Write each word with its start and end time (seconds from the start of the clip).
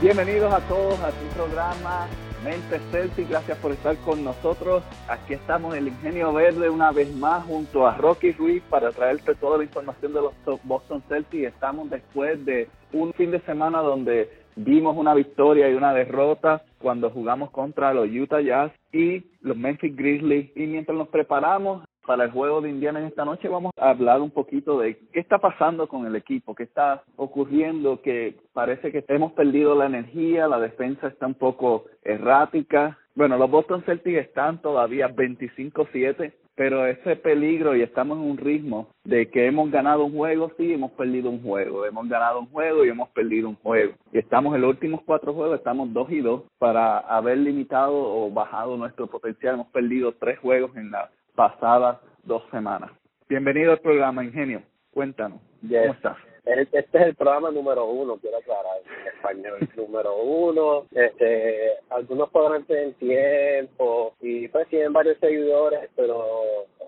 Bienvenidos 0.00 0.54
a 0.54 0.60
todos 0.68 0.96
a 1.00 1.10
tu 1.10 1.26
programa 1.34 2.06
Mente 2.44 2.78
Celtic. 2.92 3.28
Gracias 3.28 3.58
por 3.58 3.72
estar 3.72 3.96
con 4.04 4.22
nosotros. 4.22 4.84
Aquí 5.08 5.34
estamos 5.34 5.74
en 5.74 5.80
el 5.80 5.88
Ingenio 5.88 6.32
Verde 6.32 6.70
una 6.70 6.92
vez 6.92 7.12
más 7.16 7.44
junto 7.46 7.84
a 7.84 7.96
Rocky 7.96 8.30
Ruiz 8.30 8.62
para 8.70 8.92
traerte 8.92 9.34
toda 9.34 9.58
la 9.58 9.64
información 9.64 10.12
de 10.12 10.20
los 10.20 10.34
Boston 10.62 11.02
Celtics. 11.08 11.48
Estamos 11.48 11.90
después 11.90 12.44
de 12.44 12.68
un 12.92 13.12
fin 13.14 13.32
de 13.32 13.40
semana 13.40 13.80
donde 13.80 14.30
vimos 14.54 14.96
una 14.96 15.14
victoria 15.14 15.68
y 15.68 15.74
una 15.74 15.92
derrota 15.92 16.62
cuando 16.78 17.10
jugamos 17.10 17.50
contra 17.50 17.92
los 17.92 18.08
Utah 18.08 18.40
Jazz 18.40 18.70
y 18.92 19.24
los 19.40 19.56
Memphis 19.56 19.96
Grizzlies. 19.96 20.56
Y 20.56 20.68
mientras 20.68 20.96
nos 20.96 21.08
preparamos 21.08 21.82
para 22.08 22.24
el 22.24 22.30
juego 22.30 22.62
de 22.62 22.70
Indiana 22.70 23.00
en 23.00 23.04
esta 23.04 23.26
noche 23.26 23.48
vamos 23.48 23.70
a 23.76 23.90
hablar 23.90 24.22
un 24.22 24.30
poquito 24.30 24.80
de 24.80 24.96
qué 25.12 25.20
está 25.20 25.36
pasando 25.36 25.88
con 25.88 26.06
el 26.06 26.16
equipo, 26.16 26.54
qué 26.54 26.62
está 26.62 27.02
ocurriendo, 27.16 28.00
que 28.00 28.34
parece 28.54 28.90
que 28.90 29.04
hemos 29.08 29.32
perdido 29.32 29.74
la 29.74 29.84
energía, 29.84 30.48
la 30.48 30.58
defensa 30.58 31.08
está 31.08 31.26
un 31.26 31.34
poco 31.34 31.84
errática. 32.02 32.96
Bueno, 33.14 33.36
los 33.36 33.50
Boston 33.50 33.82
Celtics 33.84 34.20
están 34.20 34.62
todavía 34.62 35.14
25-7, 35.14 36.32
pero 36.54 36.86
ese 36.86 37.16
peligro 37.16 37.76
y 37.76 37.82
estamos 37.82 38.16
en 38.16 38.24
un 38.24 38.38
ritmo 38.38 38.88
de 39.04 39.28
que 39.28 39.46
hemos 39.46 39.70
ganado 39.70 40.06
un 40.06 40.16
juego, 40.16 40.50
sí, 40.56 40.72
hemos 40.72 40.92
perdido 40.92 41.28
un 41.28 41.42
juego, 41.42 41.84
hemos 41.84 42.08
ganado 42.08 42.40
un 42.40 42.46
juego 42.46 42.86
y 42.86 42.88
hemos 42.88 43.10
perdido 43.10 43.50
un 43.50 43.56
juego. 43.56 43.92
Y 44.14 44.18
estamos 44.18 44.54
en 44.54 44.62
los 44.62 44.70
últimos 44.70 45.02
cuatro 45.04 45.34
juegos, 45.34 45.58
estamos 45.58 45.92
dos 45.92 46.10
y 46.10 46.22
dos 46.22 46.44
para 46.58 47.00
haber 47.00 47.36
limitado 47.36 47.92
o 47.94 48.30
bajado 48.30 48.78
nuestro 48.78 49.08
potencial. 49.08 49.56
Hemos 49.56 49.68
perdido 49.68 50.12
tres 50.12 50.38
juegos 50.38 50.74
en 50.74 50.90
la 50.90 51.10
pasadas 51.38 52.00
dos 52.24 52.42
semanas. 52.50 52.90
Bienvenido 53.28 53.70
al 53.70 53.78
programa, 53.78 54.24
Ingenio. 54.24 54.60
Cuéntanos, 54.92 55.38
¿cómo 55.60 55.92
estás? 55.92 56.16
Este 56.44 56.78
es 56.80 56.94
el 56.94 57.14
programa 57.14 57.52
número 57.52 57.86
uno, 57.86 58.16
quiero 58.16 58.38
aclarar, 58.38 58.78
en 58.84 59.06
español, 59.06 59.68
número 59.76 60.16
uno. 60.16 60.86
Este, 60.90 61.74
algunos 61.90 62.28
podrán 62.30 62.64
tener 62.64 62.94
tiempo 62.94 64.16
y 64.20 64.48
pues 64.48 64.66
tienen 64.66 64.92
varios 64.92 65.16
seguidores, 65.18 65.88
pero 65.94 66.24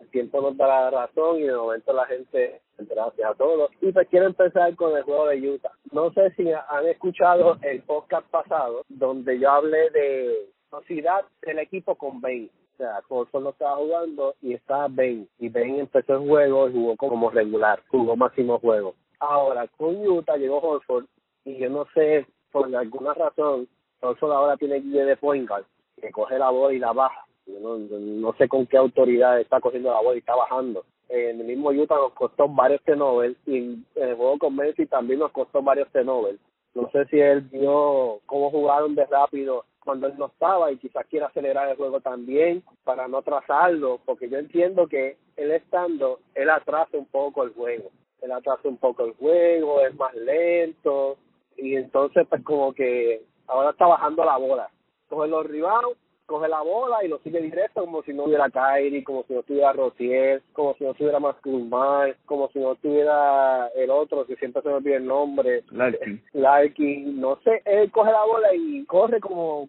el 0.00 0.08
tiempo 0.08 0.40
nos 0.40 0.56
da 0.56 0.66
la 0.66 0.90
razón 0.90 1.38
y 1.38 1.42
de 1.42 1.54
momento 1.54 1.92
la 1.92 2.06
gente, 2.06 2.60
gracias 2.76 3.30
a 3.30 3.34
todos. 3.34 3.70
Y 3.80 3.92
pues 3.92 4.08
quiero 4.08 4.26
empezar 4.26 4.74
con 4.74 4.96
el 4.96 5.04
juego 5.04 5.28
de 5.28 5.48
Utah. 5.48 5.70
No 5.92 6.12
sé 6.12 6.32
si 6.32 6.50
han 6.50 6.86
escuchado 6.88 7.56
el 7.62 7.82
podcast 7.82 8.26
pasado 8.30 8.82
donde 8.88 9.38
yo 9.38 9.48
hablé 9.48 9.90
de 9.90 10.48
velocidad 10.72 11.20
del 11.42 11.60
equipo 11.60 11.94
con 11.94 12.20
20 12.20 12.52
o 12.52 12.59
sea, 12.80 13.02
Horford 13.08 13.42
no 13.42 13.50
estaba 13.50 13.76
jugando 13.76 14.34
y 14.42 14.54
estaba 14.54 14.88
Ben. 14.88 15.28
Y 15.38 15.48
Ben 15.48 15.80
empezó 15.80 16.14
el 16.14 16.28
juego 16.28 16.68
y 16.68 16.72
jugó 16.72 16.96
como 16.96 17.30
regular, 17.30 17.82
jugó 17.88 18.16
máximo 18.16 18.58
juego. 18.58 18.94
Ahora, 19.18 19.68
con 19.76 19.96
Utah 20.06 20.36
llegó 20.36 20.58
Horford 20.58 21.04
y 21.44 21.58
yo 21.58 21.68
no 21.68 21.86
sé, 21.94 22.26
por 22.50 22.74
alguna 22.74 23.14
razón, 23.14 23.68
Horford 24.00 24.32
ahora 24.32 24.56
tiene 24.56 24.80
guía 24.80 25.04
de 25.04 25.16
point 25.16 25.48
guard, 25.48 25.64
que 26.00 26.10
coge 26.10 26.38
la 26.38 26.50
bola 26.50 26.74
y 26.74 26.78
la 26.78 26.92
baja. 26.92 27.26
Yo 27.46 27.60
no, 27.60 27.78
no 27.78 28.32
sé 28.38 28.48
con 28.48 28.66
qué 28.66 28.76
autoridad 28.76 29.40
está 29.40 29.60
cogiendo 29.60 29.92
la 29.92 30.00
bola 30.00 30.16
y 30.16 30.20
está 30.20 30.34
bajando. 30.34 30.84
En 31.08 31.40
el 31.40 31.46
mismo 31.46 31.70
Utah 31.70 31.96
nos 31.96 32.12
costó 32.12 32.48
varios 32.48 32.82
tenovers 32.82 33.36
y 33.46 33.56
en 33.56 33.86
el 33.96 34.14
juego 34.14 34.38
con 34.38 34.56
Messi 34.56 34.86
también 34.86 35.18
nos 35.18 35.32
costó 35.32 35.60
varios 35.60 35.90
tenovers. 35.90 36.38
No 36.74 36.88
sé 36.92 37.04
si 37.06 37.18
él 37.18 37.40
vio 37.42 38.20
cómo 38.26 38.50
jugaron 38.50 38.94
de 38.94 39.04
rápido 39.06 39.64
cuando 39.84 40.06
él 40.06 40.14
no 40.18 40.26
estaba 40.26 40.70
y 40.70 40.78
quizás 40.78 41.06
quiera 41.06 41.26
acelerar 41.26 41.68
el 41.68 41.76
juego 41.76 42.00
también 42.00 42.62
para 42.84 43.08
no 43.08 43.18
atrasarlo, 43.18 44.00
porque 44.04 44.28
yo 44.28 44.38
entiendo 44.38 44.86
que 44.86 45.16
él 45.36 45.50
estando, 45.50 46.20
él 46.34 46.50
atrasa 46.50 46.96
un 46.96 47.06
poco 47.06 47.44
el 47.44 47.50
juego, 47.50 47.90
él 48.20 48.32
atrasa 48.32 48.68
un 48.68 48.76
poco 48.76 49.04
el 49.04 49.14
juego, 49.14 49.80
es 49.80 49.94
más 49.94 50.14
lento 50.14 51.16
y 51.56 51.76
entonces 51.76 52.26
pues 52.28 52.42
como 52.42 52.72
que 52.72 53.22
ahora 53.46 53.70
está 53.70 53.86
bajando 53.86 54.24
la 54.24 54.36
bola, 54.36 54.70
coge 55.08 55.28
los 55.28 55.46
rebounds 55.46 55.96
coge 56.30 56.48
la 56.48 56.62
bola 56.62 57.04
y 57.04 57.08
lo 57.08 57.18
sigue 57.18 57.40
directo 57.40 57.80
como 57.80 58.04
si 58.04 58.12
no 58.12 58.24
hubiera 58.24 58.48
Kyrie, 58.48 59.02
como 59.02 59.24
si 59.24 59.34
no 59.34 59.42
tuviera 59.42 59.72
Rotier, 59.72 60.40
como 60.52 60.74
si 60.74 60.84
no 60.84 60.94
tuviera 60.94 61.18
Masculmar, 61.18 62.16
como 62.24 62.48
si 62.52 62.60
no 62.60 62.76
tuviera 62.76 63.66
el 63.74 63.90
otro, 63.90 64.24
que 64.24 64.36
siempre 64.36 64.62
se 64.62 64.68
me 64.68 64.74
olvida 64.74 64.96
el 64.98 65.06
nombre. 65.06 65.64
Larkin. 65.72 66.22
Larkin, 66.34 67.20
no 67.20 67.40
sé, 67.42 67.62
él 67.64 67.90
coge 67.90 68.12
la 68.12 68.24
bola 68.24 68.54
y 68.54 68.84
corre 68.84 69.18
como, 69.18 69.68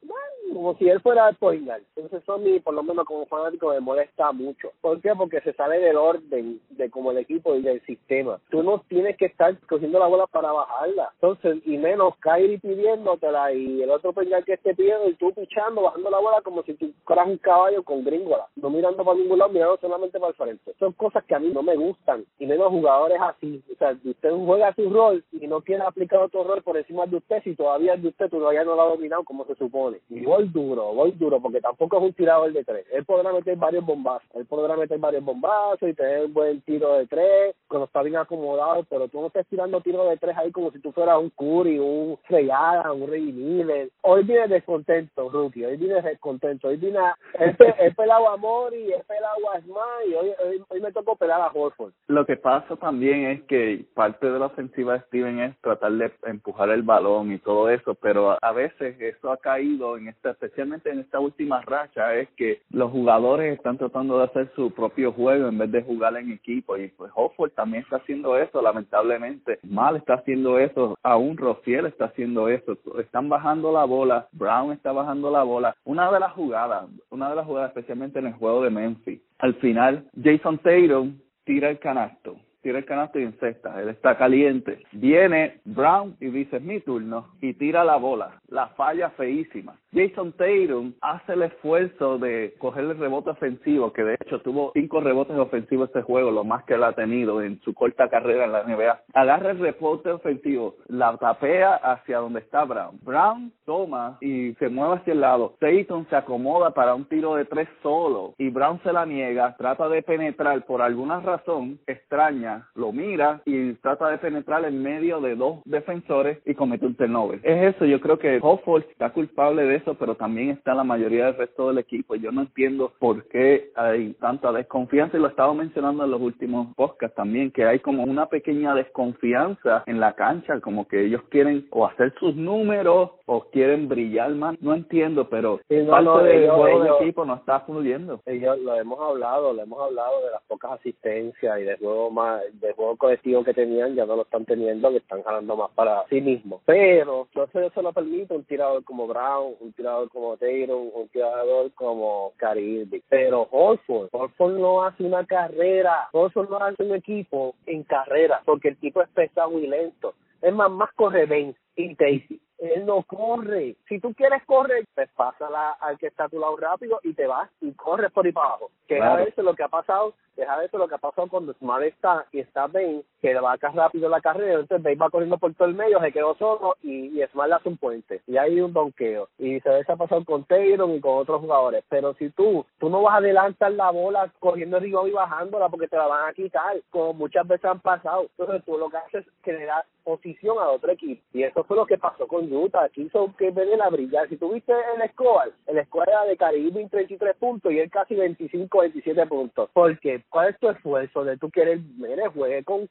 como 0.53 0.75
si 0.75 0.89
él 0.89 0.99
fuera 1.01 1.29
el 1.29 1.35
point 1.35 1.69
Entonces 1.95 2.21
eso 2.21 2.33
a 2.33 2.37
mí, 2.37 2.59
por 2.59 2.73
lo 2.73 2.83
menos 2.83 3.05
como 3.05 3.25
fanático, 3.25 3.69
me 3.69 3.79
molesta 3.79 4.31
mucho. 4.31 4.71
¿Por 4.81 5.01
qué? 5.01 5.13
Porque 5.15 5.41
se 5.41 5.53
sale 5.53 5.79
del 5.79 5.97
orden 5.97 6.61
de 6.69 6.89
como 6.89 7.11
el 7.11 7.17
equipo 7.17 7.55
y 7.55 7.61
del 7.61 7.81
sistema. 7.85 8.39
Tú 8.49 8.63
no 8.63 8.83
tienes 8.87 9.17
que 9.17 9.25
estar 9.25 9.57
cogiendo 9.67 9.99
la 9.99 10.07
bola 10.07 10.27
para 10.27 10.51
bajarla. 10.51 11.09
Entonces, 11.13 11.57
y 11.65 11.77
menos 11.77 12.15
Kyrie 12.17 12.59
pidiéndotela 12.59 13.53
y 13.53 13.81
el 13.81 13.89
otro 13.89 14.13
point 14.13 14.31
que 14.45 14.53
esté 14.53 14.75
pidiendo 14.75 15.09
y 15.09 15.15
tú 15.15 15.33
pichando, 15.33 15.81
bajando 15.81 16.09
la 16.09 16.19
bola 16.19 16.41
como 16.41 16.63
si 16.63 16.73
tú 16.73 16.91
fueras 17.05 17.27
un 17.27 17.37
caballo 17.37 17.83
con 17.83 18.03
gringola, 18.03 18.47
no 18.55 18.69
mirando 18.69 19.03
para 19.03 19.17
ningún 19.17 19.39
lado, 19.39 19.51
mirando 19.51 19.77
solamente 19.77 20.19
para 20.19 20.29
el 20.29 20.35
frente. 20.35 20.73
Son 20.79 20.93
cosas 20.93 21.23
que 21.25 21.35
a 21.35 21.39
mí 21.39 21.49
no 21.53 21.63
me 21.63 21.75
gustan, 21.75 22.25
y 22.39 22.45
menos 22.45 22.69
jugadores 22.69 23.19
así. 23.21 23.61
O 23.71 23.77
sea, 23.77 23.95
si 24.01 24.09
usted 24.09 24.31
juega 24.31 24.73
su 24.73 24.89
rol 24.89 25.23
y 25.31 25.47
no 25.47 25.61
quiere 25.61 25.83
aplicar 25.83 26.19
otro 26.19 26.43
rol 26.43 26.61
por 26.61 26.77
encima 26.77 27.05
de 27.05 27.17
usted, 27.17 27.43
si 27.43 27.55
todavía 27.55 27.95
de 27.95 28.07
usted 28.07 28.29
todavía 28.29 28.63
no 28.63 28.75
lo 28.75 28.81
ha 28.81 28.89
dominado 28.89 29.23
como 29.23 29.45
se 29.45 29.55
supone. 29.55 29.99
Y 30.09 30.25
duro, 30.49 30.93
voy 30.93 31.11
duro, 31.11 31.39
porque 31.41 31.61
tampoco 31.61 31.97
es 31.97 32.03
un 32.03 32.13
tirador 32.13 32.51
de 32.53 32.63
tres. 32.63 32.85
Él 32.91 33.05
podrá 33.05 33.31
meter 33.33 33.57
varios 33.57 33.85
bombazos, 33.85 34.27
él 34.33 34.45
podrá 34.45 34.75
meter 34.75 34.97
varios 34.99 35.23
bombazos 35.23 35.89
y 35.89 35.93
tener 35.93 36.25
un 36.25 36.33
buen 36.33 36.61
tiro 36.61 36.93
de 36.97 37.07
tres, 37.07 37.55
cuando 37.67 37.85
está 37.85 38.01
bien 38.01 38.17
acomodado, 38.17 38.85
pero 38.89 39.07
tú 39.07 39.21
no 39.21 39.27
estás 39.27 39.45
tirando 39.47 39.81
tiros 39.81 40.09
de 40.09 40.17
tres 40.17 40.37
ahí 40.37 40.51
como 40.51 40.71
si 40.71 40.79
tú 40.79 40.91
fueras 40.91 41.19
un 41.19 41.29
Curry, 41.31 41.79
un 41.79 42.17
Freyada, 42.27 42.91
un 42.91 43.09
Rey 43.09 43.31
Miller. 43.31 43.89
Hoy 44.01 44.23
viene 44.23 44.47
descontento, 44.47 45.29
Rookie, 45.29 45.65
hoy 45.65 45.77
viene 45.77 46.01
descontento 46.01 46.61
hoy 46.63 46.77
vine 46.77 46.99
he, 47.39 47.91
pelado 47.91 48.29
a 48.29 48.37
Mori, 48.37 48.91
he 48.91 49.03
pelado 49.03 49.51
a 49.53 49.61
Smart 49.61 50.07
y 50.07 50.13
hoy, 50.13 50.31
hoy, 50.69 50.81
me 50.81 50.91
tocó 50.91 51.15
pelar 51.15 51.41
a 51.41 51.51
Horford. 51.53 51.93
Lo 52.07 52.25
que 52.25 52.37
pasa 52.37 52.75
también 52.77 53.25
es 53.25 53.43
que 53.43 53.85
parte 53.93 54.29
de 54.29 54.39
la 54.39 54.47
ofensiva 54.47 54.93
de 54.93 55.01
Steven 55.01 55.39
es 55.39 55.59
tratar 55.61 55.91
de 55.93 56.11
empujar 56.25 56.69
el 56.69 56.83
balón 56.83 57.31
y 57.31 57.39
todo 57.39 57.69
eso, 57.69 57.95
pero 57.95 58.37
a 58.41 58.51
veces 58.51 58.99
eso 58.99 59.31
ha 59.31 59.37
caído 59.37 59.97
en 59.97 60.07
especialmente 60.31 60.89
en 60.89 60.99
esta 60.99 61.19
última 61.19 61.61
racha, 61.61 62.15
es 62.15 62.29
que 62.31 62.61
los 62.69 62.91
jugadores 62.91 63.57
están 63.57 63.77
tratando 63.77 64.17
de 64.17 64.25
hacer 64.25 64.51
su 64.55 64.71
propio 64.71 65.11
juego 65.11 65.47
en 65.47 65.57
vez 65.57 65.71
de 65.71 65.83
jugar 65.83 66.15
en 66.17 66.31
equipo 66.31 66.77
y 66.77 66.89
pues 66.89 67.11
Horford 67.15 67.51
también 67.51 67.83
está 67.83 67.97
haciendo 67.97 68.37
eso, 68.37 68.61
lamentablemente. 68.61 69.59
Mal 69.63 69.95
está 69.95 70.15
haciendo 70.15 70.59
eso, 70.59 70.97
aún 71.03 71.37
Rociel 71.37 71.85
está 71.85 72.05
haciendo 72.05 72.47
eso, 72.49 72.77
están 72.99 73.29
bajando 73.29 73.71
la 73.71 73.85
bola, 73.85 74.27
Brown 74.31 74.71
está 74.71 74.91
bajando 74.91 75.31
la 75.31 75.43
bola. 75.43 75.75
Una 75.83 76.11
de 76.11 76.19
las 76.19 76.33
jugada, 76.33 76.87
una 77.09 77.29
de 77.29 77.35
las 77.35 77.45
jugadas 77.45 77.69
especialmente 77.69 78.19
en 78.19 78.27
el 78.27 78.33
juego 78.33 78.63
de 78.63 78.69
Memphis. 78.69 79.21
Al 79.39 79.55
final, 79.55 80.05
Jason 80.21 80.57
Tatum 80.59 81.17
tira 81.43 81.69
el 81.69 81.79
canasto 81.79 82.37
tira 82.61 82.79
el 82.79 82.85
canasto 82.85 83.19
y 83.19 83.23
encesta. 83.23 83.81
Él 83.81 83.89
está 83.89 84.17
caliente. 84.17 84.83
Viene 84.91 85.59
Brown 85.65 86.15
y 86.19 86.27
dice, 86.27 86.57
es 86.57 86.63
mi 86.63 86.79
turno, 86.79 87.29
y 87.41 87.53
tira 87.53 87.83
la 87.83 87.97
bola. 87.97 88.39
La 88.47 88.67
falla 88.69 89.09
feísima. 89.11 89.75
Jason 89.93 90.31
Tatum 90.33 90.93
hace 91.01 91.33
el 91.33 91.41
esfuerzo 91.43 92.17
de 92.17 92.53
coger 92.59 92.85
el 92.85 92.97
rebote 92.97 93.31
ofensivo, 93.31 93.91
que 93.91 94.03
de 94.03 94.17
hecho 94.21 94.39
tuvo 94.39 94.71
cinco 94.73 95.01
rebotes 95.01 95.37
ofensivos 95.37 95.89
este 95.89 96.01
juego, 96.01 96.31
lo 96.31 96.45
más 96.45 96.63
que 96.63 96.75
él 96.75 96.83
ha 96.83 96.93
tenido 96.93 97.41
en 97.41 97.59
su 97.61 97.73
corta 97.73 98.07
carrera 98.07 98.45
en 98.45 98.51
la 98.53 98.63
NBA. 98.63 99.01
Agarra 99.13 99.51
el 99.51 99.59
rebote 99.59 100.11
ofensivo, 100.11 100.75
la 100.87 101.17
tapea 101.17 101.75
hacia 101.75 102.19
donde 102.19 102.39
está 102.39 102.63
Brown. 102.63 102.99
Brown 103.01 103.51
toma 103.65 104.17
y 104.21 104.53
se 104.55 104.69
mueve 104.69 104.95
hacia 104.95 105.13
el 105.13 105.21
lado. 105.21 105.55
Tatum 105.59 106.05
se 106.09 106.15
acomoda 106.15 106.71
para 106.71 106.95
un 106.95 107.05
tiro 107.05 107.35
de 107.35 107.45
tres 107.45 107.67
solo 107.83 108.33
y 108.37 108.49
Brown 108.49 108.79
se 108.83 108.93
la 108.93 109.05
niega, 109.05 109.55
trata 109.57 109.89
de 109.89 110.03
penetrar 110.03 110.65
por 110.65 110.81
alguna 110.81 111.19
razón 111.19 111.79
extraña 111.85 112.50
línea, 112.51 112.67
lo 112.75 112.91
mira 112.91 113.41
y 113.45 113.73
trata 113.75 114.09
de 114.09 114.17
penetrar 114.17 114.65
en 114.65 114.81
medio 114.81 115.21
de 115.21 115.35
dos 115.35 115.59
defensores 115.65 116.39
y 116.45 116.53
comete 116.53 116.85
un 116.85 116.95
turnover. 116.95 117.39
Es 117.43 117.75
eso, 117.75 117.85
yo 117.85 117.99
creo 118.01 118.17
que 118.19 118.39
Hofford 118.41 118.83
está 118.91 119.11
culpable 119.11 119.63
de 119.63 119.75
eso, 119.75 119.95
pero 119.95 120.15
también 120.15 120.49
está 120.49 120.73
la 120.73 120.83
mayoría 120.83 121.25
del 121.25 121.37
resto 121.37 121.67
del 121.69 121.77
equipo. 121.77 122.15
Yo 122.15 122.31
no 122.31 122.41
entiendo 122.41 122.91
por 122.99 123.25
qué 123.27 123.71
hay 123.75 124.13
tanta 124.19 124.51
desconfianza 124.51 125.17
y 125.17 125.19
lo 125.19 125.27
he 125.27 125.29
estado 125.29 125.53
mencionando 125.53 126.03
en 126.05 126.11
los 126.11 126.21
últimos 126.21 126.73
podcasts 126.75 127.15
también, 127.15 127.51
que 127.51 127.65
hay 127.65 127.79
como 127.79 128.03
una 128.03 128.27
pequeña 128.27 128.73
desconfianza 128.75 129.83
en 129.85 129.99
la 129.99 130.13
cancha, 130.13 130.59
como 130.61 130.87
que 130.87 131.05
ellos 131.05 131.21
quieren 131.29 131.67
o 131.71 131.85
hacer 131.85 132.13
sus 132.19 132.35
números 132.35 133.11
o 133.25 133.41
quieren 133.51 133.87
brillar 133.87 134.31
más. 134.31 134.59
No 134.61 134.73
entiendo, 134.73 135.29
pero 135.29 135.59
Sí, 135.69 135.77
no, 135.77 135.91
parte 135.91 136.05
no, 136.05 136.23
del 136.23 136.43
ellos- 136.43 136.55
juego 136.55 136.83
ellos- 136.83 136.99
de 136.99 137.03
equipo 137.05 137.25
no 137.25 137.35
está 137.35 137.59
fluyendo. 137.61 138.21
ellos 138.25 138.59
lo 138.59 138.75
hemos 138.75 138.99
hablado, 138.99 139.53
lo 139.53 139.61
hemos 139.61 139.81
hablado 139.81 140.25
de 140.25 140.31
las 140.31 140.41
pocas 140.43 140.71
asistencias 140.73 141.59
y 141.59 141.63
de 141.63 141.77
juego 141.77 142.09
más, 142.11 142.40
de 142.53 142.73
juego 142.73 142.97
colectivo 142.97 143.43
que 143.43 143.53
tenían, 143.53 143.95
ya 143.95 144.05
no 144.05 144.15
lo 144.15 144.23
están 144.23 144.45
teniendo, 144.45 144.89
que 144.91 144.97
están 144.97 145.23
jalando 145.23 145.55
más 145.55 145.71
para 145.71 146.05
sí 146.09 146.21
mismos. 146.21 146.61
Pero 146.65 147.27
no 147.35 147.47
se, 147.47 147.69
se 147.69 147.81
lo 147.81 147.93
permite 147.93 148.33
un 148.33 148.43
tirador 148.43 148.83
como 148.83 149.07
Brown, 149.07 149.55
un 149.59 149.73
tirador 149.73 150.09
como 150.09 150.37
Taylor, 150.37 150.77
un 150.77 151.07
tirador 151.09 151.71
como 151.73 152.33
Irving. 152.55 153.01
Pero 153.09 153.47
Horford, 153.51 154.09
Horford 154.11 154.57
no 154.57 154.83
hace 154.83 155.03
una 155.03 155.25
carrera, 155.25 156.09
Horford 156.11 156.49
no 156.49 156.57
hace 156.57 156.83
un 156.83 156.95
equipo 156.95 157.55
en 157.65 157.83
carrera, 157.83 158.41
porque 158.45 158.69
el 158.69 158.77
tipo 158.77 159.01
es 159.01 159.09
pesado 159.09 159.57
y 159.59 159.67
lento. 159.67 160.13
Es 160.41 160.53
más, 160.53 160.71
más 160.71 160.91
corre 160.93 161.27
y 161.75 161.95
Daisy. 161.95 162.41
Él 162.61 162.85
no 162.85 163.01
corre. 163.01 163.75
Si 163.89 163.99
tú 163.99 164.13
quieres 164.13 164.43
correr, 164.45 164.85
pues 164.93 165.09
pásala 165.15 165.71
al 165.79 165.97
que 165.97 166.07
está 166.07 166.25
a 166.25 166.29
tu 166.29 166.39
lado 166.39 166.55
rápido 166.57 166.99
y 167.03 167.13
te 167.13 167.25
vas 167.25 167.49
y 167.59 167.71
corres 167.73 168.11
por 168.11 168.23
ahí 168.25 168.31
para 168.31 168.49
abajo. 168.49 168.69
Que 168.87 168.97
es 168.97 169.01
a 169.01 169.05
Claro. 169.05 169.25
veces 169.25 169.43
lo 169.43 169.55
que 169.55 169.63
ha 169.63 169.67
pasado, 169.67 170.13
es 170.37 170.47
a 170.47 170.57
veces 170.57 170.79
lo 170.79 170.87
que 170.87 170.93
ha 170.95 170.99
pasado 170.99 171.27
cuando 171.27 171.53
Smart 171.53 171.83
está 171.83 172.27
y 172.31 172.39
está 172.39 172.67
Ben, 172.67 173.03
que 173.21 173.33
va 173.35 173.53
acá 173.53 173.69
rápido 173.69 174.09
la 174.09 174.19
carrera, 174.19 174.59
entonces 174.59 174.83
Ben 174.83 174.99
va 174.99 175.09
corriendo 175.09 175.37
por 175.37 175.53
todo 175.53 175.67
el 175.67 175.75
medio, 175.75 175.99
se 175.99 176.11
quedó 176.11 176.35
solo 176.35 176.75
y, 176.81 177.19
y 177.19 177.27
Smart 177.27 177.51
hace 177.53 177.71
puente. 177.71 178.21
Y 178.27 178.37
hay 178.37 178.59
un 178.59 178.73
donqueo. 178.73 179.27
Y 179.37 179.59
se 179.59 179.69
ve 179.69 179.83
pasado 179.85 180.25
con 180.25 180.43
Taylor 180.45 180.89
y 180.89 180.99
con 180.99 181.17
otros 181.17 181.41
jugadores. 181.41 181.83
Pero 181.89 182.13
si 182.15 182.29
tú, 182.31 182.65
tú 182.79 182.89
no 182.89 183.01
vas 183.01 183.15
a 183.15 183.17
adelantar 183.17 183.71
la 183.73 183.91
bola 183.91 184.31
cogiendo 184.39 184.77
el 184.77 184.87
y 184.87 185.11
bajándola 185.11 185.69
porque 185.69 185.87
te 185.87 185.97
la 185.97 186.07
van 186.07 186.29
a 186.29 186.33
quitar, 186.33 186.77
como 186.89 187.13
muchas 187.13 187.47
veces 187.47 187.65
han 187.65 187.79
pasado. 187.79 188.27
Entonces 188.37 188.63
tú 188.65 188.77
lo 188.77 188.89
que 188.89 188.97
haces 188.97 189.27
es 189.27 189.33
generar 189.43 189.85
posición 190.03 190.57
a 190.57 190.69
otro 190.69 190.91
equipo. 190.91 191.21
Y 191.33 191.43
eso 191.43 191.63
fue 191.63 191.77
lo 191.77 191.85
que 191.85 191.97
pasó 191.97 192.27
con 192.27 192.51
Utah. 192.51 192.89
Quiso 192.89 193.33
que 193.37 193.51
venga 193.51 193.85
a 193.85 193.89
brillar. 193.89 194.27
Si 194.29 194.37
tuviste 194.37 194.73
el 194.73 195.09
score, 195.11 195.53
el 195.67 195.85
score 195.85 196.09
era 196.09 196.25
de 196.25 196.37
Caribe 196.37 196.87
33 196.89 197.35
puntos 197.37 197.71
y 197.71 197.79
él 197.79 197.89
casi 197.89 198.15
25, 198.15 198.79
27 198.79 199.25
puntos. 199.27 199.69
Porque, 199.73 200.23
¿cuál 200.29 200.49
es 200.49 200.59
tu 200.59 200.69
esfuerzo 200.69 201.23
de 201.23 201.37
tú 201.37 201.49
querer, 201.49 201.79
mire, 201.97 202.27
juegue 202.27 202.63
con? 202.63 202.89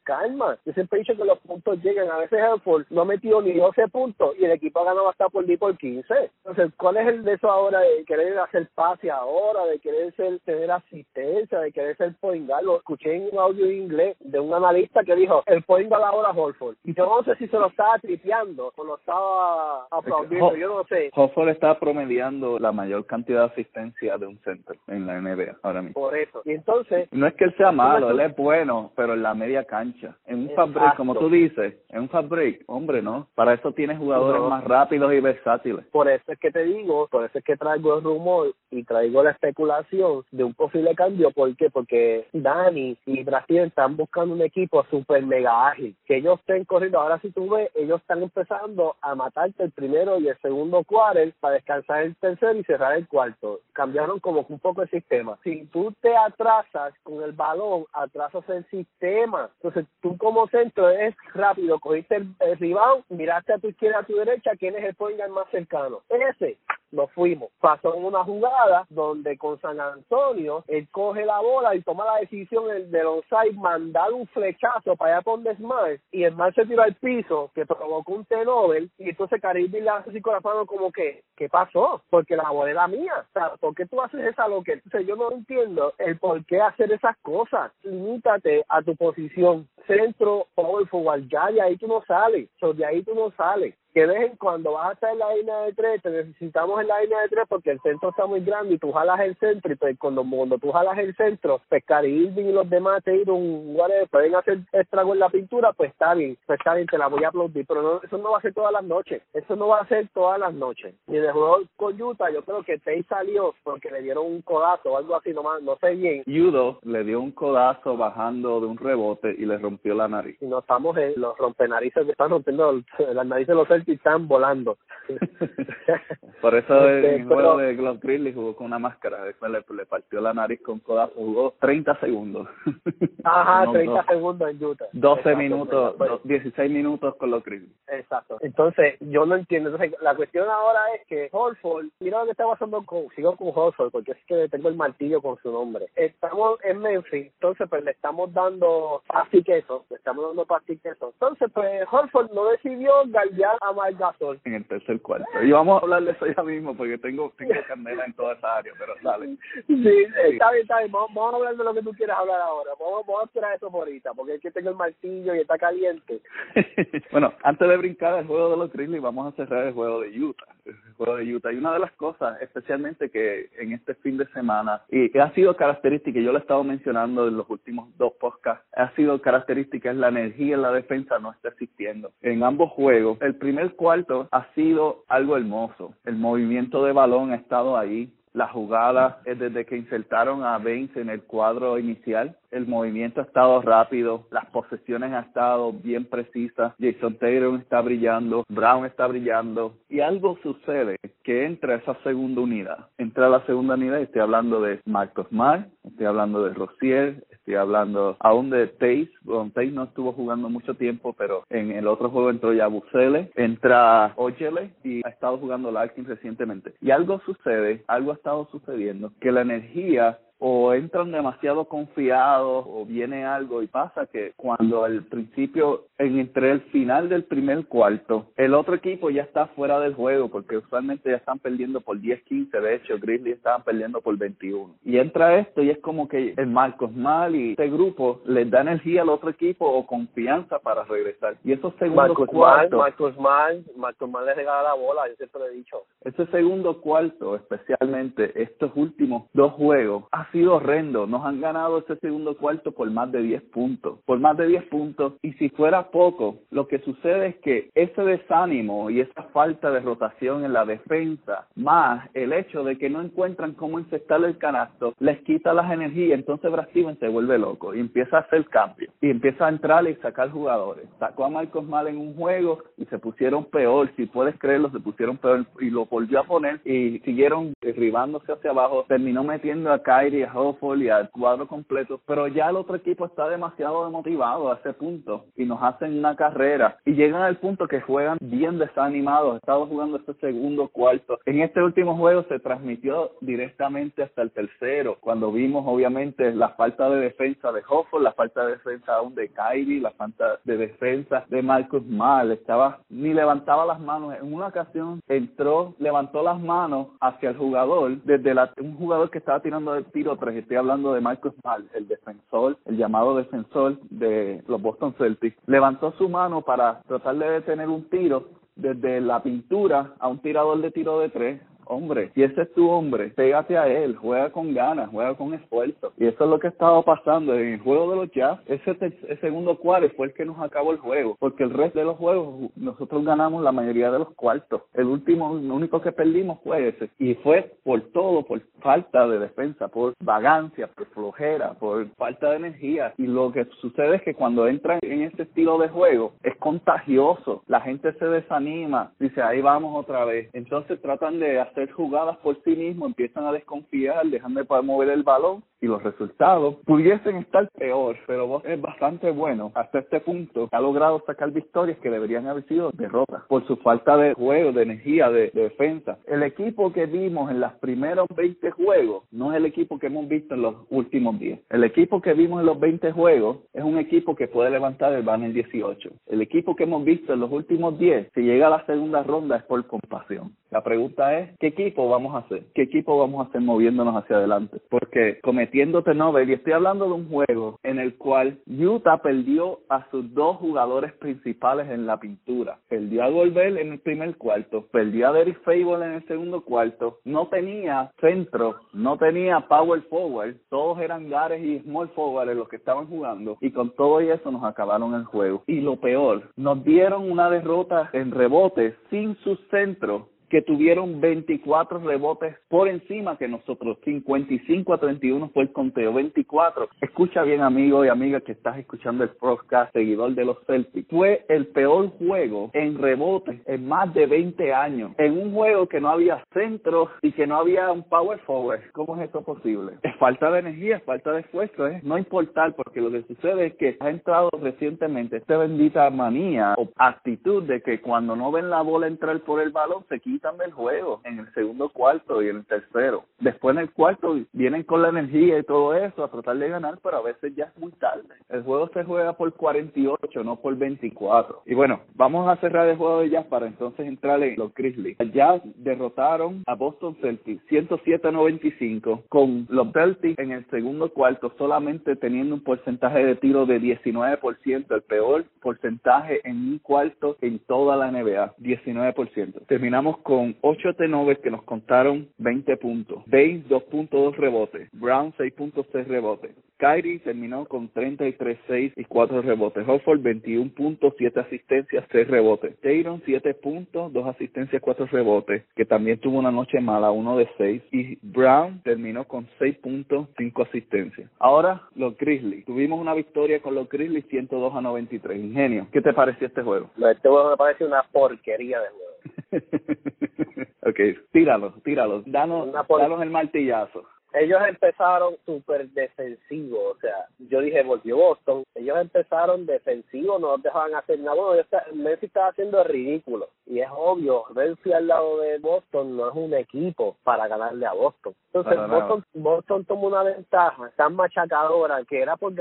Yo 0.66 0.72
siempre 0.72 0.98
he 0.98 1.02
dicho 1.02 1.16
que 1.16 1.24
los 1.24 1.38
puntos 1.40 1.82
llegan. 1.82 2.10
A 2.10 2.18
veces 2.18 2.38
Helford 2.38 2.86
no 2.90 3.02
ha 3.02 3.04
metido 3.04 3.40
ni 3.42 3.52
12 3.52 3.88
puntos 3.88 4.34
y 4.38 4.44
el 4.44 4.52
equipo 4.52 4.80
ha 4.80 4.84
ganado 4.84 5.08
hasta 5.08 5.28
por 5.28 5.44
10 5.44 5.58
por 5.58 5.76
15. 5.76 6.30
Entonces, 6.44 6.72
¿cuál 6.76 6.96
es 6.98 7.06
el 7.06 7.24
de 7.24 7.34
eso 7.34 7.50
ahora 7.50 7.80
de 7.80 8.04
querer 8.04 8.38
hacer 8.38 8.68
pase 8.74 9.10
ahora, 9.10 9.64
de 9.66 9.78
querer 9.78 10.14
ser, 10.14 10.38
tener 10.40 10.70
asistencia, 10.70 11.60
de 11.60 11.72
querer 11.72 11.96
ser 11.96 12.14
point 12.20 12.46
guard? 12.46 12.64
Lo 12.64 12.76
escuché 12.76 13.14
en 13.14 13.28
un 13.32 13.38
audio 13.38 13.66
en 13.66 13.82
inglés 13.82 14.16
de 14.20 14.38
un 14.38 14.52
analista 14.52 15.02
que 15.04 15.14
dijo, 15.14 15.42
el 15.46 15.62
point 15.62 15.88
guard 15.88 16.04
ahora 16.04 16.30
Holford. 16.30 16.76
Y 16.84 16.94
yo 16.94 17.06
no 17.06 17.22
sé 17.24 17.36
si 17.36 17.48
se 17.48 17.58
lo 17.58 17.68
estaba 17.68 17.98
tripeando 17.98 18.72
o 18.76 18.84
lo 18.84 18.96
estaba 18.96 19.86
aplaudiendo, 19.90 20.56
yo 20.56 20.68
no 20.68 20.84
sé. 20.84 21.10
Hofford 21.14 21.48
está 21.48 21.78
promediando 21.78 22.58
la 22.58 22.72
mayor 22.72 23.06
cantidad 23.06 23.40
de 23.40 23.52
asistencia 23.52 24.18
de 24.18 24.26
un 24.26 24.38
center 24.38 24.76
en 24.86 25.06
la 25.06 25.20
NBA 25.20 25.56
ahora 25.62 25.82
mismo. 25.82 26.00
Por 26.00 26.16
eso. 26.16 26.42
Y 26.44 26.52
entonces, 26.52 27.08
No 27.12 27.26
es 27.26 27.34
que 27.34 27.44
él 27.44 27.54
sea 27.56 27.72
malo, 27.72 28.10
él 28.10 28.20
es 28.20 28.36
bueno, 28.36 28.92
pero 28.96 29.14
en 29.14 29.22
la 29.22 29.34
media 29.34 29.64
cancha. 29.64 30.09
En 30.24 30.40
un 30.40 30.50
Exacto. 30.50 30.80
como 30.96 31.14
tú 31.14 31.28
dices, 31.28 31.74
en 31.88 32.00
un 32.00 32.28
break, 32.28 32.64
hombre, 32.66 33.02
no. 33.02 33.28
Para 33.34 33.54
eso 33.54 33.72
tienes 33.72 33.98
jugadores 33.98 34.40
No. 34.40 34.48
más 34.50 34.64
rápidos 34.64 35.12
y 35.12 35.20
versátiles. 35.20 35.84
Por 35.86 36.08
eso 36.08 36.32
es 36.32 36.38
que 36.38 36.50
te 36.50 36.64
digo, 36.64 37.08
por 37.08 37.24
eso 37.24 37.38
es 37.38 37.44
que 37.44 37.56
traigo 37.56 37.96
el 37.96 38.04
rumor 38.04 38.54
y 38.70 38.84
traigo 38.84 39.22
la 39.22 39.30
especulación 39.30 40.24
de 40.30 40.44
un 40.44 40.54
posible 40.54 40.94
cambio. 40.94 41.30
¿Por 41.30 41.54
qué? 41.56 41.70
Porque 41.70 42.28
Dani 42.32 42.96
y 43.06 43.22
Brasil 43.24 43.58
están 43.58 43.96
buscando 43.96 44.34
un 44.34 44.42
equipo 44.42 44.84
super 44.90 45.22
mega 45.24 45.68
ágil. 45.68 45.96
Que 46.06 46.16
ellos 46.16 46.38
estén 46.40 46.64
corriendo. 46.64 47.00
Ahora 47.00 47.18
si 47.20 47.30
tú 47.30 47.48
ves, 47.50 47.70
ellos 47.74 48.00
están 48.00 48.22
empezando 48.22 48.96
a 49.00 49.14
matarte 49.14 49.64
el 49.64 49.70
primero 49.70 50.18
y 50.18 50.28
el 50.28 50.38
segundo 50.38 50.84
quarter 50.84 51.32
para 51.40 51.54
descansar 51.54 52.02
el 52.02 52.16
tercero 52.16 52.58
y 52.58 52.64
cerrar 52.64 52.96
el 52.96 53.08
cuarto. 53.08 53.60
Cambiaron 53.72 54.20
como 54.20 54.44
un 54.48 54.58
poco 54.58 54.82
el 54.82 54.90
sistema. 54.90 55.38
Si 55.44 55.64
tú 55.66 55.92
te 56.00 56.16
atrasas 56.16 56.94
con 57.02 57.22
el 57.22 57.32
balón, 57.32 57.84
atrasas 57.92 58.48
el 58.48 58.64
sistema. 58.66 59.50
Entonces 59.56 59.86
tú 60.00 60.16
como 60.16 60.48
centro 60.48 60.88
es 60.90 61.14
rápido, 61.34 61.78
cogiste 61.78 62.16
el, 62.16 62.34
el 62.40 62.58
rebound, 62.58 63.04
miraste 63.08 63.52
a 63.52 63.58
tu 63.58 63.68
izquierda, 63.68 64.00
a 64.00 64.04
tu 64.04 64.14
derecha, 64.14 64.52
quién 64.58 64.76
es 64.76 64.84
el 64.84 64.94
point 64.94 65.20
más 65.28 65.48
cercano. 65.50 66.02
Ese 66.08 66.58
nos 66.92 67.10
fuimos. 67.12 67.50
Pasó 67.60 67.94
en 67.94 68.04
una 68.04 68.24
jugada 68.24 68.86
donde 68.88 69.36
con 69.38 69.60
San 69.60 69.80
Antonio 69.80 70.64
él 70.66 70.88
coge 70.90 71.24
la 71.24 71.38
bola 71.40 71.74
y 71.74 71.82
toma 71.82 72.04
la 72.04 72.16
decisión 72.20 72.70
el 72.70 72.90
del 72.90 73.06
onside 73.06 73.52
mandar 73.54 74.12
un 74.12 74.26
flechazo 74.28 74.96
para 74.96 75.16
allá 75.16 75.22
con 75.22 75.44
Smart 75.56 76.00
y 76.10 76.26
Smart 76.26 76.54
se 76.54 76.66
tiró 76.66 76.82
al 76.82 76.94
piso 76.94 77.50
que 77.54 77.66
provocó 77.66 78.12
un 78.12 78.24
turnover 78.24 78.88
y 78.98 79.10
entonces 79.10 79.40
Caribe 79.40 79.80
le 79.80 79.90
hace 79.90 80.10
así 80.10 80.20
con 80.20 80.34
la 80.34 80.40
mano 80.40 80.66
como 80.66 80.90
que 80.90 81.22
¿qué 81.36 81.48
pasó? 81.48 82.02
Porque 82.10 82.36
la 82.36 82.50
bola 82.50 82.70
era 82.70 82.88
mía. 82.88 83.14
O 83.18 83.32
sea, 83.32 83.52
¿por 83.60 83.74
qué 83.74 83.86
tú 83.86 84.00
haces 84.00 84.20
esa 84.20 84.48
lo 84.48 84.62
que? 84.62 84.72
Entonces 84.74 85.06
yo 85.06 85.16
no 85.16 85.32
entiendo 85.32 85.94
el 85.98 86.18
por 86.18 86.44
qué 86.44 86.60
hacer 86.60 86.92
esas 86.92 87.16
cosas. 87.18 87.72
Limítate 87.82 88.64
a 88.68 88.82
tu 88.82 88.94
posición 88.96 89.68
centro, 89.90 90.46
power 90.54 90.86
forward, 90.86 91.28
ya 91.28 91.50
de 91.50 91.60
ahí 91.60 91.76
tú 91.76 91.88
no 91.88 92.02
sales, 92.06 92.48
so, 92.60 92.72
de 92.72 92.84
ahí 92.84 93.02
tú 93.02 93.14
no 93.14 93.32
sales. 93.36 93.74
Que 93.94 94.00
de 94.00 94.06
vez 94.06 94.30
en 94.30 94.36
cuando 94.36 94.72
vas 94.72 94.90
a 94.90 94.92
estar 94.92 95.12
en 95.12 95.18
la 95.18 95.34
línea 95.34 95.56
de 95.62 95.72
tres, 95.72 96.02
te 96.02 96.10
necesitamos 96.10 96.80
en 96.80 96.88
la 96.88 97.00
línea 97.00 97.20
de 97.22 97.28
tres 97.28 97.44
porque 97.48 97.70
el 97.70 97.80
centro 97.80 98.10
está 98.10 98.26
muy 98.26 98.40
grande 98.40 98.74
y 98.74 98.78
tú 98.78 98.92
jalas 98.92 99.20
el 99.20 99.36
centro 99.36 99.72
y 99.72 99.76
pues 99.76 99.98
cuando, 99.98 100.24
cuando 100.28 100.58
tú 100.58 100.70
jalas 100.72 100.98
el 100.98 101.14
centro, 101.16 101.60
pues 101.68 101.84
Cari 101.84 102.08
Irving 102.26 102.46
y 102.46 102.52
los 102.52 102.68
demás 102.70 103.02
te 103.04 103.20
un 103.30 103.74
whatever, 103.76 104.08
pueden 104.08 104.34
hacer 104.34 104.58
estrago 104.72 105.12
en 105.12 105.18
la 105.20 105.28
pintura, 105.28 105.72
pues 105.72 105.90
está 105.90 106.14
bien, 106.14 106.36
pues 106.46 106.58
está 106.58 106.74
bien, 106.74 106.86
te 106.86 106.98
la 106.98 107.08
voy 107.08 107.24
a 107.24 107.28
aplaudir, 107.28 107.66
pero 107.66 107.82
no, 107.82 108.00
eso 108.02 108.18
no 108.18 108.30
va 108.32 108.38
a 108.38 108.42
ser 108.42 108.54
todas 108.54 108.72
las 108.72 108.84
noches, 108.84 109.22
eso 109.34 109.56
no 109.56 109.68
va 109.68 109.80
a 109.80 109.88
ser 109.88 110.08
todas 110.14 110.38
las 110.38 110.54
noches. 110.54 110.94
Y 111.08 111.16
en 111.16 111.24
el 111.24 111.32
juego 111.32 111.58
con 111.76 112.00
Utah, 112.00 112.30
yo 112.30 112.42
creo 112.42 112.62
que 112.62 112.78
Tay 112.78 113.02
salió 113.04 113.54
porque 113.62 113.90
le 113.90 114.02
dieron 114.02 114.26
un 114.26 114.42
codazo 114.42 114.92
o 114.92 114.96
algo 114.96 115.16
así, 115.16 115.32
no, 115.32 115.42
más- 115.42 115.62
no 115.62 115.76
sé 115.76 115.94
bien, 115.96 116.22
Yudo 116.26 116.78
le 116.82 117.04
dio 117.04 117.20
un 117.20 117.32
codazo 117.32 117.96
bajando 117.96 118.60
de 118.60 118.66
un 118.66 118.78
rebote 118.78 119.34
y 119.36 119.44
le 119.46 119.58
rompió 119.58 119.94
la 119.94 120.08
nariz. 120.08 120.36
y 120.40 120.46
no 120.46 120.60
estamos 120.60 120.96
en 120.96 121.14
los 121.16 121.36
rompenarices 121.38 122.04
que 122.04 122.12
están 122.12 122.30
rompiendo 122.30 122.80
las 123.12 123.26
narices 123.26 123.48
de 123.48 123.54
los 123.54 123.68
Celtics 123.80 123.98
están 123.98 124.28
volando 124.28 124.78
Por 126.40 126.54
eso 126.54 126.88
Este, 126.88 127.16
el 127.16 127.26
juego 127.26 127.56
de 127.58 127.74
Glock 127.74 128.02
Grizzly 128.02 128.32
jugó 128.32 128.54
con 128.56 128.66
una 128.66 128.78
máscara, 128.78 129.24
después 129.24 129.50
le, 129.50 129.64
le 129.76 129.86
partió 129.86 130.20
la 130.20 130.32
nariz 130.32 130.62
con 130.62 130.78
codazo, 130.78 131.12
jugó 131.14 131.54
30 131.60 131.98
segundos. 132.00 132.48
ajá 133.24 133.66
No, 133.66 133.72
30 133.72 133.92
no. 133.94 134.02
segundos 134.08 134.50
en 134.50 134.64
Utah 134.64 134.86
12 134.92 135.20
Exacto, 135.20 135.38
minutos, 135.38 135.94
pues, 135.98 136.10
do- 136.10 136.20
16 136.24 136.70
minutos 136.70 137.14
con 137.16 137.30
los 137.30 137.42
Grizzlies. 137.44 137.72
Exacto. 137.88 138.38
Entonces, 138.40 138.96
yo 139.00 139.26
no 139.26 139.34
entiendo. 139.36 139.70
Entonces, 139.70 139.98
la 140.00 140.14
cuestión 140.14 140.48
ahora 140.48 140.80
es 140.94 141.06
que 141.06 141.28
Horford, 141.32 141.86
mira 142.00 142.20
lo 142.20 142.26
que 142.26 142.30
está 142.32 142.46
pasando 142.46 142.82
con, 142.84 143.08
sigo 143.16 143.36
con 143.36 143.48
Horford, 143.54 143.90
porque 143.90 144.12
es 144.12 144.18
que 144.26 144.48
tengo 144.48 144.68
el 144.68 144.76
martillo 144.76 145.20
con 145.20 145.36
su 145.38 145.50
nombre. 145.50 145.86
Estamos 145.96 146.58
en 146.64 146.78
Memphis, 146.78 147.26
entonces 147.34 147.68
pues 147.68 147.84
le 147.84 147.90
estamos 147.90 148.32
dando 148.32 149.02
pasta 149.06 149.36
y 149.36 149.42
queso, 149.42 149.84
le 149.90 149.96
estamos 149.96 150.26
dando 150.26 150.46
pasta 150.46 150.72
y 150.72 150.78
queso. 150.78 151.10
Entonces, 151.14 151.50
pues 151.52 151.82
Horford 151.90 152.30
no 152.32 152.46
decidió 152.46 152.92
galdear 153.08 153.56
a 153.60 153.69
Marc 153.72 153.98
Gasol. 153.98 154.40
en 154.44 154.54
el 154.54 154.64
tercer 154.66 155.00
cuarto. 155.00 155.26
Y 155.42 155.50
vamos 155.50 155.80
a 155.80 155.84
hablar 155.84 156.02
de 156.04 156.12
eso 156.12 156.26
ya 156.26 156.42
mismo 156.42 156.76
porque 156.76 156.98
tengo 156.98 157.32
tengo 157.36 157.52
candela 157.66 158.04
en 158.04 158.12
toda 158.14 158.34
esa 158.34 158.56
área, 158.56 158.72
pero 158.78 158.94
dale. 159.02 159.36
Sí, 159.66 160.06
está 160.32 160.50
bien, 160.50 160.62
está 160.62 160.78
bien. 160.78 160.92
Vamos, 160.92 161.10
vamos 161.14 161.34
a 161.34 161.36
hablar 161.36 161.56
de 161.56 161.64
lo 161.64 161.74
que 161.74 161.82
tú 161.82 161.92
quieras 161.92 162.18
hablar 162.18 162.40
ahora. 162.40 162.70
Vamos, 162.78 163.06
vamos 163.06 163.22
a 163.22 163.26
esperar 163.26 163.56
eso 163.56 163.70
por 163.70 163.80
ahorita, 163.80 164.14
porque 164.14 164.34
es 164.34 164.40
que 164.40 164.50
tengo 164.50 164.70
el 164.70 164.76
martillo 164.76 165.34
y 165.34 165.40
está 165.40 165.58
caliente. 165.58 166.20
bueno, 167.12 167.32
antes 167.42 167.68
de 167.68 167.76
brincar 167.76 168.14
al 168.14 168.26
juego 168.26 168.50
de 168.50 168.56
los 168.56 168.72
Grizzlies, 168.72 169.02
vamos 169.02 169.32
a 169.32 169.36
cerrar 169.36 169.66
el 169.66 169.74
juego 169.74 170.00
de 170.00 170.20
Utah. 170.20 170.46
El 170.64 170.76
juego 170.96 171.16
de 171.16 171.34
Utah. 171.34 171.52
Y 171.52 171.56
una 171.56 171.72
de 171.72 171.78
las 171.78 171.92
cosas, 171.92 172.40
especialmente 172.40 173.10
que 173.10 173.50
en 173.58 173.72
este 173.72 173.94
fin 173.96 174.16
de 174.16 174.26
semana, 174.28 174.82
y 174.88 175.16
ha 175.18 175.32
sido 175.32 175.56
característica, 175.56 176.18
y 176.18 176.24
yo 176.24 176.32
lo 176.32 176.38
he 176.38 176.40
estado 176.40 176.64
mencionando 176.64 177.28
en 177.28 177.36
los 177.36 177.48
últimos 177.50 177.96
dos 177.96 178.12
podcasts, 178.14 178.64
ha 178.74 178.94
sido 178.94 179.20
característica, 179.20 179.90
es 179.90 179.96
la 179.96 180.08
energía 180.08 180.54
en 180.54 180.62
la 180.62 180.72
defensa 180.72 181.18
no 181.18 181.32
está 181.32 181.48
existiendo. 181.48 182.12
En 182.22 182.42
ambos 182.42 182.70
juegos, 182.70 183.18
el 183.20 183.34
primer 183.34 183.59
cuarto 183.68 184.28
ha 184.32 184.46
sido 184.54 185.04
algo 185.08 185.36
hermoso. 185.36 185.94
El 186.04 186.16
movimiento 186.16 186.84
de 186.84 186.92
balón 186.92 187.32
ha 187.32 187.36
estado 187.36 187.76
ahí. 187.76 188.12
La 188.32 188.48
jugada, 188.48 189.20
eh, 189.24 189.34
desde 189.34 189.66
que 189.66 189.76
insertaron 189.76 190.44
a 190.44 190.56
Baines 190.58 190.96
en 190.96 191.10
el 191.10 191.22
cuadro 191.22 191.78
inicial, 191.78 192.36
el 192.50 192.66
movimiento 192.66 193.20
ha 193.20 193.24
estado 193.24 193.60
rápido, 193.62 194.26
las 194.30 194.46
posesiones 194.46 195.12
han 195.12 195.24
estado 195.24 195.72
bien 195.72 196.04
precisas, 196.04 196.74
Jason 196.80 197.16
Taylor 197.18 197.58
está 197.60 197.80
brillando, 197.80 198.44
Brown 198.48 198.84
está 198.86 199.06
brillando 199.06 199.74
y 199.88 200.00
algo 200.00 200.38
sucede 200.42 200.96
que 201.22 201.44
entra 201.44 201.76
esa 201.76 201.94
segunda 202.02 202.40
unidad. 202.40 202.88
Entra 202.98 203.28
la 203.28 203.44
segunda 203.46 203.74
unidad 203.74 204.00
estoy 204.00 204.22
hablando 204.22 204.60
de 204.60 204.80
Marcos 204.84 205.30
Mar, 205.30 205.68
estoy 205.84 206.06
hablando 206.06 206.44
de 206.44 206.54
Rosier, 206.54 207.24
estoy 207.30 207.54
hablando 207.54 208.16
aún 208.20 208.50
de 208.50 208.66
Taze, 208.66 209.10
bueno, 209.22 209.50
Taze 209.54 209.70
no 209.70 209.84
estuvo 209.84 210.12
jugando 210.12 210.48
mucho 210.48 210.74
tiempo, 210.74 211.14
pero 211.16 211.44
en 211.50 211.70
el 211.72 211.86
otro 211.86 212.10
juego 212.10 212.30
entró 212.30 212.52
ya 212.52 212.66
Busele, 212.66 213.30
entra 213.36 214.12
Ojele 214.16 214.70
y 214.84 215.06
ha 215.06 215.10
estado 215.10 215.38
jugando 215.38 215.70
Larkin 215.70 216.04
recientemente. 216.04 216.74
Y 216.80 216.90
algo 216.90 217.20
sucede, 217.24 217.84
algo 217.86 218.12
ha 218.12 218.14
estado 218.14 218.48
sucediendo, 218.50 219.12
que 219.20 219.32
la 219.32 219.42
energía 219.42 220.18
o 220.40 220.72
entran 220.72 221.12
demasiado 221.12 221.66
confiados 221.66 222.64
o 222.66 222.84
viene 222.86 223.24
algo 223.24 223.62
y 223.62 223.66
pasa 223.66 224.06
que 224.06 224.32
cuando 224.36 224.84
al 224.84 225.04
principio, 225.04 225.84
entre 225.98 226.50
el 226.50 226.60
final 226.72 227.08
del 227.08 227.24
primer 227.24 227.66
cuarto, 227.66 228.26
el 228.36 228.54
otro 228.54 228.74
equipo 228.74 229.10
ya 229.10 229.22
está 229.22 229.46
fuera 229.48 229.78
del 229.80 229.94
juego 229.94 230.28
porque 230.28 230.56
usualmente 230.56 231.10
ya 231.10 231.16
están 231.16 231.38
perdiendo 231.38 231.82
por 231.82 231.98
10-15, 231.98 232.58
de 232.58 232.74
hecho 232.74 232.98
Grizzly 232.98 233.32
estaban 233.32 233.62
perdiendo 233.62 234.00
por 234.00 234.16
21. 234.16 234.74
Y 234.84 234.98
entra 234.98 235.38
esto 235.38 235.62
y 235.62 235.70
es 235.70 235.78
como 235.78 236.08
que 236.08 236.34
el 236.36 236.46
Marcos 236.46 236.94
Mal 236.94 237.36
y 237.36 237.50
este 237.50 237.68
grupo 237.68 238.22
les 238.24 238.50
da 238.50 238.62
energía 238.62 239.02
al 239.02 239.10
otro 239.10 239.30
equipo 239.30 239.66
o 239.66 239.86
confianza 239.86 240.58
para 240.58 240.84
regresar. 240.84 241.36
Y 241.44 241.52
esos 241.52 241.74
segundos 241.74 242.08
Marcos 242.08 242.28
cuartos... 242.28 242.70
Mal, 242.70 242.80
Marcos 242.80 243.18
Mal, 243.18 243.64
Marcos 243.76 244.10
Mal 244.10 244.24
le 244.24 244.34
regala 244.34 244.62
la 244.62 244.74
bola, 244.74 245.02
yo 245.08 245.16
siempre 245.16 245.40
lo 245.40 245.46
he 245.48 245.50
dicho. 245.50 245.82
Ese 246.02 246.26
segundo 246.28 246.80
cuarto, 246.80 247.36
especialmente 247.36 248.32
estos 248.42 248.72
últimos 248.74 249.24
dos 249.34 249.52
juegos, 249.52 250.04
ha 250.12 250.29
sido 250.32 250.56
horrendo. 250.56 251.06
Nos 251.06 251.24
han 251.24 251.40
ganado 251.40 251.78
ese 251.78 251.96
segundo 251.96 252.36
cuarto 252.36 252.72
por 252.72 252.90
más 252.90 253.10
de 253.12 253.22
10 253.22 253.42
puntos. 253.44 253.98
Por 254.06 254.18
más 254.20 254.36
de 254.36 254.46
10 254.46 254.64
puntos. 254.64 255.14
Y 255.22 255.32
si 255.34 255.48
fuera 255.50 255.90
poco, 255.90 256.38
lo 256.50 256.66
que 256.66 256.78
sucede 256.80 257.28
es 257.28 257.36
que 257.36 257.70
ese 257.74 258.02
desánimo 258.02 258.90
y 258.90 259.00
esa 259.00 259.24
falta 259.32 259.70
de 259.70 259.80
rotación 259.80 260.44
en 260.44 260.52
la 260.52 260.64
defensa, 260.64 261.46
más 261.56 262.08
el 262.14 262.32
hecho 262.32 262.64
de 262.64 262.78
que 262.78 262.90
no 262.90 263.00
encuentran 263.00 263.54
cómo 263.54 263.78
encestar 263.78 264.22
el 264.24 264.38
canasto, 264.38 264.94
les 264.98 265.20
quita 265.22 265.52
las 265.52 265.70
energías. 265.70 266.18
Entonces 266.18 266.50
Brad 266.50 266.68
Stevens 266.70 266.98
se 266.98 267.08
vuelve 267.08 267.38
loco 267.38 267.74
y 267.74 267.80
empieza 267.80 268.18
a 268.18 268.20
hacer 268.20 268.44
cambios. 268.46 268.92
Y 269.00 269.10
empieza 269.10 269.46
a 269.46 269.50
entrar 269.50 269.86
y 269.88 269.94
sacar 269.96 270.30
jugadores. 270.30 270.86
Sacó 270.98 271.24
a 271.24 271.30
Marcos 271.30 271.64
Mal 271.64 271.88
en 271.88 271.98
un 271.98 272.14
juego 272.14 272.58
y 272.76 272.84
se 272.86 272.98
pusieron 272.98 273.44
peor. 273.44 273.90
Si 273.96 274.06
puedes 274.06 274.38
creerlo, 274.38 274.70
se 274.70 274.80
pusieron 274.80 275.16
peor 275.16 275.46
y 275.60 275.70
lo 275.70 275.86
volvió 275.86 276.20
a 276.20 276.24
poner 276.24 276.60
y 276.64 276.98
siguieron 277.00 277.52
derribándose 277.60 278.32
hacia 278.32 278.50
abajo. 278.50 278.84
Terminó 278.88 279.24
metiendo 279.24 279.72
a 279.72 279.82
Kyrie, 279.82 280.19
a 280.22 280.32
Hofford 280.32 280.80
y 280.80 280.88
al 280.88 281.10
cuadro 281.10 281.46
completo, 281.46 282.00
pero 282.06 282.28
ya 282.28 282.48
el 282.48 282.56
otro 282.56 282.76
equipo 282.76 283.06
está 283.06 283.28
demasiado 283.28 283.84
demotivado 283.84 284.50
a 284.50 284.56
ese 284.56 284.72
punto 284.72 285.26
y 285.36 285.44
nos 285.44 285.62
hacen 285.62 285.98
una 285.98 286.16
carrera 286.16 286.78
y 286.84 286.92
llegan 286.92 287.22
al 287.22 287.38
punto 287.38 287.66
que 287.68 287.80
juegan 287.80 288.18
bien 288.20 288.58
desanimados. 288.58 289.36
Estaba 289.36 289.66
jugando 289.66 289.98
este 289.98 290.14
segundo 290.14 290.68
cuarto. 290.68 291.18
En 291.26 291.40
este 291.40 291.62
último 291.62 291.96
juego 291.96 292.24
se 292.28 292.38
transmitió 292.38 293.12
directamente 293.20 294.02
hasta 294.02 294.22
el 294.22 294.30
tercero, 294.30 294.96
cuando 295.00 295.32
vimos 295.32 295.64
obviamente 295.66 296.32
la 296.32 296.50
falta 296.50 296.88
de 296.90 297.00
defensa 297.00 297.52
de 297.52 297.62
Hofford, 297.68 298.02
la 298.02 298.12
falta 298.12 298.44
de 298.44 298.52
defensa 298.52 298.94
aún 298.94 299.14
de 299.14 299.28
Kyrie, 299.30 299.80
la 299.80 299.90
falta 299.92 300.38
de 300.44 300.56
defensa 300.56 301.24
de 301.28 301.42
Marcus 301.42 301.84
Mal. 301.86 302.32
Estaba 302.32 302.80
ni 302.88 303.12
levantaba 303.14 303.64
las 303.66 303.80
manos. 303.80 304.14
En 304.20 304.32
una 304.32 304.48
ocasión 304.48 305.00
entró, 305.08 305.74
levantó 305.78 306.22
las 306.22 306.40
manos 306.40 306.88
hacia 307.00 307.30
el 307.30 307.36
jugador 307.36 307.96
desde 308.02 308.34
la, 308.34 308.52
un 308.58 308.76
jugador 308.76 309.10
que 309.10 309.18
estaba 309.18 309.40
tirando 309.40 309.74
el 309.74 309.84
tiro 309.86 310.09
tres 310.16 310.36
estoy 310.36 310.56
hablando 310.56 310.92
de 310.92 311.00
Marcus 311.00 311.32
Mal, 311.44 311.68
el 311.74 311.88
defensor, 311.88 312.58
el 312.66 312.76
llamado 312.76 313.16
defensor 313.16 313.78
de 313.90 314.42
los 314.46 314.60
Boston 314.60 314.94
Celtics, 314.98 315.36
levantó 315.46 315.92
su 315.98 316.08
mano 316.08 316.42
para 316.42 316.82
tratar 316.82 317.16
de 317.16 317.30
detener 317.30 317.68
un 317.68 317.88
tiro 317.88 318.28
desde 318.56 319.00
la 319.00 319.22
pintura 319.22 319.94
a 319.98 320.08
un 320.08 320.18
tirador 320.18 320.60
de 320.60 320.70
tiro 320.70 321.00
de 321.00 321.08
tres 321.08 321.40
hombre, 321.70 322.10
si 322.14 322.22
ese 322.22 322.42
es 322.42 322.52
tu 322.52 322.68
hombre, 322.68 323.08
pégate 323.16 323.56
a 323.56 323.66
él, 323.66 323.96
juega 323.96 324.30
con 324.30 324.52
ganas, 324.54 324.90
juega 324.90 325.14
con 325.14 325.34
esfuerzo. 325.34 325.92
Y 325.96 326.06
eso 326.06 326.24
es 326.24 326.30
lo 326.30 326.38
que 326.38 326.48
estaba 326.48 326.82
pasando 326.82 327.34
en 327.34 327.54
el 327.54 327.60
juego 327.60 327.90
de 327.90 327.96
los 327.96 328.10
Jazz. 328.10 328.40
Ese, 328.46 329.18
segundo 329.20 329.56
cuarto 329.56 329.70
fue 329.96 330.08
el 330.08 330.14
que 330.14 330.24
nos 330.24 330.38
acabó 330.40 330.72
el 330.72 330.78
juego, 330.78 331.16
porque 331.18 331.44
el 331.44 331.52
resto 331.52 331.78
de 331.78 331.84
los 331.84 331.96
juegos 331.96 332.50
nosotros 332.56 333.04
ganamos 333.04 333.42
la 333.42 333.52
mayoría 333.52 333.90
de 333.90 334.00
los 334.00 334.10
cuartos. 334.14 334.62
El 334.74 334.86
último, 334.86 335.34
lo 335.34 335.54
único 335.54 335.80
que 335.80 335.92
perdimos 335.92 336.40
fue 336.42 336.68
ese. 336.68 336.90
Y 336.98 337.14
fue 337.16 337.54
por 337.62 337.80
todo, 337.92 338.24
por 338.24 338.40
falta 338.60 339.06
de 339.06 339.18
defensa, 339.18 339.68
por 339.68 339.94
vagancia, 340.00 340.66
por 340.68 340.86
flojera, 340.86 341.54
por 341.54 341.88
falta 341.94 342.30
de 342.30 342.36
energía. 342.36 342.94
Y 342.98 343.06
lo 343.06 343.32
que 343.32 343.44
sucede 343.60 343.96
es 343.96 344.02
que 344.02 344.14
cuando 344.14 344.48
entran 344.48 344.78
en 344.82 345.02
ese 345.02 345.22
estilo 345.22 345.58
de 345.58 345.68
juego 345.68 346.14
es 346.22 346.36
contagioso. 346.36 347.42
La 347.46 347.60
gente 347.60 347.92
se 347.94 348.04
desanima, 348.04 348.92
dice 348.98 349.22
ahí 349.22 349.40
vamos 349.40 349.76
otra 349.76 350.04
vez. 350.04 350.30
Entonces 350.32 350.80
tratan 350.82 351.18
de 351.20 351.40
hacer 351.40 351.59
jugadas 351.68 352.16
por 352.18 352.42
sí 352.44 352.50
mismos, 352.56 352.88
empiezan 352.88 353.26
a 353.26 353.32
desconfiar, 353.32 354.06
dejan 354.06 354.34
de 354.34 354.44
poder 354.44 354.64
mover 354.64 354.88
el 354.90 355.02
balón 355.02 355.42
y 355.60 355.66
los 355.66 355.82
resultados 355.82 356.56
pudiesen 356.64 357.16
estar 357.16 357.48
peor, 357.58 357.96
pero 358.06 358.26
vos 358.26 358.42
es 358.44 358.60
bastante 358.60 359.10
bueno 359.10 359.52
hasta 359.54 359.80
este 359.80 360.00
punto. 360.00 360.48
Ha 360.52 360.60
logrado 360.60 361.02
sacar 361.06 361.30
victorias 361.30 361.78
que 361.78 361.90
deberían 361.90 362.26
haber 362.26 362.46
sido 362.46 362.70
derrotas 362.72 363.22
por 363.28 363.46
su 363.46 363.56
falta 363.56 363.96
de 363.96 364.14
juego, 364.14 364.52
de 364.52 364.62
energía, 364.62 365.10
de, 365.10 365.30
defensa. 365.30 365.98
El 366.06 366.22
equipo 366.22 366.72
que 366.72 366.86
vimos 366.86 367.30
en 367.30 367.40
los 367.40 367.52
primeros 367.54 368.06
20 368.14 368.50
juegos 368.50 369.04
no 369.10 369.32
es 369.32 369.38
el 369.38 369.46
equipo 369.46 369.78
que 369.78 369.86
hemos 369.86 370.08
visto 370.08 370.34
en 370.34 370.42
los 370.42 370.54
últimos 370.70 371.18
10. 371.18 371.40
El 371.50 371.64
equipo 371.64 372.00
que 372.00 372.14
vimos 372.14 372.40
en 372.40 372.46
los 372.46 372.58
20 372.58 372.92
juegos 372.92 373.38
es 373.52 373.64
un 373.64 373.78
equipo 373.78 374.14
que 374.14 374.28
puede 374.28 374.50
levantar 374.50 374.92
el 374.92 375.02
banner 375.02 375.32
18. 375.32 375.90
El 376.06 376.22
equipo 376.22 376.56
que 376.56 376.64
hemos 376.64 376.84
visto 376.84 377.12
en 377.12 377.20
los 377.20 377.30
últimos 377.30 377.78
10, 377.78 378.10
si 378.14 378.22
llega 378.22 378.46
a 378.46 378.50
la 378.50 378.66
segunda 378.66 379.02
ronda 379.02 379.36
es 379.36 379.42
por 379.44 379.66
compasión. 379.66 380.32
La 380.50 380.62
pregunta 380.62 381.16
es, 381.18 381.30
¿qué 381.38 381.48
equipo 381.48 381.88
vamos 381.88 382.14
a 382.14 382.18
hacer? 382.18 382.44
¿Qué 382.54 382.62
equipo 382.62 382.98
vamos 382.98 383.24
a 383.24 383.28
hacer 383.28 383.40
moviéndonos 383.40 383.94
hacia 383.94 384.16
adelante? 384.16 384.60
Porque 384.68 385.20
cometiendo 385.50 385.82
turnover, 385.82 386.28
y 386.28 386.34
estoy 386.34 386.52
hablando 386.52 386.84
de 386.84 386.92
un 386.92 387.08
juego 387.08 387.58
en 387.64 387.80
el 387.80 387.96
cual 387.96 388.38
Utah 388.46 388.98
perdió 388.98 389.58
a 389.68 389.84
sus 389.90 390.14
dos 390.14 390.36
jugadores 390.36 390.92
principales 390.92 391.68
en 391.68 391.86
la 391.86 391.98
pintura. 391.98 392.58
Perdió 392.68 393.02
a 393.02 393.08
Goldberg 393.08 393.58
en 393.58 393.72
el 393.72 393.80
primer 393.80 394.16
cuarto, 394.16 394.68
perdió 394.70 395.08
a 395.08 395.12
Derek 395.12 395.42
Fable 395.42 395.84
en 395.84 395.94
el 395.94 396.06
segundo 396.06 396.44
cuarto, 396.44 396.98
no 397.04 397.26
tenía 397.26 397.90
centro, 398.00 398.60
no 398.72 398.96
tenía 398.96 399.40
power 399.48 399.82
forward, 399.90 400.36
todos 400.50 400.78
eran 400.78 401.10
gares 401.10 401.42
y 401.42 401.58
small 401.60 401.88
forward 401.88 402.32
los 402.36 402.48
que 402.48 402.56
estaban 402.56 402.86
jugando, 402.86 403.36
y 403.40 403.50
con 403.50 403.70
todo 403.70 403.98
eso 403.98 404.30
nos 404.30 404.44
acabaron 404.44 404.94
el 404.94 405.04
juego. 405.04 405.42
Y 405.48 405.62
lo 405.62 405.80
peor, 405.80 406.30
nos 406.36 406.62
dieron 406.62 407.10
una 407.10 407.28
derrota 407.28 407.90
en 407.92 408.12
rebotes 408.12 408.76
sin 408.88 409.16
su 409.24 409.34
centro 409.50 410.10
que 410.30 410.42
tuvieron 410.42 411.00
24 411.00 411.80
rebotes 411.80 412.36
por 412.48 412.68
encima 412.68 413.18
que 413.18 413.28
nosotros, 413.28 413.78
55 413.84 414.72
a 414.72 414.78
31 414.78 415.30
fue 415.34 415.42
el 415.42 415.52
conteo, 415.52 415.92
24. 415.92 416.68
Escucha 416.80 417.22
bien 417.24 417.42
amigo 417.42 417.84
y 417.84 417.88
amiga 417.88 418.20
que 418.20 418.32
estás 418.32 418.56
escuchando 418.58 419.04
el 419.04 419.10
podcast, 419.10 419.72
seguidor 419.72 420.14
de 420.14 420.24
los 420.24 420.38
Celtics. 420.46 420.88
Fue 420.88 421.26
el 421.28 421.48
peor 421.48 421.90
juego 421.98 422.50
en 422.54 422.78
rebotes 422.78 423.40
en 423.46 423.66
más 423.66 423.92
de 423.92 424.06
20 424.06 424.54
años, 424.54 424.92
en 424.98 425.18
un 425.18 425.34
juego 425.34 425.66
que 425.66 425.80
no 425.80 425.90
había 425.90 426.24
centro 426.32 426.90
y 427.02 427.12
que 427.12 427.26
no 427.26 427.36
había 427.36 427.70
un 427.72 427.82
power 427.82 428.20
forward. 428.20 428.60
¿Cómo 428.72 428.96
es 428.96 429.02
esto 429.02 429.22
posible? 429.22 429.72
Es 429.82 429.96
falta 429.96 430.30
de 430.30 430.38
energía, 430.38 430.76
es 430.76 430.84
falta 430.84 431.12
de 431.12 431.20
esfuerzo, 431.20 431.66
¿eh? 431.66 431.80
no 431.82 431.98
importar 431.98 432.54
porque 432.54 432.80
lo 432.80 432.90
que 432.90 433.02
sucede 433.02 433.46
es 433.46 433.54
que 433.56 433.76
ha 433.80 433.90
entrado 433.90 434.30
recientemente 434.40 435.16
esta 435.16 435.36
bendita 435.36 435.90
manía 435.90 436.54
o 436.56 436.68
actitud 436.76 437.42
de 437.42 437.60
que 437.62 437.80
cuando 437.80 438.14
no 438.14 438.30
ven 438.30 438.48
la 438.48 438.62
bola 438.62 438.86
entrar 438.86 439.18
por 439.20 439.40
el 439.40 439.50
balón 439.50 439.84
se 439.88 439.98
quita 440.20 440.32
del 440.32 440.52
juego 440.52 441.00
en 441.04 441.18
el 441.18 441.32
segundo 441.32 441.70
cuarto 441.70 442.22
y 442.22 442.28
en 442.28 442.36
el 442.36 442.46
tercero. 442.46 443.04
Después 443.18 443.56
en 443.56 443.62
el 443.62 443.72
cuarto 443.72 444.16
vienen 444.32 444.64
con 444.64 444.82
la 444.82 444.90
energía 444.90 445.38
y 445.38 445.42
todo 445.42 445.74
eso 445.74 446.04
a 446.04 446.10
tratar 446.10 446.36
de 446.36 446.48
ganar, 446.48 446.78
pero 446.82 446.98
a 446.98 447.02
veces 447.02 447.34
ya 447.34 447.44
es 447.44 447.58
muy 447.58 447.72
tarde. 447.72 448.14
El 448.28 448.42
juego 448.42 448.68
se 448.72 448.84
juega 448.84 449.14
por 449.14 449.32
48, 449.32 450.22
no 450.24 450.36
por 450.36 450.56
24. 450.56 451.42
Y 451.46 451.54
bueno, 451.54 451.80
vamos 451.94 452.28
a 452.28 452.36
cerrar 452.36 452.68
el 452.68 452.76
juego 452.76 453.00
de 453.00 453.10
Jazz 453.10 453.26
para 453.26 453.46
entonces 453.46 453.86
entrar 453.86 454.22
en 454.22 454.36
los 454.36 454.54
Grizzlies. 454.54 454.98
Jazz 455.12 455.40
derrotaron 455.56 456.42
a 456.46 456.54
Boston 456.54 456.96
Celtics 457.00 457.42
107-95 457.48 459.04
con 459.08 459.46
los 459.48 459.72
Celtics 459.72 460.18
en 460.18 460.32
el 460.32 460.46
segundo 460.50 460.92
cuarto 460.92 461.32
solamente 461.38 461.96
teniendo 461.96 462.34
un 462.34 462.42
porcentaje 462.42 463.04
de 463.04 463.16
tiro 463.16 463.46
de 463.46 463.60
19%, 463.60 464.74
el 464.74 464.82
peor 464.82 465.24
porcentaje 465.40 466.20
en 466.28 466.36
un 466.36 466.58
cuarto 466.58 467.16
en 467.20 467.38
toda 467.40 467.76
la 467.76 467.90
NBA, 467.90 468.34
19%. 468.38 469.46
Terminamos 469.46 469.98
con 469.98 470.09
con 470.10 470.34
8 470.40 470.74
tenovers 470.74 471.20
que 471.20 471.30
nos 471.30 471.44
contaron 471.44 472.08
20 472.18 472.56
puntos. 472.56 473.04
Baines 473.06 473.48
2.2 473.48 474.16
rebotes. 474.16 474.68
Brown 474.72 475.12
6.6 475.12 475.86
rebotes. 475.86 476.32
Kyrie 476.56 476.98
terminó 476.98 477.44
con 477.44 477.72
33-6 477.72 478.72
y 478.74 478.84
4 478.86 479.22
rebotes. 479.22 479.64
Hofford 479.68 480.02
21 480.02 480.50
puntos, 480.50 480.94
7 480.98 481.20
asistencias, 481.20 481.84
6 481.92 482.08
rebotes. 482.08 482.56
Tatum 482.60 483.00
7 483.04 483.34
puntos, 483.34 483.92
2 483.92 484.06
asistencias, 484.08 484.60
4 484.60 484.86
rebotes, 484.86 485.44
que 485.54 485.64
también 485.64 486.00
tuvo 486.00 486.18
una 486.18 486.32
noche 486.32 486.58
mala, 486.58 486.90
1 486.90 487.16
de 487.16 487.28
6. 487.38 487.62
Y 487.70 487.98
Brown 488.02 488.60
terminó 488.64 489.04
con 489.04 489.28
6 489.38 489.58
puntos, 489.58 490.08
5 490.18 490.42
asistencias. 490.42 491.08
Ahora 491.20 491.62
los 491.76 491.96
Grizzlies. 491.96 492.44
Tuvimos 492.46 492.80
una 492.80 492.94
victoria 492.94 493.40
con 493.40 493.54
los 493.54 493.68
Grizzlies 493.68 494.08
102 494.08 494.56
a 494.56 494.60
93. 494.60 495.20
Ingenio, 495.20 495.68
¿qué 495.70 495.80
te 495.80 495.92
pareció 495.92 496.26
este 496.26 496.42
juego? 496.42 496.68
Este 496.76 497.08
juego 497.08 497.30
me 497.30 497.36
parece 497.36 497.64
una 497.64 497.84
porquería 497.92 498.58
de 498.58 498.68
juego. 498.70 498.90
ok, 500.62 500.80
tíralo, 501.12 501.54
tíralo. 501.64 502.02
Danos, 502.06 502.52
danos 502.52 503.02
el 503.02 503.10
martillazo. 503.10 503.84
Ellos 504.12 504.40
empezaron 504.48 505.14
súper 505.24 505.68
defensivos, 505.70 506.76
o 506.76 506.80
sea, 506.80 507.06
yo 507.18 507.40
dije, 507.40 507.62
volvió 507.62 507.96
Boston, 507.96 508.42
ellos 508.56 508.76
empezaron 508.80 509.46
defensivos, 509.46 510.20
no 510.20 510.36
dejaban 510.38 510.74
hacer 510.74 510.98
nada, 510.98 511.14
bueno, 511.14 511.42
Messi 511.74 512.06
estaba 512.06 512.30
haciendo 512.30 512.64
ridículo, 512.64 513.28
y 513.50 513.60
es 513.60 513.68
obvio, 513.76 514.24
Messi 514.34 514.72
al 514.72 514.86
lado 514.86 515.18
de 515.18 515.38
Boston 515.38 515.96
no 515.96 516.08
es 516.08 516.14
un 516.14 516.32
equipo 516.34 516.96
para 517.02 517.26
ganarle 517.26 517.66
a 517.66 517.72
Boston. 517.72 518.14
Entonces 518.32 518.68
Boston, 518.68 519.04
Boston 519.14 519.64
tomó 519.64 519.88
una 519.88 520.04
ventaja 520.04 520.70
tan 520.76 520.94
machacadora 520.94 521.82
que 521.84 522.00
era 522.00 522.16
por 522.16 522.32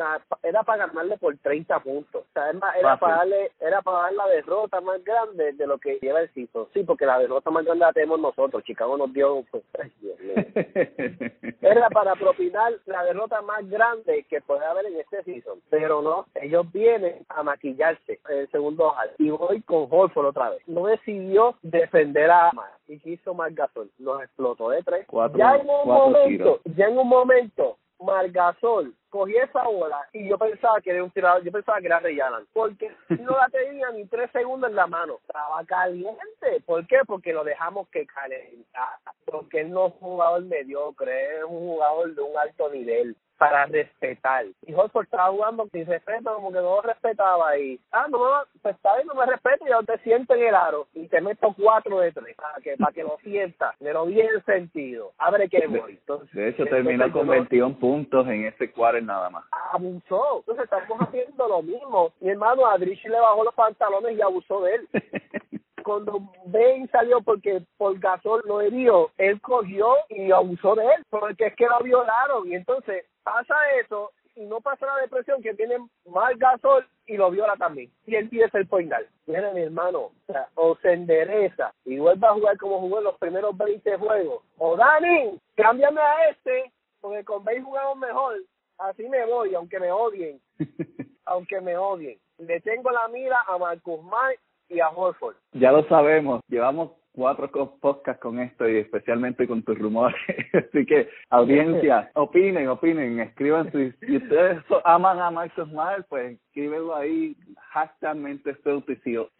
era 0.44 0.64
para 0.64 0.86
ganarle 0.86 1.18
por 1.18 1.36
30 1.38 1.80
puntos, 1.80 2.24
o 2.24 2.34
sea, 2.34 2.52
era 2.80 2.98
para 2.98 3.18
darle, 3.18 3.52
era 3.60 3.82
para 3.82 4.04
dar 4.04 4.14
la 4.14 4.28
derrota 4.28 4.82
más 4.82 5.04
grande 5.04 5.54
de 5.54 5.66
lo 5.68 5.80
que 5.80 5.98
lleva 6.00 6.22
el 6.22 6.32
sitio, 6.34 6.70
sí, 6.74 6.84
porque 6.84 7.08
la 7.08 7.18
derrota 7.18 7.50
más 7.50 7.66
grande 7.66 7.86
la 7.86 7.94
tenemos 7.94 8.20
nosotros, 8.20 8.64
Chicago 8.64 8.96
nos 8.96 9.12
dio, 9.12 9.44
pues, 9.50 9.64
era 11.62 11.90
para 11.90 12.16
propinar 12.16 12.74
la 12.86 13.04
derrota 13.04 13.42
más 13.42 13.68
grande 13.70 14.26
que 14.30 14.42
puede 14.42 14.66
haber 14.66 14.86
en 14.86 15.00
este 15.00 15.24
season. 15.24 15.60
Pero 15.70 16.02
no, 16.02 16.26
ellos 16.36 16.72
vienen 16.72 17.26
a 17.30 17.44
maquillarse 17.44 18.20
en 18.30 18.38
el 18.40 18.52
segundo 18.52 18.88
ojal. 18.88 19.12
Y 19.18 19.30
voy 19.30 19.62
con 19.62 19.88
Holford 19.90 20.28
otra 20.28 20.52
vez. 20.52 20.62
No 20.68 20.88
decidió 21.06 21.56
defender 21.62 22.30
a 22.30 22.50
Amar 22.50 22.72
y 22.88 23.00
quiso 23.00 23.34
más 23.34 23.54
gasol. 23.54 23.90
Los 23.98 24.22
explotó 24.24 24.70
de 24.70 24.84
tres. 24.84 25.06
ya 25.36 25.56
en 25.56 25.70
un 25.70 25.88
momento, 25.88 26.60
ya 26.76 26.86
en 26.88 26.98
un 26.98 27.08
momento, 27.08 27.78
Margasol 28.00 28.94
cogí 29.10 29.36
esa 29.36 29.64
bola 29.64 30.08
y 30.14 30.30
yo 30.30 30.38
pensaba 30.38 30.80
que 30.82 30.92
era 30.92 31.04
un 31.04 31.12
tirador, 31.12 31.44
yo 31.44 31.52
pensaba 31.52 31.80
que 31.80 31.88
era 31.88 32.00
Ray 32.00 32.18
porque 32.54 32.92
no 33.10 33.32
la 33.32 33.50
tenía 33.50 33.90
ni 33.92 34.06
tres 34.06 34.32
segundos 34.32 34.70
en 34.70 34.76
la 34.76 34.88
mano, 34.88 35.20
estaba 35.28 35.64
caliente, 35.66 36.62
¿por 36.66 36.86
qué? 36.88 37.00
Porque 37.06 37.34
lo 37.34 37.44
dejamos 37.44 37.90
que 37.90 38.06
calentara, 38.06 39.00
porque 39.32 39.62
él 39.62 39.72
no 39.72 39.88
es 39.88 39.94
un 39.94 40.00
jugador 40.00 40.44
mediocre, 40.44 41.38
es 41.38 41.44
un 41.44 41.60
jugador 41.60 42.16
de 42.16 42.22
un 42.22 42.38
alto 42.38 42.70
nivel, 42.70 43.16
para 43.40 43.66
respetar. 43.66 44.46
Y 44.68 44.74
Horford 44.74 45.06
estaba 45.06 45.30
jugando 45.30 45.68
sin 45.72 45.86
respeto, 45.88 46.36
como 46.36 46.52
que 46.52 46.58
no 46.58 46.76
lo 46.76 46.82
respetaba 46.82 47.58
y, 47.58 47.80
ah, 47.92 48.06
no, 48.10 48.20
pues 48.62 48.76
está 48.76 48.96
bien, 48.96 49.08
no 49.08 49.16
me 49.16 49.26
respeto 49.26 49.66
y 49.66 49.70
yo 49.70 49.82
te 49.84 49.98
siento 50.00 50.36
en 50.36 50.44
el 50.44 50.56
aro 50.56 50.88
y 50.94 51.08
te 51.08 51.22
meto 51.22 51.56
cuatro 51.58 52.00
de 52.02 52.12
tres 52.12 52.36
para 52.36 52.60
que, 52.62 52.76
para 52.76 52.92
que 52.92 53.04
lo 53.04 53.18
sienta, 53.24 53.74
me 53.80 53.94
lo 53.94 54.06
bien 54.06 54.44
sentido. 54.46 55.14
Abre 55.18 55.48
que 55.48 55.66
voy. 55.68 55.94
Entonces, 55.94 56.32
de 56.34 56.50
hecho, 56.50 56.66
terminó 56.66 57.12
con 57.12 57.28
21 57.28 57.80
puntos 57.80 58.28
en 58.28 58.46
ese 58.46 58.72
cuadro 58.72 59.02
nada 59.02 59.30
más. 59.30 59.46
Abusó. 59.72 60.40
Entonces, 60.40 60.66
estamos 60.66 61.00
haciendo 61.00 61.48
lo 61.48 61.62
mismo. 61.62 62.12
Mi 62.20 62.32
hermano 62.32 62.68
Adrich 62.68 63.04
le 63.06 63.20
bajó 63.20 63.46
los 63.46 63.56
pantalones 63.56 64.18
y 64.18 64.22
abusó 64.22 64.62
de 64.62 64.76
él. 64.76 64.90
cuando 65.84 66.22
Ben 66.46 66.90
salió 66.92 67.22
porque 67.22 67.62
por 67.78 67.98
Gasol 68.00 68.42
lo 68.46 68.62
herió, 68.62 69.12
él 69.18 69.40
cogió 69.42 69.96
y 70.10 70.32
abusó 70.32 70.76
de 70.76 70.86
él, 70.86 71.06
porque 71.10 71.48
es 71.48 71.56
que 71.56 71.66
lo 71.66 71.80
violaron. 71.80 72.48
Y 72.48 72.56
entonces 72.56 73.06
pasa 73.24 73.56
eso 73.82 74.12
y 74.36 74.46
no 74.46 74.62
pasa 74.62 74.86
la 74.86 75.02
depresión 75.02 75.42
que 75.42 75.54
tiene 75.54 75.78
mal 76.06 76.36
Gasol 76.38 76.88
y 77.06 77.18
lo 77.18 77.30
viola 77.32 77.56
también. 77.58 77.92
Y 78.06 78.16
él 78.16 78.24
empieza 78.24 78.58
el 78.58 78.68
final. 78.68 79.08
Mira, 79.26 79.52
mi 79.52 79.62
hermano, 79.62 80.00
o, 80.00 80.14
sea, 80.28 80.48
o 80.56 80.76
se 80.78 80.94
endereza 80.94 81.74
y 81.86 81.98
vuelve 81.98 82.26
a 82.26 82.34
jugar 82.34 82.58
como 82.58 82.80
jugó 82.80 83.00
en 83.00 83.06
los 83.06 83.18
primeros 83.18 83.58
20 83.58 83.98
juegos. 83.98 84.44
O 84.58 84.78
Dani, 84.78 85.40
cámbiame 85.56 86.02
a 86.02 86.30
este, 86.30 86.72
porque 87.02 87.24
con 87.24 87.44
Ben 87.44 87.64
jugamos 87.64 87.98
mejor. 87.98 88.36
Así 88.78 89.10
me 89.10 89.26
voy, 89.26 89.54
aunque 89.56 89.80
me 89.80 89.92
odien. 89.92 90.40
aunque 91.26 91.60
me 91.62 91.78
odien. 91.78 92.18
Le 92.38 92.62
tengo 92.62 92.90
la 92.92 93.08
mira 93.10 93.44
a 93.46 93.58
Marcus 93.58 94.02
Mike 94.04 94.42
y 94.70 94.80
a 94.80 94.90
Horford. 94.90 95.36
Ya 95.54 95.72
lo 95.72 95.84
sabemos, 95.88 96.42
llevamos 96.48 96.92
cuatro 97.12 97.50
podcasts 97.82 98.22
con 98.22 98.40
esto 98.40 98.68
y 98.70 98.78
especialmente 98.78 99.48
con 99.48 99.64
tus 99.64 99.78
rumores. 99.78 100.16
Así 100.54 100.86
que, 100.86 101.10
audiencia, 101.30 102.10
opinen, 102.14 102.68
opinen, 102.70 103.20
escriban 103.20 103.72
si, 103.72 103.92
si 104.06 104.18
ustedes 104.18 104.64
aman 104.86 105.20
a 105.20 105.32
Max 105.32 105.54
Smile, 105.56 106.06
pues 106.08 106.40
escríbelo 106.60 106.96
ahí, 106.96 107.36
hashtag 107.70 108.18
mente 108.18 108.58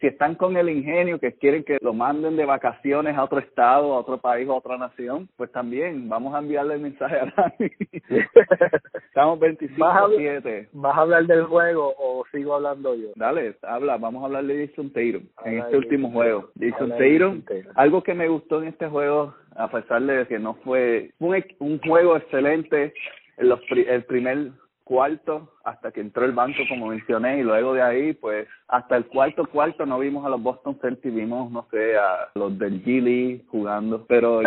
Si 0.00 0.06
están 0.06 0.36
con 0.36 0.56
el 0.56 0.70
ingenio 0.70 1.18
que 1.18 1.32
quieren 1.32 1.64
que 1.64 1.78
lo 1.82 1.92
manden 1.92 2.36
de 2.36 2.46
vacaciones 2.46 3.14
a 3.16 3.24
otro 3.24 3.40
estado, 3.40 3.92
a 3.92 3.98
otro 3.98 4.18
país, 4.18 4.48
a 4.48 4.54
otra 4.54 4.78
nación, 4.78 5.28
pues 5.36 5.52
también 5.52 6.08
vamos 6.08 6.34
a 6.34 6.38
enviarle 6.38 6.74
el 6.74 6.80
mensaje 6.80 7.16
a 7.16 7.26
Dani. 7.36 7.70
Estamos 9.08 9.38
25-7. 9.38 10.68
¿Vas 10.72 10.96
a 10.96 11.00
hablar 11.00 11.26
del 11.26 11.44
juego 11.44 11.92
o 11.98 12.24
sigo 12.32 12.54
hablando 12.54 12.94
yo? 12.94 13.08
Dale, 13.16 13.56
habla, 13.62 13.98
vamos 13.98 14.22
a 14.22 14.26
hablar 14.26 14.44
de 14.44 14.68
Jason 14.68 14.90
Tatum 14.90 15.28
en 15.44 15.58
este 15.58 15.76
último 15.76 16.10
juego. 16.10 16.50
Jason 16.58 16.90
Tatum 16.90 17.42
algo 17.74 18.02
que 18.02 18.14
me 18.14 18.28
gustó 18.28 18.62
en 18.62 18.68
este 18.68 18.88
juego, 18.88 19.34
a 19.56 19.70
pesar 19.70 20.02
de 20.02 20.26
que 20.26 20.38
no 20.38 20.54
fue 20.64 21.10
un, 21.18 21.44
un 21.58 21.78
juego 21.80 22.16
excelente, 22.16 22.94
en 23.36 23.48
los, 23.48 23.60
el 23.70 24.04
primer 24.04 24.52
cuarto 24.90 25.48
hasta 25.64 25.90
que 25.92 26.00
entró 26.00 26.24
el 26.24 26.32
banco 26.32 26.58
como 26.68 26.86
mencioné 26.86 27.40
y 27.40 27.42
luego 27.42 27.74
de 27.74 27.82
ahí 27.82 28.12
pues 28.14 28.48
hasta 28.68 28.96
el 28.96 29.06
cuarto 29.06 29.46
cuarto 29.46 29.86
no 29.86 29.98
vimos 29.98 30.24
a 30.24 30.28
los 30.28 30.42
Boston 30.42 30.78
Celtics 30.80 31.14
vimos 31.14 31.50
no 31.50 31.66
sé 31.70 31.96
a 31.96 32.28
los 32.34 32.58
del 32.58 32.82
Gilly 32.82 33.44
jugando 33.48 34.04
pero 34.08 34.40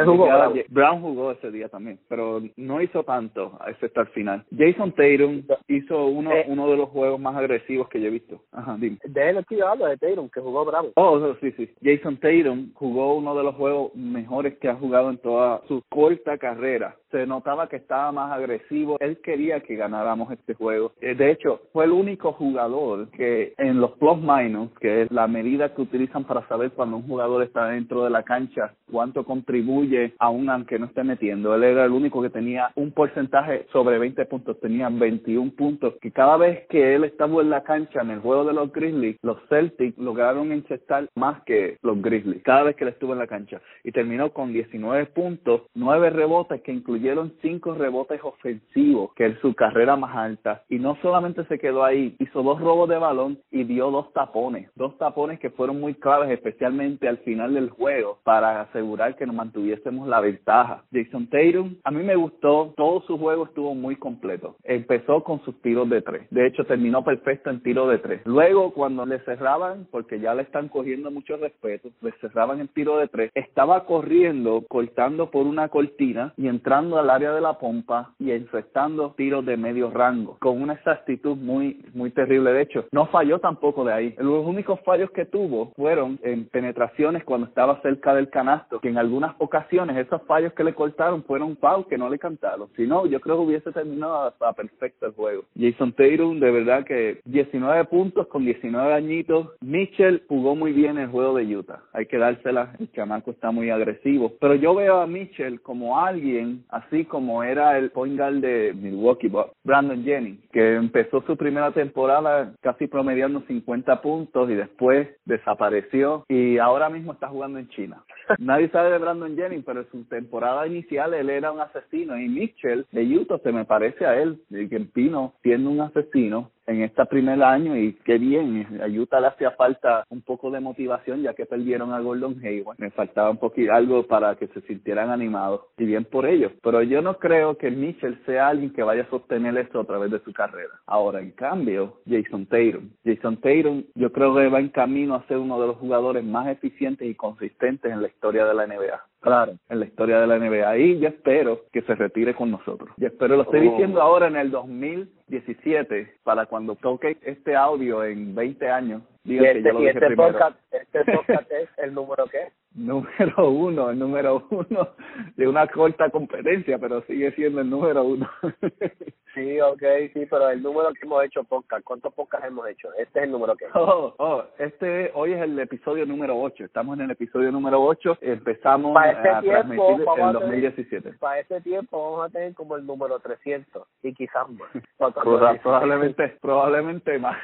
Brown. 0.70 1.02
jugó 1.02 1.32
ese 1.32 1.52
día 1.52 1.70
también 1.70 2.00
pero 2.08 2.42
no 2.58 2.82
hizo 2.82 3.04
tanto 3.04 3.60
excepto 3.68 4.02
al 4.02 4.08
final. 4.08 4.44
Jason 4.56 4.92
Tatum 4.92 5.44
hizo 5.68 6.06
uno 6.06 6.32
eh. 6.32 6.46
uno 6.48 6.70
de 6.70 6.78
los 6.78 6.90
juegos 6.90 7.20
más 7.20 7.36
agresivos 7.36 7.88
que 7.90 8.02
yo 8.02 8.08
he 8.08 8.12
visto. 8.12 8.42
Ajá 8.52 8.78
dime. 8.80 8.98
De 9.04 9.30
él 9.30 9.38
estoy 9.38 9.62
hablando 9.62 9.88
de 9.88 9.98
Tatum 9.98 10.30
que 10.30 10.42
jugó 10.42 10.66
bravo. 10.66 10.92
Oh 10.96 11.36
sí 11.42 11.52
sí. 11.52 11.70
Jason 11.84 12.18
Tatum 12.18 12.74
jugó 12.74 13.16
uno 13.16 13.36
de 13.36 13.44
los 13.44 13.56
juegos 13.56 13.96
mejores 13.96 14.58
que 14.60 14.70
ha 14.70 14.76
jugado 14.76 15.10
en 15.10 15.18
toda 15.18 15.62
su 15.68 15.82
corta 15.90 16.38
carrera. 16.38 16.96
Se 17.12 17.26
notaba 17.28 17.70
que 17.70 17.76
estaba 17.76 18.12
más 18.12 18.32
agresivo. 18.32 18.98
Él 19.00 19.20
quería 19.22 19.60
que 19.62 19.76
ganáramos 19.76 20.32
este 20.32 20.54
juego 20.54 20.94
de 21.04 21.32
hecho, 21.32 21.62
fue 21.74 21.84
el 21.86 21.92
único 21.92 22.32
jugador 22.32 23.10
que 23.12 23.54
en 23.58 23.82
los 23.82 23.92
plus 23.98 24.18
minus, 24.22 24.72
que 24.80 25.04
es 25.04 25.12
la 25.12 25.28
medida 25.28 25.74
que 25.74 25.82
utilizan 25.82 26.24
para 26.24 26.48
saber 26.48 26.72
cuando 26.72 26.98
un 26.98 27.04
jugador 27.04 27.44
está 27.44 27.68
dentro 27.68 28.06
de 28.06 28.10
la 28.10 28.24
cancha, 28.24 28.74
cuánto 28.90 29.26
contribuye 29.26 30.14
aún 30.20 30.50
aunque 30.50 30.80
no 30.80 30.86
esté 30.86 31.04
metiendo. 31.04 31.54
Él 31.56 31.64
era 31.64 31.84
el 31.86 31.92
único 31.92 32.22
que 32.22 32.30
tenía 32.30 32.72
un 32.76 32.92
porcentaje 32.92 33.66
sobre 33.74 34.00
20 34.00 34.26
puntos, 34.26 34.60
tenía 34.62 34.88
21 34.90 35.52
puntos, 35.52 35.96
que 36.02 36.12
cada 36.12 36.38
vez 36.38 36.66
que 36.68 36.96
él 36.96 37.04
estaba 37.04 37.42
en 37.42 37.50
la 37.50 37.64
cancha 37.64 38.02
en 38.02 38.12
el 38.12 38.20
juego 38.20 38.46
de 38.46 38.54
los 38.54 38.72
Grizzlies, 38.72 39.18
los 39.22 39.38
Celtics 39.50 39.98
lograron 39.98 40.52
encestar 40.52 41.10
más 41.16 41.44
que 41.44 41.78
los 41.82 42.02
Grizzlies, 42.02 42.44
cada 42.44 42.64
vez 42.64 42.76
que 42.76 42.86
él 42.86 42.92
estuvo 42.92 43.14
en 43.14 43.20
la 43.20 43.28
cancha. 43.28 43.62
Y 43.84 43.92
terminó 43.92 44.32
con 44.32 44.54
19 44.54 45.08
puntos, 45.08 45.64
9 45.74 46.12
rebotes 46.12 46.62
que 46.62 46.72
incluyeron 46.72 47.34
5 47.42 47.74
rebotes 47.76 48.20
ofensivos, 48.24 49.14
que 49.16 49.26
es 49.26 49.40
su 49.40 49.54
carrera 49.54 49.96
más 49.96 50.16
alta. 50.16 50.64
Y 50.70 50.80
no 50.80 50.93
solamente 51.02 51.46
se 51.46 51.60
quedó 51.60 51.84
ahí, 51.84 52.16
hizo 52.20 52.44
dos 52.44 52.60
robos 52.60 52.90
de 52.90 52.98
balón 52.98 53.40
y 53.52 53.64
dio 53.64 53.92
dos 53.92 54.12
tapones, 54.14 54.70
dos 54.76 54.98
tapones 54.98 55.40
que 55.40 55.50
fueron 55.50 55.80
muy 55.80 55.94
claves, 55.94 56.30
especialmente 56.30 57.08
al 57.08 57.18
final 57.20 57.54
del 57.54 57.70
juego, 57.70 58.20
para 58.24 58.62
asegurar 58.62 59.16
que 59.16 59.26
nos 59.26 59.36
mantuviésemos 59.36 60.08
la 60.08 60.20
ventaja. 60.20 60.84
Jason 60.92 61.28
Tatum, 61.28 61.76
a 61.84 61.92
mí 61.92 62.04
me 62.04 62.16
gustó, 62.16 62.74
todo 62.76 63.02
su 63.02 63.18
juego 63.18 63.46
estuvo 63.46 63.76
muy 63.76 63.96
completo. 63.96 64.56
Empezó 64.64 65.24
con 65.24 65.44
sus 65.44 65.62
tiros 65.62 65.90
de 65.90 66.02
tres. 66.02 66.28
De 66.30 66.48
hecho, 66.48 66.66
terminó 66.66 67.04
perfecto 67.04 67.50
en 67.50 67.62
tiro 67.62 67.88
de 67.88 67.98
tres. 67.98 68.22
Luego, 68.26 68.74
cuando 68.74 69.06
le 69.06 69.20
cerraban, 69.20 69.88
porque 69.92 70.20
ya 70.20 70.34
le 70.34 70.44
están 70.44 70.70
cogiendo 70.70 71.12
mucho 71.12 71.38
respeto, 71.38 71.90
le 72.02 72.12
cerraban 72.22 72.60
el 72.60 72.70
tiro 72.70 72.98
de 72.98 73.08
tres, 73.08 73.32
estaba 73.34 73.86
corriendo, 73.86 74.64
cortando 74.68 75.30
por 75.32 75.48
una 75.48 75.70
cortina 75.70 76.34
y 76.38 76.48
entrando 76.48 76.98
al 77.00 77.10
área 77.10 77.34
de 77.34 77.42
la 77.42 77.58
pompa 77.60 78.14
y 78.20 78.32
encestando 78.32 79.14
tiros 79.16 79.46
de 79.46 79.58
medio 79.58 79.90
rango, 79.90 80.38
con 80.40 80.62
una 80.62 80.74
esa 80.84 80.92
actitud 80.92 81.36
muy, 81.36 81.82
muy 81.94 82.12
terrible. 82.12 82.52
De 82.52 82.62
hecho, 82.62 82.86
no 82.92 83.08
falló 83.08 83.40
tampoco 83.40 83.84
de 83.86 83.94
ahí. 83.94 84.16
Los 84.18 84.46
únicos 84.46 84.80
fallos 84.82 85.10
que 85.12 85.26
tuvo 85.26 85.72
fueron 85.76 86.20
en 86.24 86.46
penetraciones 86.46 87.24
cuando 87.24 87.48
estaba 87.48 87.82
cerca 87.82 88.14
del 88.14 88.30
canasto, 88.30 88.80
que 88.80 88.90
en 88.90 88.98
algunas 88.98 89.34
ocasiones 89.40 89.98
esos 89.98 90.22
fallos 90.24 90.54
que 90.54 90.64
le 90.64 90.74
cortaron 90.74 91.24
fueron 91.24 91.58
foul 91.58 91.88
que 91.88 91.98
no 91.98 92.10
le 92.10 92.20
cantaron. 92.20 92.68
Si 92.76 92.86
no, 92.86 93.06
yo 93.06 93.20
creo 93.20 93.38
que 93.38 93.44
hubiese 93.44 93.72
terminado 93.72 94.28
hasta 94.28 94.54
perfecto 94.54 95.08
el 95.08 95.14
juego. 95.14 95.44
Jason 95.58 95.94
Tatum, 95.94 96.40
de 96.40 96.52
verdad 96.52 96.86
que 96.86 97.22
19 97.26 97.86
puntos 97.86 98.28
con 98.28 98.46
19 98.46 98.94
añitos. 98.94 99.50
Mitchell 99.62 100.24
jugó 100.28 100.56
muy 100.56 100.74
bien 100.74 100.98
el 100.98 101.08
juego 101.08 101.38
de 101.38 101.56
Utah. 101.56 101.82
Hay 101.94 102.06
que 102.06 102.18
dársela. 102.18 102.74
El 102.80 102.92
chamaco 102.92 103.32
está 103.32 103.52
muy 103.52 103.70
agresivo. 103.70 104.34
Pero 104.40 104.56
yo 104.56 104.76
veo 104.76 105.00
a 105.00 105.08
Mitchell 105.08 105.62
como 105.62 106.00
alguien, 106.00 106.64
así 106.70 107.06
como 107.06 107.44
era 107.44 107.78
el 107.78 107.92
point 107.92 108.18
guard 108.18 108.42
de 108.42 108.74
Milwaukee, 108.74 109.32
Brandon 109.64 110.04
Jennings, 110.04 110.40
que 110.52 110.73
empezó 110.76 111.22
su 111.22 111.38
primera 111.38 111.72
temporada 111.72 112.54
casi 112.62 112.88
promediando 112.88 113.42
50 113.48 114.02
puntos 114.02 114.50
y 114.50 114.56
después 114.56 115.08
desapareció 115.26 116.26
y 116.30 116.58
ahora 116.58 116.90
mismo 116.90 117.14
está 117.14 117.28
jugando 117.28 117.60
en 117.60 117.70
China. 117.70 118.04
Nadie 118.40 118.70
sabe 118.70 118.92
de 118.92 118.98
Brandon 118.98 119.36
Jennings, 119.36 119.66
pero 119.66 119.82
en 119.82 119.90
su 119.92 120.04
temporada 120.06 120.68
inicial 120.68 121.14
él 121.14 121.30
era 121.30 121.52
un 121.52 121.62
asesino 121.62 122.18
y 122.20 122.28
Mitchell 122.30 122.86
de 122.92 123.04
Utah 123.04 123.40
se 123.40 123.52
me 123.52 123.66
parece 123.66 124.06
a 124.06 124.22
él, 124.22 124.42
que 124.50 124.84
Pino 124.94 125.34
siendo 125.42 125.70
un 125.70 125.82
asesino 125.82 126.52
en 126.66 126.82
este 126.82 127.06
primer 127.06 127.42
año 127.44 127.78
y 127.78 127.94
qué 128.06 128.18
bien, 128.18 128.82
a 128.82 128.88
Utah 128.88 129.20
le 129.20 129.28
hacía 129.28 129.52
falta 129.52 130.06
un 130.10 130.22
poco 130.22 130.50
de 130.52 130.60
motivación 130.60 131.22
ya 131.22 131.34
que 131.34 131.46
perdieron 131.46 131.94
a 131.94 132.00
Gordon 132.00 132.40
Hayward, 132.44 132.80
me 132.80 132.92
faltaba 132.92 133.30
un 133.30 133.38
poquito 133.38 133.74
algo 133.74 134.04
para 134.08 134.36
que 134.36 134.48
se 134.48 134.62
sintieran 134.62 135.10
animados 135.10 135.62
y 135.78 135.86
bien 135.86 136.06
por 136.06 136.26
ellos, 136.26 136.52
pero 136.62 136.82
yo 136.82 137.02
no 137.02 137.18
creo 137.18 137.58
que 137.58 137.72
Mitchell 137.72 138.22
sea 138.26 138.48
alguien 138.48 138.74
que 138.74 138.84
vaya 138.84 139.04
a 139.04 139.10
sostener 139.10 139.58
esto 139.58 139.82
a 139.82 139.86
través 139.86 140.12
de 140.12 140.20
su 140.20 140.32
carrera. 140.34 140.74
Ahora, 140.86 141.20
en 141.20 141.32
cambio, 141.32 142.02
Jason 142.08 142.46
Tatum, 142.46 142.90
Jason 143.04 143.38
Tatum 143.38 143.84
yo 143.96 144.12
creo 144.12 144.36
que 144.36 144.50
va 144.50 144.60
en 144.60 144.70
camino 144.70 145.16
a 145.16 145.28
ser 145.28 145.38
uno 145.38 145.60
de 145.60 145.68
los 145.68 145.78
jugadores 145.78 146.24
más 146.24 146.48
eficientes 146.48 147.08
y 147.08 147.16
consistentes 147.16 147.92
en 147.92 148.02
la 148.02 148.08
historia 148.08 148.46
de 148.46 148.54
la 148.54 148.68
NBA. 148.68 149.13
Claro, 149.24 149.54
en 149.70 149.80
la 149.80 149.86
historia 149.86 150.20
de 150.20 150.28
la 150.28 150.38
NBA. 150.38 150.78
Y 150.80 151.00
yo 151.00 151.08
espero 151.08 151.62
que 151.72 151.82
se 151.84 151.96
retire 151.96 152.36
con 152.36 152.52
nosotros. 152.52 152.90
Yo 152.98 153.08
espero, 153.08 153.38
lo 153.38 153.44
estoy 153.44 153.66
oh. 153.66 153.72
diciendo 153.72 154.02
ahora 154.02 154.28
en 154.28 154.36
el 154.36 154.52
2017, 154.52 156.16
para 156.24 156.46
cuando 156.46 156.76
toque 156.76 157.18
este 157.22 157.56
audio 157.56 158.04
en 158.04 158.36
20 158.36 158.70
años, 158.70 159.02
digan 159.24 159.46
este, 159.46 159.60
que 159.62 159.68
yo 159.68 159.74
lo 159.74 159.80
dije 159.80 159.92
este 159.92 160.06
primero. 160.08 160.32
Podcast, 160.32 160.58
este 160.74 161.06
podcast 161.16 161.52
es 161.52 161.70
el 161.78 161.94
número 161.94 162.26
qué? 162.28 162.52
número 162.76 163.50
uno, 163.52 163.92
el 163.92 164.00
número 164.00 164.48
uno 164.50 164.90
de 165.36 165.48
una 165.48 165.68
corta 165.68 166.10
competencia, 166.10 166.80
pero 166.80 167.02
sigue 167.04 167.32
siendo 167.34 167.62
el 167.62 167.70
número 167.70 168.04
uno. 168.04 168.28
sí, 169.36 169.62
ok, 169.62 169.84
sí, 170.12 170.26
pero 170.28 170.50
el 170.50 170.64
número 170.64 170.92
que 170.94 171.06
hemos 171.06 171.24
hecho 171.24 171.44
podcast, 171.44 171.84
¿cuántos 171.84 172.12
podcasts 172.16 172.48
hemos 172.48 172.68
hecho? 172.68 172.90
Este 172.98 173.20
es 173.20 173.26
el 173.26 173.32
número 173.32 173.56
que. 173.56 173.66
Oh, 173.76 174.16
oh, 174.18 174.44
este 174.58 175.12
hoy 175.14 175.34
es 175.34 175.42
el 175.44 175.60
episodio 175.60 176.08
número 176.08 176.36
ocho, 176.36 176.66
estamos 176.66 176.98
en 176.98 177.06
el 177.06 177.12
episodio 177.12 177.52
número 177.52 177.80
ocho, 177.80 178.18
empezamos 178.22 178.98
este 179.06 179.30
a 179.30 179.42
tiempo, 179.42 179.52
transmitir 179.60 180.02
en 180.02 180.10
a 180.10 180.16
tener- 180.16 180.34
2017. 180.34 181.14
Para 181.20 181.40
ese 181.42 181.62
tiempo 181.62 182.02
vamos 182.12 182.26
a 182.26 182.30
tener 182.32 182.56
como 182.56 182.76
el 182.76 182.88
número 182.88 183.20
300 183.20 183.88
y 184.02 184.14
quizás 184.16 184.50
más. 184.50 184.72
Proba- 184.98 185.62
probablemente 185.62 186.38
probablemente 186.42 187.20
más 187.20 187.38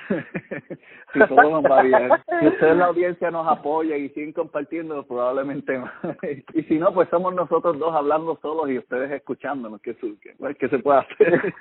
si 1.14 1.20
todo 1.28 1.62
va 1.70 1.82
bien. 1.84 2.10
Si 2.40 2.48
ustedes 2.48 2.78
la 2.78 2.86
audiencia 2.86 3.32
nos 3.32 3.48
apoya 3.48 3.98
y 3.98 4.10
siguen 4.10 4.32
compartiendo 4.34 5.04
probablemente 5.06 5.78
más. 5.78 5.92
Y 6.54 6.64
si 6.64 6.78
no 6.80 6.94
pues 6.94 7.10
somos 7.10 7.34
nosotros 7.34 7.78
dos 7.80 7.94
hablando 7.94 8.38
solos 8.42 8.70
y 8.70 8.78
ustedes 8.78 9.12
escuchándonos 9.12 9.82
su- 10.00 10.20
que, 10.20 10.34
pues, 10.38 10.58
que 10.58 10.70
se 10.70 10.80
puede 10.80 11.00
hacer. 11.00 11.54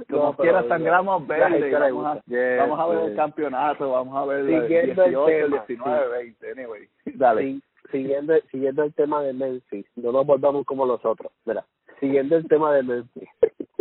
Como 0.09 0.23
No, 0.23 0.35
quiera 0.38 0.67
sangramos 0.67 1.27
verde 1.27 1.71
vamos 1.71 2.05
a, 2.05 2.13
gusta. 2.13 2.23
Yes, 2.27 2.57
vamos 2.59 2.79
a 2.79 2.88
ver 2.88 3.09
el 3.09 3.15
campeonato 3.15 3.91
vamos 3.91 4.15
a 4.17 4.25
ver 4.25 4.45
Siguiendo 4.45 5.03
el 5.03 5.12
18 5.12 5.27
el 5.29 5.51
tema, 5.51 5.65
19 5.67 6.07
20 6.17 6.51
anyway. 6.51 6.89
Dale. 7.05 7.41
Sí, 7.43 7.62
siguiendo, 7.91 8.33
siguiendo 8.51 8.83
el 8.83 8.93
tema 8.93 9.21
de 9.21 9.33
Memphis, 9.33 9.85
no 9.95 10.12
nos 10.12 10.25
volvamos 10.25 10.65
como 10.65 10.85
nosotros. 10.85 11.31
Mira, 11.45 11.63
siguiendo 11.99 12.35
el 12.38 12.47
tema 12.47 12.73
de 12.73 12.83
Memphis, 12.83 13.29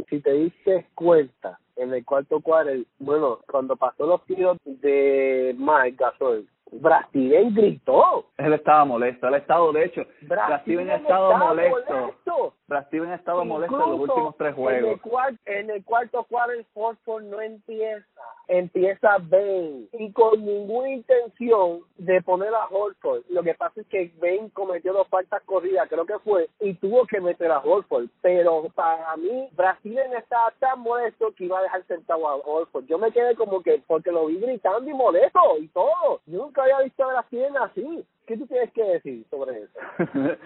si 0.09 0.21
te 0.21 0.33
diste 0.33 0.87
cuenta 0.95 1.59
en 1.79 1.95
el 1.95 2.05
cuarto 2.05 2.41
cuadro, 2.41 2.73
bueno, 2.99 3.39
cuando 3.51 3.77
pasó 3.77 4.07
los 4.07 4.25
tiros 4.25 4.59
de 4.65 5.55
Mike 5.59 5.97
Gasol, 5.99 6.47
Brasilén 6.71 7.55
gritó. 7.55 8.27
él 8.37 8.53
estaba 8.53 8.85
molesto 8.85 9.27
él 9.27 9.35
ha 9.35 9.39
estado 9.39 9.73
de 9.73 9.85
hecho 9.87 10.03
Brasilén 10.23 10.91
ha 10.91 10.97
estado 10.97 11.37
molesto 11.39 11.79
molesto. 11.95 12.55
Ha 13.11 13.15
estado 13.15 13.45
molesto 13.45 13.75
en 13.75 13.81
los 13.81 13.91
Incluso 13.93 14.13
últimos 14.13 14.37
tres 14.37 14.49
En 14.51 14.55
juegos 14.57 14.91
el, 14.93 15.01
cuar- 15.01 15.39
en 15.47 15.71
el 15.71 15.85
cuarto 15.85 16.25
cuadro 16.25 16.53
el 16.53 16.67
Horford 16.75 17.23
no 17.25 17.41
empieza, 17.41 18.05
empieza 18.49 19.19
Bane 19.19 19.87
y 19.93 20.13
con 20.13 20.45
ninguna 20.45 20.89
intención 20.91 21.81
de 21.99 22.21
poner 22.23 22.53
a 22.55 22.67
Horford. 22.67 23.23
Lo 23.29 23.43
que 23.43 23.55
pasa 23.55 23.81
es 23.81 23.87
que 23.89 24.11
Bane 24.21 24.51
cometió 24.53 24.93
dos 24.93 25.07
faltas 25.09 25.43
corridas, 25.45 25.89
creo 25.89 26.07
que 26.07 26.19
fue, 26.21 26.49
y 26.61 26.75
tuvo 26.75 27.07
que 27.07 27.21
meter 27.21 27.51
a 27.51 27.61
Horford. 27.61 28.09
Pero 28.23 28.65
para 28.75 29.17
mí, 29.17 29.49
Brasil 29.53 29.99
estaba 30.17 30.53
tan 30.59 30.81
molesto 30.81 31.33
que 31.35 31.45
iba 31.45 31.59
a 31.59 31.63
dejar 31.63 31.87
sentado 31.87 32.27
a 32.27 32.37
Horford. 32.37 32.87
Yo 32.87 32.99
me 32.99 33.13
quedé 33.13 33.37
como 33.37 33.63
que, 33.63 33.83
porque 33.87 34.11
lo 34.11 34.27
vi 34.27 34.39
gritando 34.39 34.91
y 34.91 34.95
molesto 34.95 35.41
y 35.61 35.69
todo. 35.69 36.21
Yo 36.27 36.39
nunca 36.39 36.63
había 36.63 36.81
visto 36.81 37.05
a 37.05 37.09
Brasil 37.09 37.47
así. 37.61 38.05
¿Qué 38.27 38.37
tú 38.37 38.47
tienes 38.47 38.73
que 38.73 38.83
decir 38.83 39.25
sobre 39.31 39.63
eso? 39.63 39.79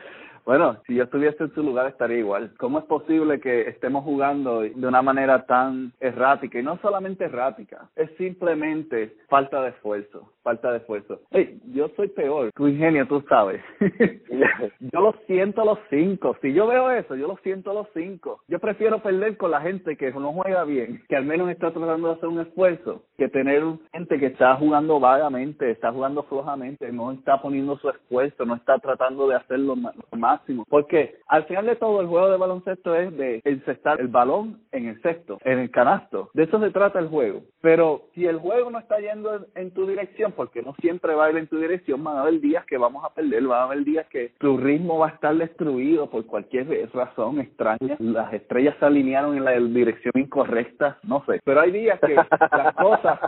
bueno, 0.44 0.76
si 0.86 0.94
yo 0.94 1.04
estuviese 1.04 1.44
en 1.44 1.54
su 1.54 1.62
lugar 1.62 1.86
estaría 1.86 2.18
igual. 2.18 2.52
¿Cómo 2.58 2.78
es 2.78 2.84
posible 2.86 3.40
que 3.40 3.62
estemos 3.68 4.04
jugando 4.04 4.60
de 4.62 4.86
una 4.86 5.02
manera 5.02 5.46
tan 5.46 5.92
errática? 6.00 6.58
Y 6.58 6.62
no 6.62 6.78
solamente 6.78 7.24
errática, 7.24 7.88
es 7.96 8.10
simplemente 8.16 9.14
falta 9.28 9.62
de 9.62 9.70
esfuerzo, 9.70 10.32
falta 10.42 10.70
de 10.72 10.78
esfuerzo. 10.78 11.20
Hey, 11.30 11.60
yo 11.72 11.88
soy 11.96 12.08
peor, 12.08 12.50
tu 12.54 12.66
ingenio, 12.68 13.06
tú 13.06 13.22
sabes. 13.28 13.62
yo 14.80 15.00
lo 15.00 15.14
siento 15.26 15.62
a 15.62 15.64
los 15.64 15.78
cinco. 15.90 16.36
Si 16.42 16.52
yo 16.52 16.66
veo 16.66 16.90
eso, 16.90 17.14
yo 17.16 17.28
lo 17.28 17.36
siento 17.38 17.70
a 17.70 17.74
los 17.74 17.88
cinco. 17.94 18.40
Yo 18.48 18.58
prefiero 18.58 18.98
perder 19.02 19.36
con 19.36 19.50
la 19.50 19.60
gente 19.60 19.96
que 19.96 20.10
no 20.12 20.32
juega 20.32 20.64
bien, 20.64 21.02
que 21.08 21.16
al 21.16 21.24
menos 21.24 21.48
está 21.50 21.70
tratando 21.72 22.08
de 22.08 22.14
hacer 22.14 22.28
un 22.28 22.40
esfuerzo, 22.40 23.02
que 23.16 23.28
tener 23.28 23.62
gente 23.92 24.18
que 24.18 24.26
está 24.26 24.56
jugando 24.56 24.98
vagamente, 25.00 25.70
está 25.70 25.92
jugando 25.92 26.22
flojamente, 26.24 26.90
no 26.92 27.12
está 27.12 27.40
poniendo 27.40 27.76
su 27.78 27.88
esfuerzo, 27.88 28.44
no 28.44 28.54
está 28.56 28.78
tratando 28.78 29.28
de 29.28 29.36
hacer 29.36 29.60
lo, 29.60 29.76
ma- 29.76 29.92
lo 29.94 30.18
máximo. 30.32 30.64
Porque 30.68 31.16
al 31.28 31.44
final 31.44 31.66
de 31.66 31.76
todo, 31.76 32.00
el 32.00 32.06
juego 32.06 32.30
de 32.30 32.36
baloncesto 32.36 32.94
es 32.94 33.16
de 33.16 33.40
encestar 33.44 34.00
el 34.00 34.08
balón 34.08 34.60
en 34.72 34.88
el 34.88 35.00
cesto, 35.02 35.38
en 35.44 35.58
el 35.58 35.70
canasto. 35.70 36.30
De 36.34 36.44
eso 36.44 36.60
se 36.60 36.70
trata 36.70 36.98
el 36.98 37.08
juego. 37.08 37.42
Pero 37.60 38.02
si 38.14 38.26
el 38.26 38.38
juego 38.38 38.70
no 38.70 38.78
está 38.78 38.98
yendo 38.98 39.34
en, 39.36 39.46
en 39.54 39.70
tu 39.72 39.86
dirección, 39.86 40.32
porque 40.32 40.62
no 40.62 40.74
siempre 40.80 41.14
va 41.14 41.26
a 41.26 41.30
ir 41.30 41.36
en 41.36 41.46
tu 41.46 41.58
dirección, 41.58 42.02
van 42.02 42.16
a 42.16 42.22
haber 42.22 42.40
días 42.40 42.64
que 42.66 42.78
vamos 42.78 43.04
a 43.04 43.14
perder, 43.14 43.42
van 43.44 43.60
a 43.60 43.64
haber 43.64 43.84
días 43.84 44.06
que 44.08 44.32
tu 44.38 44.56
ritmo 44.56 44.98
va 44.98 45.08
a 45.08 45.10
estar 45.10 45.34
destruido 45.34 46.08
por 46.10 46.26
cualquier 46.26 46.66
razón 46.92 47.40
extraña. 47.40 47.96
Las 47.98 48.32
estrellas 48.32 48.76
se 48.78 48.86
alinearon 48.86 49.36
en 49.36 49.44
la 49.44 49.52
dirección 49.52 50.12
incorrecta, 50.16 50.98
no 51.02 51.24
sé. 51.26 51.40
Pero 51.44 51.60
hay 51.60 51.70
días 51.70 51.98
que 52.00 52.14
las 52.14 52.74
cosas, 52.74 53.18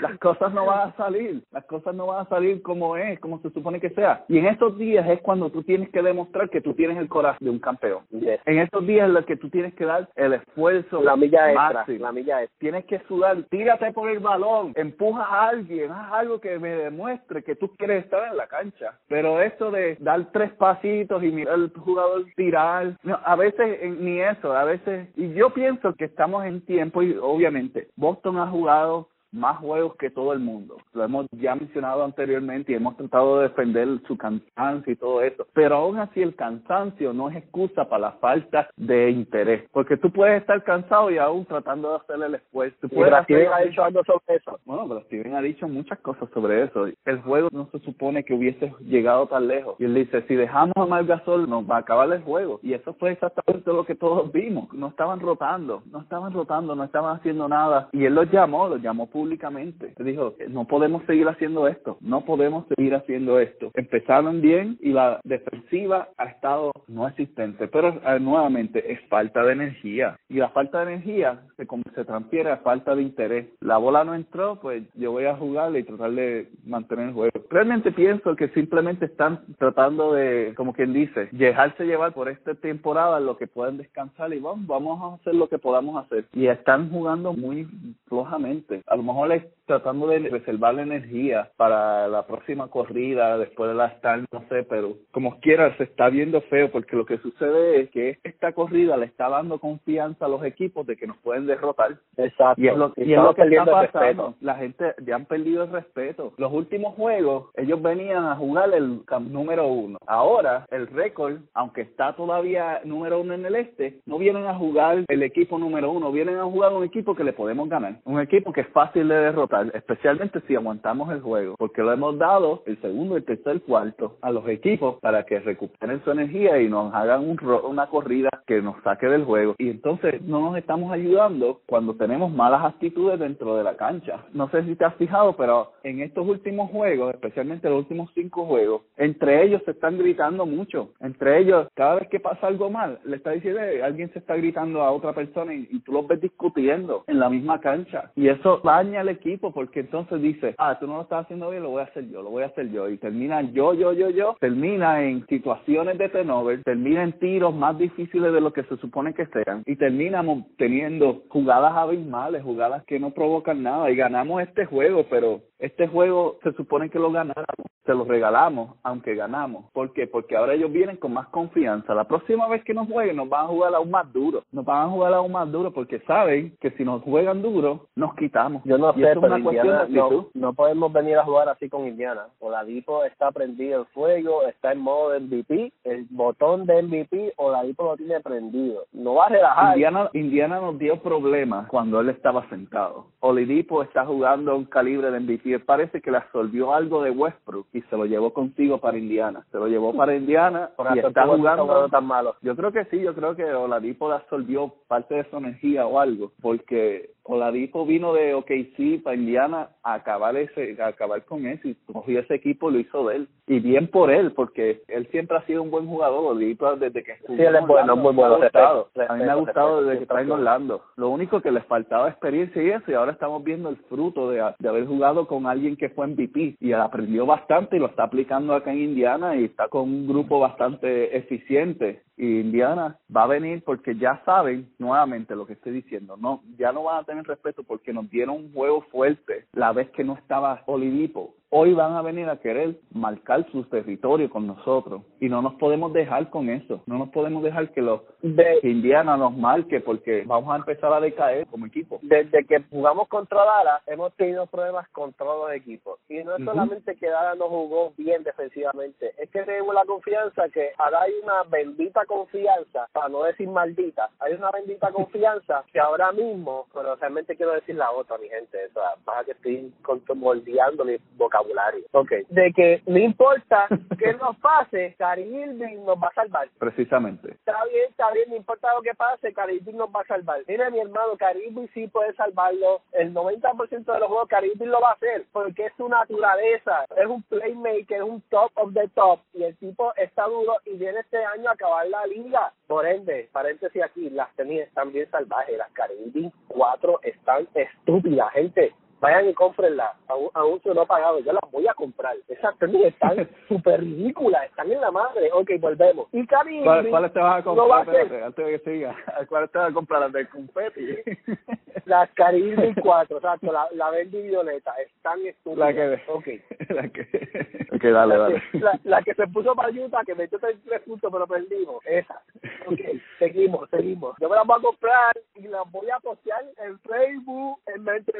las 0.00 0.18
cosas 0.18 0.52
no 0.52 0.66
van 0.66 0.90
a 0.90 0.96
salir, 0.96 1.42
las 1.50 1.64
cosas 1.64 1.94
no 1.94 2.06
van 2.06 2.26
a 2.26 2.28
salir 2.28 2.62
como 2.62 2.96
es, 2.96 3.18
como 3.20 3.40
se 3.40 3.50
supone 3.50 3.80
que 3.80 3.90
sea. 3.90 4.24
Y 4.28 4.38
en 4.38 4.46
esos 4.46 4.78
días 4.78 5.08
es 5.08 5.20
cuando 5.20 5.50
tú 5.50 5.62
tienes 5.62 5.90
que 5.90 6.02
demostrar 6.02 6.50
que 6.52 6.60
tú 6.60 6.74
tienes 6.74 6.96
el 6.98 7.08
corazón 7.08 7.38
de 7.40 7.50
un 7.50 7.58
campeón. 7.58 8.04
Yes. 8.10 8.40
En 8.46 8.58
estos 8.60 8.86
días 8.86 9.08
es 9.08 9.14
lo 9.14 9.24
que 9.26 9.36
tú 9.36 9.50
tienes 9.50 9.74
que 9.74 9.84
dar 9.84 10.08
el 10.14 10.34
esfuerzo 10.34 11.02
La 11.02 11.16
milla 11.16 11.50
extra, 11.50 11.72
máximo. 11.72 11.98
la 11.98 12.12
milla 12.12 12.42
extra. 12.42 12.58
Tienes 12.60 12.84
que 12.84 13.00
sudar, 13.08 13.42
tírate 13.50 13.92
por 13.92 14.08
el 14.10 14.20
balón, 14.20 14.72
empuja 14.76 15.24
a 15.24 15.48
alguien, 15.48 15.90
haz 15.90 16.12
algo 16.12 16.40
que 16.40 16.58
me 16.60 16.70
demuestre 16.70 17.42
que 17.42 17.56
tú 17.56 17.74
quieres 17.76 18.04
estar 18.04 18.30
en 18.30 18.36
la 18.36 18.46
cancha. 18.46 18.98
Pero 19.08 19.40
eso 19.42 19.70
de 19.72 19.96
dar 19.98 20.30
tres 20.32 20.52
pasitos 20.52 21.22
y 21.24 21.32
mirar 21.32 21.54
al 21.54 21.72
jugador 21.74 22.24
tirar, 22.36 22.96
no, 23.02 23.18
a 23.24 23.34
veces 23.36 23.90
ni 23.98 24.20
eso, 24.20 24.52
a 24.52 24.64
veces, 24.64 25.08
y 25.16 25.32
yo 25.32 25.50
pienso 25.50 25.94
que 25.94 26.04
estamos 26.04 26.44
en 26.44 26.64
tiempo 26.64 27.02
y 27.02 27.16
obviamente 27.20 27.88
Boston 27.96 28.38
ha 28.38 28.46
jugado 28.46 29.08
más 29.32 29.58
juegos 29.58 29.96
que 29.96 30.10
todo 30.10 30.32
el 30.32 30.38
mundo. 30.40 30.76
Lo 30.92 31.04
hemos 31.04 31.26
ya 31.32 31.54
mencionado 31.54 32.04
anteriormente 32.04 32.72
y 32.72 32.74
hemos 32.74 32.96
tratado 32.96 33.38
de 33.38 33.48
defender 33.48 33.88
su 34.06 34.16
cansancio 34.16 34.92
y 34.92 34.96
todo 34.96 35.22
eso. 35.22 35.46
Pero 35.54 35.76
aún 35.76 35.98
así 35.98 36.20
el 36.22 36.34
cansancio 36.34 37.12
no 37.12 37.28
es 37.30 37.36
excusa 37.36 37.88
para 37.88 38.00
la 38.02 38.12
falta 38.12 38.68
de 38.76 39.10
interés. 39.10 39.64
Porque 39.72 39.96
tú 39.96 40.10
puedes 40.12 40.40
estar 40.40 40.62
cansado 40.64 41.10
y 41.10 41.18
aún 41.18 41.44
tratando 41.46 41.90
de 41.90 41.96
hacer 41.96 42.22
el 42.22 42.34
esfuerzo. 42.34 42.76
Tú 42.82 42.88
puedes 42.90 43.12
hacer- 43.14 43.48
ha 43.52 43.60
dicho 43.60 43.82
algo 43.82 44.02
sobre 44.04 44.36
eso. 44.36 44.58
bueno, 44.64 44.86
pero 44.88 45.00
Steven 45.02 45.34
ha 45.34 45.40
dicho 45.42 45.66
muchas 45.68 45.98
cosas 46.00 46.28
sobre 46.34 46.64
eso. 46.64 46.86
El 47.04 47.20
juego 47.22 47.48
no 47.52 47.68
se 47.72 47.78
supone 47.80 48.24
que 48.24 48.34
hubiese 48.34 48.72
llegado 48.80 49.26
tan 49.26 49.48
lejos. 49.48 49.76
Y 49.78 49.84
él 49.84 49.94
dice, 49.94 50.22
si 50.28 50.34
dejamos 50.34 50.74
a 50.76 50.86
Marc 50.86 51.06
Gasol, 51.06 51.48
nos 51.48 51.68
va 51.68 51.76
a 51.76 51.80
acabar 51.80 52.10
el 52.12 52.22
juego. 52.22 52.60
Y 52.62 52.74
eso 52.74 52.94
fue 52.94 53.12
exactamente 53.12 53.72
lo 53.72 53.84
que 53.84 53.94
todos 53.94 54.30
vimos. 54.32 54.72
No 54.72 54.88
estaban 54.88 55.20
rotando, 55.20 55.82
no 55.90 56.00
estaban 56.00 56.32
rotando, 56.32 56.74
no 56.74 56.84
estaban 56.84 57.16
haciendo 57.16 57.48
nada. 57.48 57.88
Y 57.92 58.04
él 58.04 58.14
los 58.14 58.30
llamó, 58.30 58.68
los 58.68 58.80
llamó 58.82 59.06
públicamente. 59.22 59.94
Dijo, 59.98 60.34
no 60.48 60.64
podemos 60.64 61.04
seguir 61.04 61.28
haciendo 61.28 61.68
esto, 61.68 61.96
no 62.00 62.24
podemos 62.24 62.66
seguir 62.74 62.92
haciendo 62.96 63.38
esto. 63.38 63.70
Empezaron 63.74 64.40
bien 64.40 64.78
y 64.80 64.90
la 64.90 65.20
defensiva 65.22 66.08
ha 66.18 66.24
estado 66.24 66.72
no 66.88 67.06
existente, 67.06 67.68
pero 67.68 68.00
eh, 68.04 68.18
nuevamente 68.18 68.92
es 68.92 69.00
falta 69.08 69.44
de 69.44 69.52
energía. 69.52 70.16
Y 70.28 70.38
la 70.38 70.48
falta 70.48 70.84
de 70.84 70.94
energía 70.94 71.40
se, 71.56 71.68
se 71.94 72.04
transfiere 72.04 72.50
a 72.50 72.56
falta 72.56 72.96
de 72.96 73.02
interés. 73.02 73.46
La 73.60 73.76
bola 73.76 74.02
no 74.02 74.16
entró, 74.16 74.56
pues 74.60 74.82
yo 74.94 75.12
voy 75.12 75.26
a 75.26 75.36
jugar 75.36 75.76
y 75.76 75.84
tratar 75.84 76.10
de 76.10 76.48
mantener 76.66 77.08
el 77.08 77.14
juego. 77.14 77.30
Realmente 77.48 77.92
pienso 77.92 78.34
que 78.34 78.48
simplemente 78.48 79.04
están 79.04 79.44
tratando 79.56 80.14
de, 80.14 80.52
como 80.56 80.72
quien 80.72 80.92
dice, 80.92 81.28
dejarse 81.30 81.84
llevar 81.84 82.12
por 82.12 82.28
esta 82.28 82.56
temporada 82.56 83.20
lo 83.20 83.36
que 83.36 83.46
pueden 83.46 83.76
descansar 83.76 84.34
y 84.34 84.40
vamos, 84.40 84.66
vamos 84.66 85.00
a 85.00 85.14
hacer 85.14 85.36
lo 85.36 85.48
que 85.48 85.58
podamos 85.58 86.04
hacer. 86.04 86.24
Y 86.32 86.48
están 86.48 86.90
jugando 86.90 87.32
muy 87.32 87.68
flojamente. 88.08 88.82
A 88.86 88.96
lo 88.96 89.02
mejor 89.12 89.28
les 89.28 89.44
tratando 89.66 90.08
de 90.08 90.18
reservar 90.18 90.74
la 90.74 90.82
energía 90.82 91.50
para 91.56 92.08
la 92.08 92.26
próxima 92.26 92.68
corrida 92.68 93.38
después 93.38 93.70
de 93.70 93.74
la 93.74 93.90
start, 93.96 94.24
no 94.32 94.44
sé, 94.48 94.64
pero 94.64 94.96
como 95.12 95.40
quiera 95.40 95.76
se 95.76 95.84
está 95.84 96.08
viendo 96.08 96.40
feo 96.42 96.70
porque 96.70 96.96
lo 96.96 97.06
que 97.06 97.18
sucede 97.18 97.82
es 97.82 97.90
que 97.90 98.18
esta 98.24 98.52
corrida 98.52 98.96
le 98.96 99.06
está 99.06 99.28
dando 99.28 99.58
confianza 99.58 100.26
a 100.26 100.28
los 100.28 100.44
equipos 100.44 100.86
de 100.86 100.96
que 100.96 101.06
nos 101.06 101.16
pueden 101.18 101.46
derrotar. 101.46 101.96
Exacto. 102.16 102.60
Y 102.60 102.68
es 102.68 102.76
lo, 102.76 102.92
y 102.96 103.12
es 103.12 103.18
lo 103.18 103.34
que 103.34 103.42
está 103.42 103.64
pasando. 103.64 104.34
La 104.40 104.56
gente 104.56 104.94
ya 105.06 105.14
han 105.14 105.26
perdido 105.26 105.64
el 105.64 105.70
respeto. 105.70 106.32
Los 106.36 106.52
últimos 106.52 106.94
juegos, 106.94 107.50
ellos 107.54 107.80
venían 107.80 108.24
a 108.26 108.36
jugar 108.36 108.72
el 108.74 109.00
número 109.30 109.68
uno. 109.68 109.98
Ahora, 110.06 110.66
el 110.70 110.86
récord, 110.88 111.36
aunque 111.54 111.82
está 111.82 112.14
todavía 112.14 112.80
número 112.84 113.20
uno 113.20 113.34
en 113.34 113.46
el 113.46 113.56
este, 113.56 114.00
no 114.06 114.18
vienen 114.18 114.46
a 114.46 114.54
jugar 114.54 115.04
el 115.06 115.22
equipo 115.22 115.58
número 115.58 115.90
uno, 115.90 116.12
vienen 116.12 116.38
a 116.38 116.44
jugar 116.44 116.72
un 116.72 116.84
equipo 116.84 117.14
que 117.14 117.24
le 117.24 117.32
podemos 117.32 117.68
ganar. 117.68 117.96
Un 118.04 118.20
equipo 118.20 118.52
que 118.52 118.62
es 118.62 118.68
fácil 118.68 119.01
de 119.08 119.16
derrotar 119.16 119.70
especialmente 119.74 120.40
si 120.46 120.54
aguantamos 120.54 121.12
el 121.12 121.20
juego, 121.20 121.56
porque 121.58 121.82
lo 121.82 121.92
hemos 121.92 122.18
dado 122.18 122.62
el 122.66 122.80
segundo, 122.80 123.16
el 123.16 123.24
tercer, 123.24 123.60
cuarto 123.62 124.16
a 124.20 124.30
los 124.30 124.48
equipos 124.48 124.96
para 125.00 125.24
que 125.24 125.40
recuperen 125.40 126.02
su 126.04 126.10
energía 126.10 126.60
y 126.60 126.68
nos 126.68 126.92
hagan 126.94 127.28
un, 127.28 127.38
una 127.68 127.88
corrida 127.88 128.30
que 128.46 128.62
nos 128.62 128.82
saque 128.82 129.06
del 129.06 129.24
juego. 129.24 129.54
Y 129.58 129.70
entonces 129.70 130.22
no 130.22 130.40
nos 130.40 130.56
estamos 130.56 130.92
ayudando 130.92 131.60
cuando 131.66 131.94
tenemos 131.94 132.32
malas 132.32 132.64
actitudes 132.64 133.18
dentro 133.18 133.56
de 133.56 133.64
la 133.64 133.76
cancha. 133.76 134.24
No 134.32 134.48
sé 134.50 134.64
si 134.64 134.76
te 134.76 134.84
has 134.84 134.94
fijado, 134.96 135.36
pero 135.36 135.72
en 135.82 136.00
estos 136.00 136.26
últimos 136.26 136.70
juegos, 136.70 137.14
especialmente 137.14 137.68
los 137.68 137.80
últimos 137.80 138.10
cinco 138.14 138.46
juegos, 138.46 138.82
entre 138.96 139.44
ellos 139.44 139.62
se 139.64 139.72
están 139.72 139.98
gritando 139.98 140.46
mucho. 140.46 140.90
Entre 141.00 141.40
ellos, 141.40 141.68
cada 141.74 141.96
vez 141.96 142.08
que 142.08 142.20
pasa 142.20 142.46
algo 142.46 142.70
mal, 142.70 142.98
le 143.04 143.16
está 143.16 143.30
diciendo, 143.30 143.60
alguien 143.84 144.12
se 144.12 144.18
está 144.18 144.36
gritando 144.36 144.82
a 144.82 144.90
otra 144.90 145.12
persona 145.12 145.54
y, 145.54 145.68
y 145.70 145.80
tú 145.80 145.92
los 145.92 146.06
ves 146.06 146.20
discutiendo 146.20 147.04
en 147.06 147.18
la 147.18 147.28
misma 147.28 147.60
cancha. 147.60 148.10
Y 148.16 148.28
eso 148.28 148.60
daña 148.82 149.00
al 149.00 149.08
equipo 149.08 149.52
porque 149.52 149.80
entonces 149.80 150.20
dice, 150.20 150.54
ah, 150.58 150.78
tú 150.78 150.86
no 150.86 150.96
lo 150.96 151.02
estás 151.02 151.24
haciendo 151.24 151.50
bien, 151.50 151.62
lo 151.62 151.70
voy 151.70 151.80
a 151.80 151.84
hacer 151.84 152.08
yo, 152.08 152.22
lo 152.22 152.30
voy 152.30 152.42
a 152.42 152.46
hacer 152.46 152.70
yo. 152.70 152.88
Y 152.88 152.98
termina 152.98 153.42
yo, 153.42 153.74
yo, 153.74 153.92
yo, 153.92 154.10
yo, 154.10 154.36
termina 154.40 155.02
en 155.04 155.26
situaciones 155.26 155.98
de 155.98 156.08
turnover, 156.08 156.62
termina 156.64 157.02
en 157.02 157.12
tiros 157.18 157.54
más 157.54 157.78
difíciles 157.78 158.32
de 158.32 158.40
lo 158.40 158.52
que 158.52 158.64
se 158.64 158.76
supone 158.78 159.14
que 159.14 159.26
sean 159.26 159.62
y 159.66 159.76
terminamos 159.76 160.44
teniendo 160.56 161.22
jugadas 161.28 161.72
abismales, 161.74 162.42
jugadas 162.42 162.84
que 162.84 162.98
no 162.98 163.10
provocan 163.10 163.62
nada 163.62 163.90
y 163.90 163.96
ganamos 163.96 164.42
este 164.42 164.66
juego, 164.66 165.06
pero 165.08 165.40
este 165.62 165.86
juego 165.86 166.38
se 166.42 166.52
supone 166.54 166.90
que 166.90 166.98
lo 166.98 167.12
ganamos, 167.12 167.46
se 167.86 167.94
lo 167.94 168.04
regalamos, 168.04 168.76
aunque 168.82 169.14
ganamos. 169.14 169.70
¿Por 169.72 169.92
qué? 169.92 170.08
Porque 170.08 170.36
ahora 170.36 170.54
ellos 170.54 170.72
vienen 170.72 170.96
con 170.96 171.12
más 171.12 171.28
confianza. 171.28 171.94
La 171.94 172.02
próxima 172.02 172.48
vez 172.48 172.64
que 172.64 172.74
nos 172.74 172.88
jueguen 172.88 173.16
nos 173.16 173.28
van 173.28 173.44
a 173.44 173.48
jugar 173.48 173.72
aún 173.72 173.92
más 173.92 174.12
duro. 174.12 174.42
Nos 174.50 174.64
van 174.64 174.86
a 174.86 174.90
jugar 174.90 175.14
aún 175.14 175.30
más 175.30 175.50
duro 175.52 175.72
porque 175.72 176.00
saben 176.00 176.56
que 176.60 176.72
si 176.72 176.84
nos 176.84 177.02
juegan 177.02 177.42
duro, 177.42 177.86
nos 177.94 178.12
quitamos. 178.16 178.62
Yo 178.64 178.76
no 178.76 178.92
sé, 178.92 179.00
pero 179.00 179.38
Indiana, 179.38 179.86
no, 179.88 180.26
no, 180.34 180.52
podemos 180.52 180.92
venir 180.92 181.16
a 181.16 181.24
jugar 181.24 181.48
así 181.48 181.68
con 181.68 181.86
Indiana. 181.86 182.26
Oladipo 182.40 183.04
está 183.04 183.30
prendido 183.30 183.82
el 183.82 183.86
fuego, 183.86 184.42
está 184.48 184.72
en 184.72 184.80
modo 184.80 185.10
de 185.10 185.20
MVP, 185.20 185.72
el 185.84 186.06
botón 186.10 186.66
de 186.66 186.82
MVP 186.82 187.34
Oladipo 187.36 187.84
lo 187.84 187.96
tiene 187.96 188.20
prendido. 188.20 188.86
No 188.92 189.14
va 189.14 189.26
a 189.26 189.28
relajar. 189.28 189.76
Indiana, 189.76 190.10
Indiana 190.12 190.60
nos 190.60 190.76
dio 190.76 191.00
problemas 191.00 191.68
cuando 191.68 192.00
él 192.00 192.08
estaba 192.08 192.48
sentado. 192.48 193.06
Oladipo 193.20 193.84
está 193.84 194.04
jugando 194.04 194.56
un 194.56 194.64
calibre 194.64 195.12
de 195.12 195.20
MVP. 195.20 195.51
Parece 195.60 196.00
que 196.00 196.10
le 196.10 196.18
absorbió 196.18 196.74
algo 196.74 197.02
de 197.02 197.10
Westbrook 197.10 197.66
y 197.72 197.82
se 197.82 197.96
lo 197.96 198.06
llevó 198.06 198.32
consigo 198.32 198.78
para 198.78 198.98
Indiana. 198.98 199.44
Se 199.50 199.58
lo 199.58 199.66
llevó 199.66 199.94
para 199.94 200.14
Indiana 200.14 200.70
y 200.94 200.98
está 200.98 201.26
jugando 201.26 201.88
tan 201.88 202.04
malo. 202.04 202.36
Yo 202.42 202.56
creo 202.56 202.72
que 202.72 202.84
sí, 202.86 203.00
yo 203.00 203.14
creo 203.14 203.36
que 203.36 203.44
Oladipo 203.44 204.08
le 204.08 204.16
absorbió 204.16 204.74
parte 204.88 205.14
de 205.14 205.30
su 205.30 205.36
energía 205.36 205.86
o 205.86 205.98
algo, 205.98 206.32
porque 206.40 207.10
Oladipo 207.24 207.86
vino 207.86 208.12
de 208.12 208.34
OKC 208.34 209.02
para 209.02 209.16
Indiana 209.16 209.68
a 209.82 209.94
acabar 209.94 210.36
ese, 210.36 210.76
a 210.82 210.88
acabar 210.88 211.24
con 211.24 211.46
eso 211.46 211.68
y 211.68 211.76
cogió 211.92 212.20
ese 212.20 212.34
equipo 212.34 212.70
y 212.70 212.72
lo 212.74 212.78
hizo 212.80 213.08
de 213.08 213.16
él. 213.16 213.28
Y 213.46 213.60
bien 213.60 213.88
por 213.88 214.10
él, 214.10 214.32
porque 214.32 214.82
él 214.88 215.06
siempre 215.10 215.36
ha 215.36 215.46
sido 215.46 215.62
un 215.62 215.70
buen 215.70 215.86
jugador, 215.86 216.32
Oladipo 216.32 216.74
desde 216.76 217.02
que 217.02 217.12
estuvo 217.12 217.36
sí, 217.36 217.42
él 217.42 217.54
es 217.54 217.66
bueno, 217.66 217.96
muy 217.96 218.12
bueno. 218.12 218.36
a 218.36 219.14
mí 219.14 219.24
me 219.24 219.30
ha 219.30 219.34
gustado 219.34 219.82
desde 219.82 219.98
que 219.98 220.02
está 220.04 220.20
en 220.20 220.30
Orlando. 220.30 220.82
Lo 220.96 221.10
único 221.10 221.40
que 221.40 221.52
le 221.52 221.60
faltaba 221.62 222.08
experiencia 222.08 222.62
y 222.62 222.70
eso, 222.70 222.90
y 222.90 222.94
ahora 222.94 223.12
estamos 223.12 223.42
viendo 223.44 223.68
el 223.68 223.76
fruto 223.88 224.30
de, 224.30 224.42
de 224.58 224.68
haber 224.68 224.86
jugado 224.86 225.26
con 225.26 225.46
alguien 225.46 225.76
que 225.76 225.90
fue 225.90 226.06
MVP 226.08 226.56
y 226.60 226.72
aprendió 226.72 227.26
bastante 227.26 227.76
y 227.76 227.80
lo 227.80 227.86
está 227.86 228.04
aplicando 228.04 228.54
acá 228.54 228.72
en 228.72 228.80
Indiana 228.80 229.36
y 229.36 229.44
está 229.44 229.68
con 229.68 229.82
un 229.82 230.06
grupo 230.06 230.40
bastante 230.40 231.16
eficiente 231.16 232.02
y 232.22 232.38
Indiana 232.38 232.96
va 233.14 233.24
a 233.24 233.26
venir 233.26 233.64
porque 233.64 233.96
ya 233.96 234.22
saben 234.24 234.70
nuevamente 234.78 235.34
lo 235.34 235.44
que 235.44 235.54
estoy 235.54 235.72
diciendo, 235.72 236.16
no, 236.16 236.40
ya 236.56 236.70
no 236.70 236.84
van 236.84 237.00
a 237.00 237.04
tener 237.04 237.26
respeto 237.26 237.64
porque 237.64 237.92
nos 237.92 238.08
dieron 238.10 238.36
un 238.36 238.52
juego 238.52 238.82
fuerte 238.92 239.46
la 239.52 239.72
vez 239.72 239.90
que 239.90 240.04
no 240.04 240.14
estaba 240.14 240.62
Olivipo 240.66 241.34
hoy 241.54 241.74
van 241.74 241.94
a 241.94 242.02
venir 242.02 242.28
a 242.30 242.38
querer 242.38 242.76
marcar 242.94 243.46
su 243.52 243.64
territorio 243.64 244.30
con 244.30 244.46
nosotros. 244.46 245.02
Y 245.20 245.28
no 245.28 245.42
nos 245.42 245.54
podemos 245.54 245.92
dejar 245.92 246.30
con 246.30 246.48
eso, 246.48 246.82
no 246.86 246.96
nos 246.96 247.10
podemos 247.10 247.42
dejar 247.42 247.70
que 247.72 247.82
los 247.82 248.00
de 248.22 248.60
Indiana 248.62 249.18
nos 249.18 249.36
marque 249.36 249.80
porque 249.80 250.24
vamos 250.26 250.52
a 250.52 250.56
empezar 250.56 250.92
a 250.92 251.00
decaer 251.00 251.46
como 251.48 251.66
equipo. 251.66 251.98
Desde 252.02 252.46
que 252.46 252.62
jugamos 252.70 253.06
contra 253.08 253.44
Dara 253.44 253.82
hemos 253.86 254.14
tenido 254.14 254.46
problemas 254.46 254.88
con 254.88 255.12
todos 255.12 255.46
los 255.46 255.56
equipos. 255.56 256.00
Y 256.08 256.24
no 256.24 256.36
es 256.36 256.44
solamente 256.44 256.96
que 256.96 257.08
Dara 257.08 257.34
no 257.34 257.48
jugó 257.48 257.92
bien 257.98 258.22
defensivamente, 258.24 259.12
es 259.18 259.28
que 259.30 259.42
tenemos 259.42 259.74
la 259.74 259.84
confianza 259.84 260.48
que 260.48 260.70
ahora 260.78 261.02
hay 261.02 261.12
una 261.22 261.42
bendita 261.50 262.06
confianza, 262.06 262.88
para 262.92 263.10
no 263.10 263.24
decir 263.24 263.48
maldita, 263.48 264.08
hay 264.20 264.32
una 264.32 264.50
bendita 264.50 264.90
confianza 264.92 265.64
que 265.70 265.80
ahora 265.80 266.12
mismo, 266.12 266.66
pero 266.72 266.96
realmente 266.96 267.36
quiero 267.36 267.52
decir 267.52 267.74
la 267.74 267.90
otra, 267.92 268.16
mi 268.16 268.28
gente, 268.28 268.58
o 268.70 268.72
sea, 268.72 268.94
pasa 269.04 269.24
que 269.24 269.32
estoy 269.32 269.70
moldeando 270.14 270.84
mi 270.86 270.96
boca 271.18 271.41
vocabulario. 271.42 271.84
Ok. 271.92 272.12
De 272.28 272.52
que 272.52 272.82
no 272.86 272.98
importa 272.98 273.68
qué 273.98 274.14
nos 274.14 274.36
pase, 274.38 274.94
Cari 274.98 275.22
Irving 275.22 275.84
nos 275.84 275.96
va 275.96 276.08
a 276.08 276.14
salvar. 276.14 276.48
Precisamente. 276.58 277.32
Está 277.32 277.64
bien, 277.70 277.86
está 277.90 278.10
bien, 278.12 278.30
no 278.30 278.36
importa 278.36 278.74
lo 278.74 278.82
que 278.82 278.94
pase, 278.94 279.32
Cari 279.32 279.56
Irving 279.56 279.76
nos 279.76 279.88
va 279.88 280.00
a 280.00 280.06
salvar. 280.06 280.40
Mira, 280.46 280.70
mi 280.70 280.80
hermano, 280.80 281.16
Cari 281.16 281.44
Irving 281.46 281.68
sí 281.74 281.88
puede 281.88 282.12
salvarlo. 282.14 282.82
El 282.92 283.12
90% 283.12 283.92
de 283.92 284.00
los 284.00 284.08
juegos 284.08 284.28
Cari 284.28 284.52
Irving 284.52 284.68
lo 284.68 284.80
va 284.80 284.90
a 284.90 284.94
hacer 284.94 285.24
porque 285.32 285.66
es 285.66 285.72
su 285.76 285.88
naturaleza. 285.88 286.84
Es 286.96 287.06
un 287.06 287.22
playmaker, 287.24 287.98
es 287.98 288.02
un 288.02 288.20
top 288.22 288.50
of 288.54 288.72
the 288.74 288.88
top. 288.88 289.20
Y 289.34 289.44
el 289.44 289.56
tipo 289.56 289.92
está 289.96 290.24
duro 290.26 290.56
y 290.64 290.76
viene 290.76 291.00
este 291.00 291.24
año 291.24 291.50
a 291.50 291.52
acabar 291.52 291.86
la 291.88 292.06
liga. 292.06 292.52
Por 292.66 292.86
ende, 292.86 293.28
paréntesis 293.32 293.82
aquí, 293.82 294.10
las 294.10 294.34
tenis 294.36 294.62
están 294.62 294.92
bien 294.92 295.10
salvajes. 295.10 295.58
Las 295.58 295.70
Cari 295.72 295.94
Irving 296.06 296.30
4 296.48 297.00
están 297.02 297.48
estúpidas, 297.54 298.30
gente 298.32 298.74
vayan 299.02 299.28
y 299.28 299.34
cómprenla 299.34 299.92
a 300.06 300.14
un, 300.14 300.30
a 300.32 300.44
un 300.44 300.60
no 300.64 300.86
pagado, 300.86 301.18
yo 301.18 301.32
las 301.32 301.50
voy 301.50 301.66
a 301.66 301.74
comprar. 301.74 302.14
Esas 302.28 302.56
tenis 302.58 302.86
están 302.86 303.28
súper 303.48 303.80
ridículas, 303.80 304.44
están 304.46 304.70
en 304.70 304.80
la 304.80 304.92
madre. 304.92 305.28
Ok, 305.32 305.50
volvemos. 305.58 306.06
Y 306.12 306.24
Cari 306.24 306.62
¿Cuál, 306.62 306.88
¿Cuáles 306.88 307.12
te 307.12 307.18
vas 307.18 307.40
a 307.40 307.42
comprar? 307.42 307.68
No 307.68 307.92
Espérate, 307.92 308.24
antes 308.24 308.46
de 308.46 308.58
que 308.58 308.70
siga. 308.70 308.96
¿Cuáles 309.28 309.50
te 309.50 309.58
vas 309.58 309.70
a 309.70 309.74
comprar? 309.74 310.02
Las 310.02 310.12
de 310.12 310.28
confetti. 310.28 310.96
Las 311.84 312.08
Caribe 312.10 312.74
4, 312.80 313.16
exacto, 313.16 313.50
la, 313.50 313.66
la 313.72 313.90
verde 313.90 314.22
violeta, 314.22 314.72
están 314.74 315.18
estúpidas. 315.26 315.58
La 315.58 315.74
que... 315.74 316.02
Ok. 316.06 316.26
La 316.68 316.88
que... 316.88 317.66
Ok, 317.72 317.82
dale, 317.82 318.16
la 318.16 318.18
dale. 318.18 318.42
Que, 318.52 318.58
la, 318.60 318.80
la, 318.84 319.02
que 319.02 319.14
se 319.14 319.26
puso 319.26 319.52
para 319.56 319.70
Utah, 319.70 320.02
que 320.06 320.14
metió 320.14 320.38
tres 320.38 320.56
puntos, 320.86 321.10
pero 321.12 321.26
perdimos. 321.26 321.84
Esa. 321.84 322.22
Ok, 322.66 322.78
seguimos, 323.18 323.68
seguimos. 323.70 324.14
Yo 324.20 324.28
me 324.28 324.36
las 324.36 324.46
voy 324.46 324.58
a 324.58 324.62
comprar 324.62 325.12
y 325.34 325.48
las 325.48 325.68
voy 325.72 325.90
a 325.90 325.98
postear 325.98 326.44
en 326.64 326.78
Facebook, 326.78 327.60
en 327.66 327.82
Mentre 327.82 328.12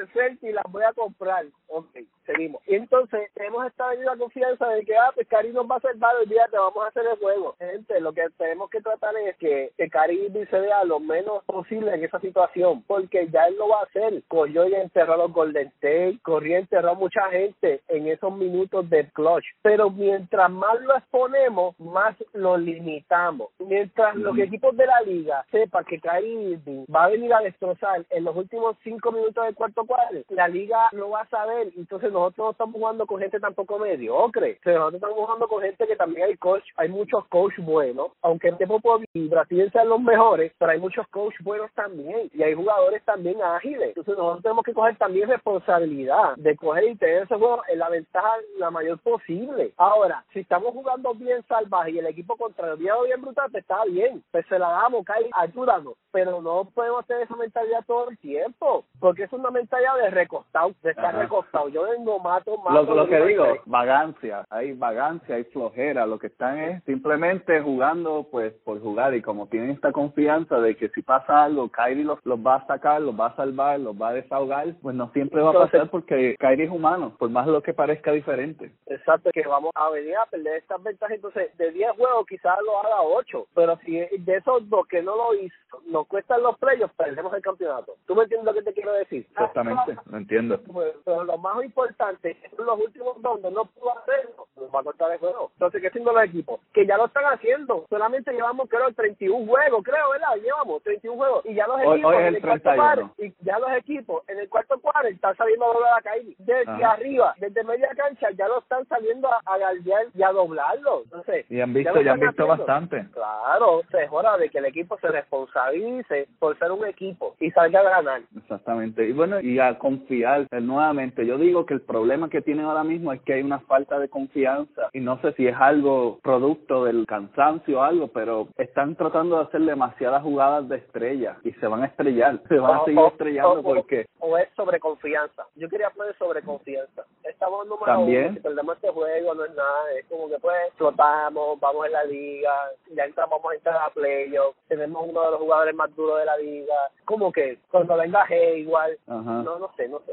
y 0.42 0.52
las 0.52 0.64
voy 0.72 0.82
a 0.84 0.92
comprar. 0.92 1.44
Ok, 1.68 1.98
seguimos. 2.26 2.60
Y 2.66 2.74
entonces 2.74 3.30
hemos 3.36 3.66
estado 3.66 3.92
en 3.92 4.04
la 4.04 4.16
confianza 4.16 4.68
de 4.68 4.84
que, 4.84 4.96
ah, 4.96 5.10
pues 5.14 5.26
Cari 5.28 5.52
nos 5.52 5.70
va 5.70 5.76
a 5.76 5.80
salvar, 5.80 6.14
olvídate, 6.16 6.56
vamos 6.56 6.84
a 6.84 6.88
hacer 6.88 7.04
el 7.10 7.18
juego. 7.18 7.54
Gente, 7.58 8.00
lo 8.00 8.12
que 8.12 8.22
tenemos 8.36 8.68
que 8.70 8.80
tratar 8.80 9.16
es 9.16 9.36
que, 9.38 9.72
que 9.76 9.88
Cari 9.88 10.30
se 10.50 10.60
vea 10.60 10.84
lo 10.84 11.00
menos 11.00 11.44
posible 11.44 11.94
en 11.94 12.04
esa 12.04 12.20
situación, 12.20 12.82
porque 12.86 13.28
ya 13.28 13.46
él 13.46 13.56
lo 13.56 13.68
va 13.68 13.80
a 13.80 13.84
hacer. 13.84 14.22
Corrió 14.28 14.68
y 14.68 14.74
enterró 14.74 15.14
a 15.14 15.16
los 15.18 15.32
Golden 15.32 15.68
State, 15.68 16.18
corrió 16.22 16.56
y 16.56 16.60
enterró 16.60 16.90
a 16.90 16.94
mucha 16.94 17.22
gente 17.30 17.80
en 17.88 18.08
esos 18.08 18.34
minutos 18.36 18.88
de 18.90 19.08
clutch. 19.10 19.44
Pero 19.62 19.90
mientras 19.90 20.50
más 20.50 20.80
lo 20.82 20.96
exponemos, 20.96 21.78
más 21.80 22.16
lo 22.32 22.56
limitamos. 22.56 23.48
Mientras 23.58 24.14
los 24.16 24.36
equipos 24.38 24.76
de 24.76 24.86
la 24.86 25.00
liga 25.02 25.44
sepan 25.50 25.84
que 25.84 26.00
Kyrie 26.00 26.60
va 26.94 27.04
a 27.04 27.08
venir 27.08 27.32
a 27.32 27.40
destrozar 27.40 28.04
en 28.10 28.24
los 28.24 28.36
últimos 28.36 28.76
cinco 28.82 29.12
minutos 29.12 29.44
del 29.44 29.54
cuarto 29.54 29.84
cuadro, 29.84 30.20
la 30.28 30.48
liga 30.48 30.61
liga 30.62 30.88
lo 30.92 31.10
va 31.10 31.22
a 31.22 31.28
saber. 31.28 31.72
Entonces 31.76 32.12
nosotros 32.12 32.46
no 32.46 32.50
estamos 32.52 32.74
jugando 32.74 33.06
con 33.06 33.20
gente 33.20 33.40
tampoco 33.40 33.78
mediocre. 33.78 34.58
O 34.64 34.70
nosotros 34.70 34.94
estamos 34.94 35.16
jugando 35.16 35.48
con 35.48 35.62
gente 35.62 35.86
que 35.86 35.96
también 35.96 36.26
hay 36.28 36.36
coach, 36.36 36.64
hay 36.76 36.88
muchos 36.88 37.26
coach 37.28 37.54
buenos, 37.58 38.12
aunque 38.22 38.48
en 38.48 38.56
tiempo 38.56 38.80
y 39.12 39.28
Brasil 39.28 39.70
sean 39.72 39.88
los 39.88 40.00
mejores, 40.00 40.52
pero 40.58 40.72
hay 40.72 40.78
muchos 40.78 41.06
coach 41.08 41.34
buenos 41.42 41.70
también 41.74 42.30
y 42.34 42.42
hay 42.42 42.54
jugadores 42.54 43.02
también 43.04 43.42
ágiles. 43.42 43.88
Entonces 43.88 44.16
nosotros 44.16 44.42
tenemos 44.42 44.64
que 44.64 44.74
coger 44.74 44.96
también 44.96 45.28
responsabilidad 45.28 46.36
de 46.36 46.56
coger 46.56 46.84
y 46.84 46.96
tener 46.96 47.22
ese 47.22 47.36
juego 47.36 47.62
en 47.68 47.78
la 47.78 47.88
ventaja 47.88 48.30
la 48.58 48.70
mayor 48.70 48.98
posible. 49.00 49.72
Ahora, 49.76 50.24
si 50.32 50.40
estamos 50.40 50.72
jugando 50.72 51.14
bien 51.14 51.42
salvaje 51.48 51.92
y 51.92 51.98
el 51.98 52.06
equipo 52.06 52.36
contrario 52.36 53.02
bien 53.04 53.20
brutal, 53.20 53.48
pues 53.50 53.62
está 53.62 53.84
bien, 53.84 54.22
pues 54.30 54.46
se 54.48 54.58
la 54.58 54.68
damos, 54.68 55.04
cae, 55.04 55.28
ayúdanos, 55.32 55.94
pero 56.10 56.40
no 56.40 56.64
podemos 56.74 57.06
tener 57.06 57.22
esa 57.22 57.36
mentalidad 57.36 57.84
todo 57.86 58.10
el 58.10 58.18
tiempo, 58.18 58.84
porque 59.00 59.24
es 59.24 59.32
una 59.32 59.50
mentalidad 59.50 59.96
de 59.96 60.10
recostado, 60.52 60.74
de 60.82 60.90
estar 60.90 61.14
recostado. 61.14 61.68
Yo 61.68 61.82
vengo, 61.82 62.18
mato, 62.18 62.56
mato. 62.58 62.82
Lo, 62.82 62.94
lo 62.94 63.08
que 63.08 63.24
digo, 63.24 63.46
vagancia, 63.66 64.44
hay 64.50 64.72
vagancia, 64.72 65.36
hay 65.36 65.44
flojera, 65.44 66.06
lo 66.06 66.18
que 66.18 66.28
están 66.28 66.58
es 66.58 66.84
simplemente 66.84 67.60
jugando 67.60 68.26
pues 68.30 68.52
por 68.64 68.80
jugar 68.80 69.14
y 69.14 69.22
como 69.22 69.46
tienen 69.46 69.70
esta 69.70 69.92
confianza 69.92 70.60
de 70.60 70.76
que 70.76 70.88
si 70.90 71.02
pasa 71.02 71.44
algo, 71.44 71.70
Kyrie 71.70 72.04
los, 72.04 72.18
los 72.24 72.38
va 72.38 72.56
a 72.56 72.66
sacar, 72.66 73.00
los 73.00 73.18
va 73.18 73.26
a 73.26 73.36
salvar, 73.36 73.80
los 73.80 73.94
va 74.00 74.08
a 74.08 74.14
desahogar, 74.14 74.74
pues 74.82 74.94
no 74.94 75.10
siempre 75.12 75.40
va 75.40 75.50
a 75.50 75.64
pasar 75.64 75.90
porque 75.90 76.36
Kyrie 76.38 76.66
es 76.66 76.70
humano, 76.70 77.14
por 77.18 77.30
más 77.30 77.46
lo 77.46 77.62
que 77.62 77.74
parezca 77.74 78.12
diferente. 78.12 78.72
Exacto, 78.86 79.30
que 79.32 79.46
vamos 79.46 79.70
a 79.74 79.90
venir 79.90 80.16
a 80.16 80.26
perder 80.26 80.56
estas 80.56 80.82
ventajas, 80.82 81.16
entonces 81.16 81.56
de 81.56 81.70
10 81.70 81.92
juegos 81.92 82.26
quizás 82.26 82.56
lo 82.64 82.78
haga 82.78 83.02
8, 83.02 83.46
pero 83.54 83.78
si 83.84 83.98
de 83.98 84.36
esos 84.36 84.68
dos 84.68 84.86
que 84.86 85.02
no 85.02 85.16
lo 85.16 85.34
hizo, 85.34 85.56
nos 85.86 86.06
cuestan 86.06 86.42
los 86.42 86.58
playoffs, 86.58 86.94
perdemos 86.94 87.32
el 87.34 87.42
campeonato. 87.42 87.94
¿Tú 88.06 88.14
me 88.14 88.24
entiendes 88.24 88.46
lo 88.46 88.54
que 88.54 88.62
te 88.62 88.72
quiero 88.72 88.92
decir? 88.92 89.26
Exactamente, 89.30 89.96
lo 90.10 90.18
entiendo. 90.18 90.31
Pues, 90.72 90.94
pero 91.04 91.24
lo 91.24 91.38
más 91.38 91.62
importante 91.64 92.30
es 92.42 92.58
los 92.58 92.78
últimos 92.78 93.20
dos 93.20 93.40
donde 93.42 93.50
no 93.50 93.64
pudo 93.66 93.98
hacerlo, 93.98 94.46
va 94.74 94.80
a 94.80 94.84
cortar 94.84 95.12
el 95.12 95.18
juego. 95.18 95.50
Entonces, 95.54 95.80
¿qué 95.80 95.88
haciendo 95.88 96.12
los 96.12 96.24
equipos? 96.24 96.60
Que 96.72 96.86
ya 96.86 96.96
lo 96.96 97.06
están 97.06 97.24
haciendo, 97.24 97.86
solamente 97.90 98.32
llevamos 98.32 98.68
creo 98.68 98.92
31 98.92 99.46
juegos, 99.46 99.82
creo, 99.84 100.10
¿verdad? 100.10 100.42
Llevamos 100.42 100.82
31 100.82 101.16
juegos 101.16 101.46
y 101.46 101.54
ya 101.54 101.66
los 101.66 101.80
equipos 101.80 102.14
en 102.14 102.34
el 102.34 102.40
cuarto 102.40 102.70
cuadro, 102.74 103.10
y 103.18 103.34
ya 103.40 103.58
los 103.58 103.72
equipos 103.72 104.22
en 104.28 104.38
el 104.38 104.48
cuarto 104.48 104.80
cuadro 104.80 105.08
están 105.08 105.36
saliendo 105.36 105.64
a 105.64 105.72
doblar 105.74 105.92
a. 105.94 106.12
Desde 106.38 106.84
arriba, 106.84 107.34
desde 107.38 107.64
media 107.64 107.88
cancha, 107.96 108.30
ya 108.30 108.48
lo 108.48 108.60
están 108.60 108.86
saliendo 108.88 109.28
a, 109.28 109.40
a 109.44 109.58
galdear 109.58 110.06
y 110.14 110.22
a 110.22 110.32
doblarlo. 110.32 111.02
Entonces, 111.04 111.50
y 111.50 111.60
han 111.60 111.72
visto, 111.72 112.00
ya 112.00 112.12
han 112.12 112.20
visto 112.20 112.46
bastante. 112.46 113.06
Claro, 113.12 113.82
es 113.90 114.10
hora 114.10 114.36
de 114.36 114.48
que 114.48 114.58
el 114.58 114.66
equipo 114.66 114.98
se 114.98 115.08
responsabilice 115.08 116.28
por 116.38 116.58
ser 116.58 116.70
un 116.70 116.86
equipo 116.86 117.34
y 117.40 117.50
salga 117.50 117.80
a 117.80 117.82
ganar. 117.82 118.22
Exactamente. 118.36 119.06
Y 119.06 119.12
bueno, 119.12 119.40
y 119.40 119.58
a 119.58 119.78
confiar 119.78 120.21
eh, 120.24 120.60
nuevamente. 120.60 121.26
Yo 121.26 121.38
digo 121.38 121.66
que 121.66 121.74
el 121.74 121.80
problema 121.82 122.28
que 122.28 122.42
tienen 122.42 122.64
ahora 122.64 122.84
mismo 122.84 123.12
es 123.12 123.20
que 123.22 123.34
hay 123.34 123.42
una 123.42 123.60
falta 123.60 123.98
de 123.98 124.08
confianza 124.08 124.88
y 124.92 125.00
no 125.00 125.20
sé 125.20 125.32
si 125.34 125.46
es 125.46 125.56
algo 125.58 126.18
producto 126.22 126.84
del 126.84 127.06
cansancio 127.06 127.80
o 127.80 127.82
algo, 127.82 128.08
pero 128.08 128.48
están 128.56 128.96
tratando 128.96 129.36
de 129.36 129.42
hacer 129.44 129.62
demasiadas 129.62 130.22
jugadas 130.22 130.68
de 130.68 130.76
estrella 130.76 131.36
y 131.44 131.52
se 131.52 131.66
van 131.66 131.82
a 131.82 131.86
estrellar, 131.86 132.40
se 132.48 132.58
van 132.58 132.80
a 132.80 132.84
seguir 132.84 133.00
estrellando 133.06 133.62
porque... 133.62 134.06
O 134.18 134.38
es 134.38 134.48
sobreconfianza. 134.54 135.46
Yo 135.56 135.68
quería 135.68 135.90
poner 135.90 136.16
sobreconfianza. 136.16 137.04
Estamos 137.24 137.66
número 137.66 137.86
También. 137.86 138.26
uno, 138.26 138.34
si 138.34 138.40
perdemos 138.40 138.76
este 138.76 138.90
juego 138.90 139.34
no 139.34 139.44
es 139.44 139.54
nada, 139.54 139.92
es 139.98 140.06
como 140.06 140.28
que 140.28 140.38
pues 140.38 140.56
flotamos, 140.76 141.58
vamos 141.60 141.86
en 141.86 141.92
la 141.92 142.04
liga, 142.04 142.52
ya 142.94 143.04
entramos, 143.04 143.38
vamos 143.38 143.52
a 143.52 143.56
entrar 143.56 143.76
a 143.76 143.90
playoffs, 143.90 144.58
tenemos 144.68 145.04
uno 145.08 145.22
de 145.22 145.30
los 145.32 145.40
jugadores 145.40 145.74
más 145.74 145.94
duros 145.96 146.18
de 146.18 146.24
la 146.26 146.36
liga, 146.36 146.74
como 147.04 147.32
que 147.32 147.58
cuando 147.70 147.96
venga 147.96 148.26
G 148.26 148.58
igual, 148.58 148.96
Ajá. 149.06 149.42
no, 149.42 149.58
no 149.58 149.70
sé, 149.76 149.88
no 149.88 150.00
sé. 150.00 150.11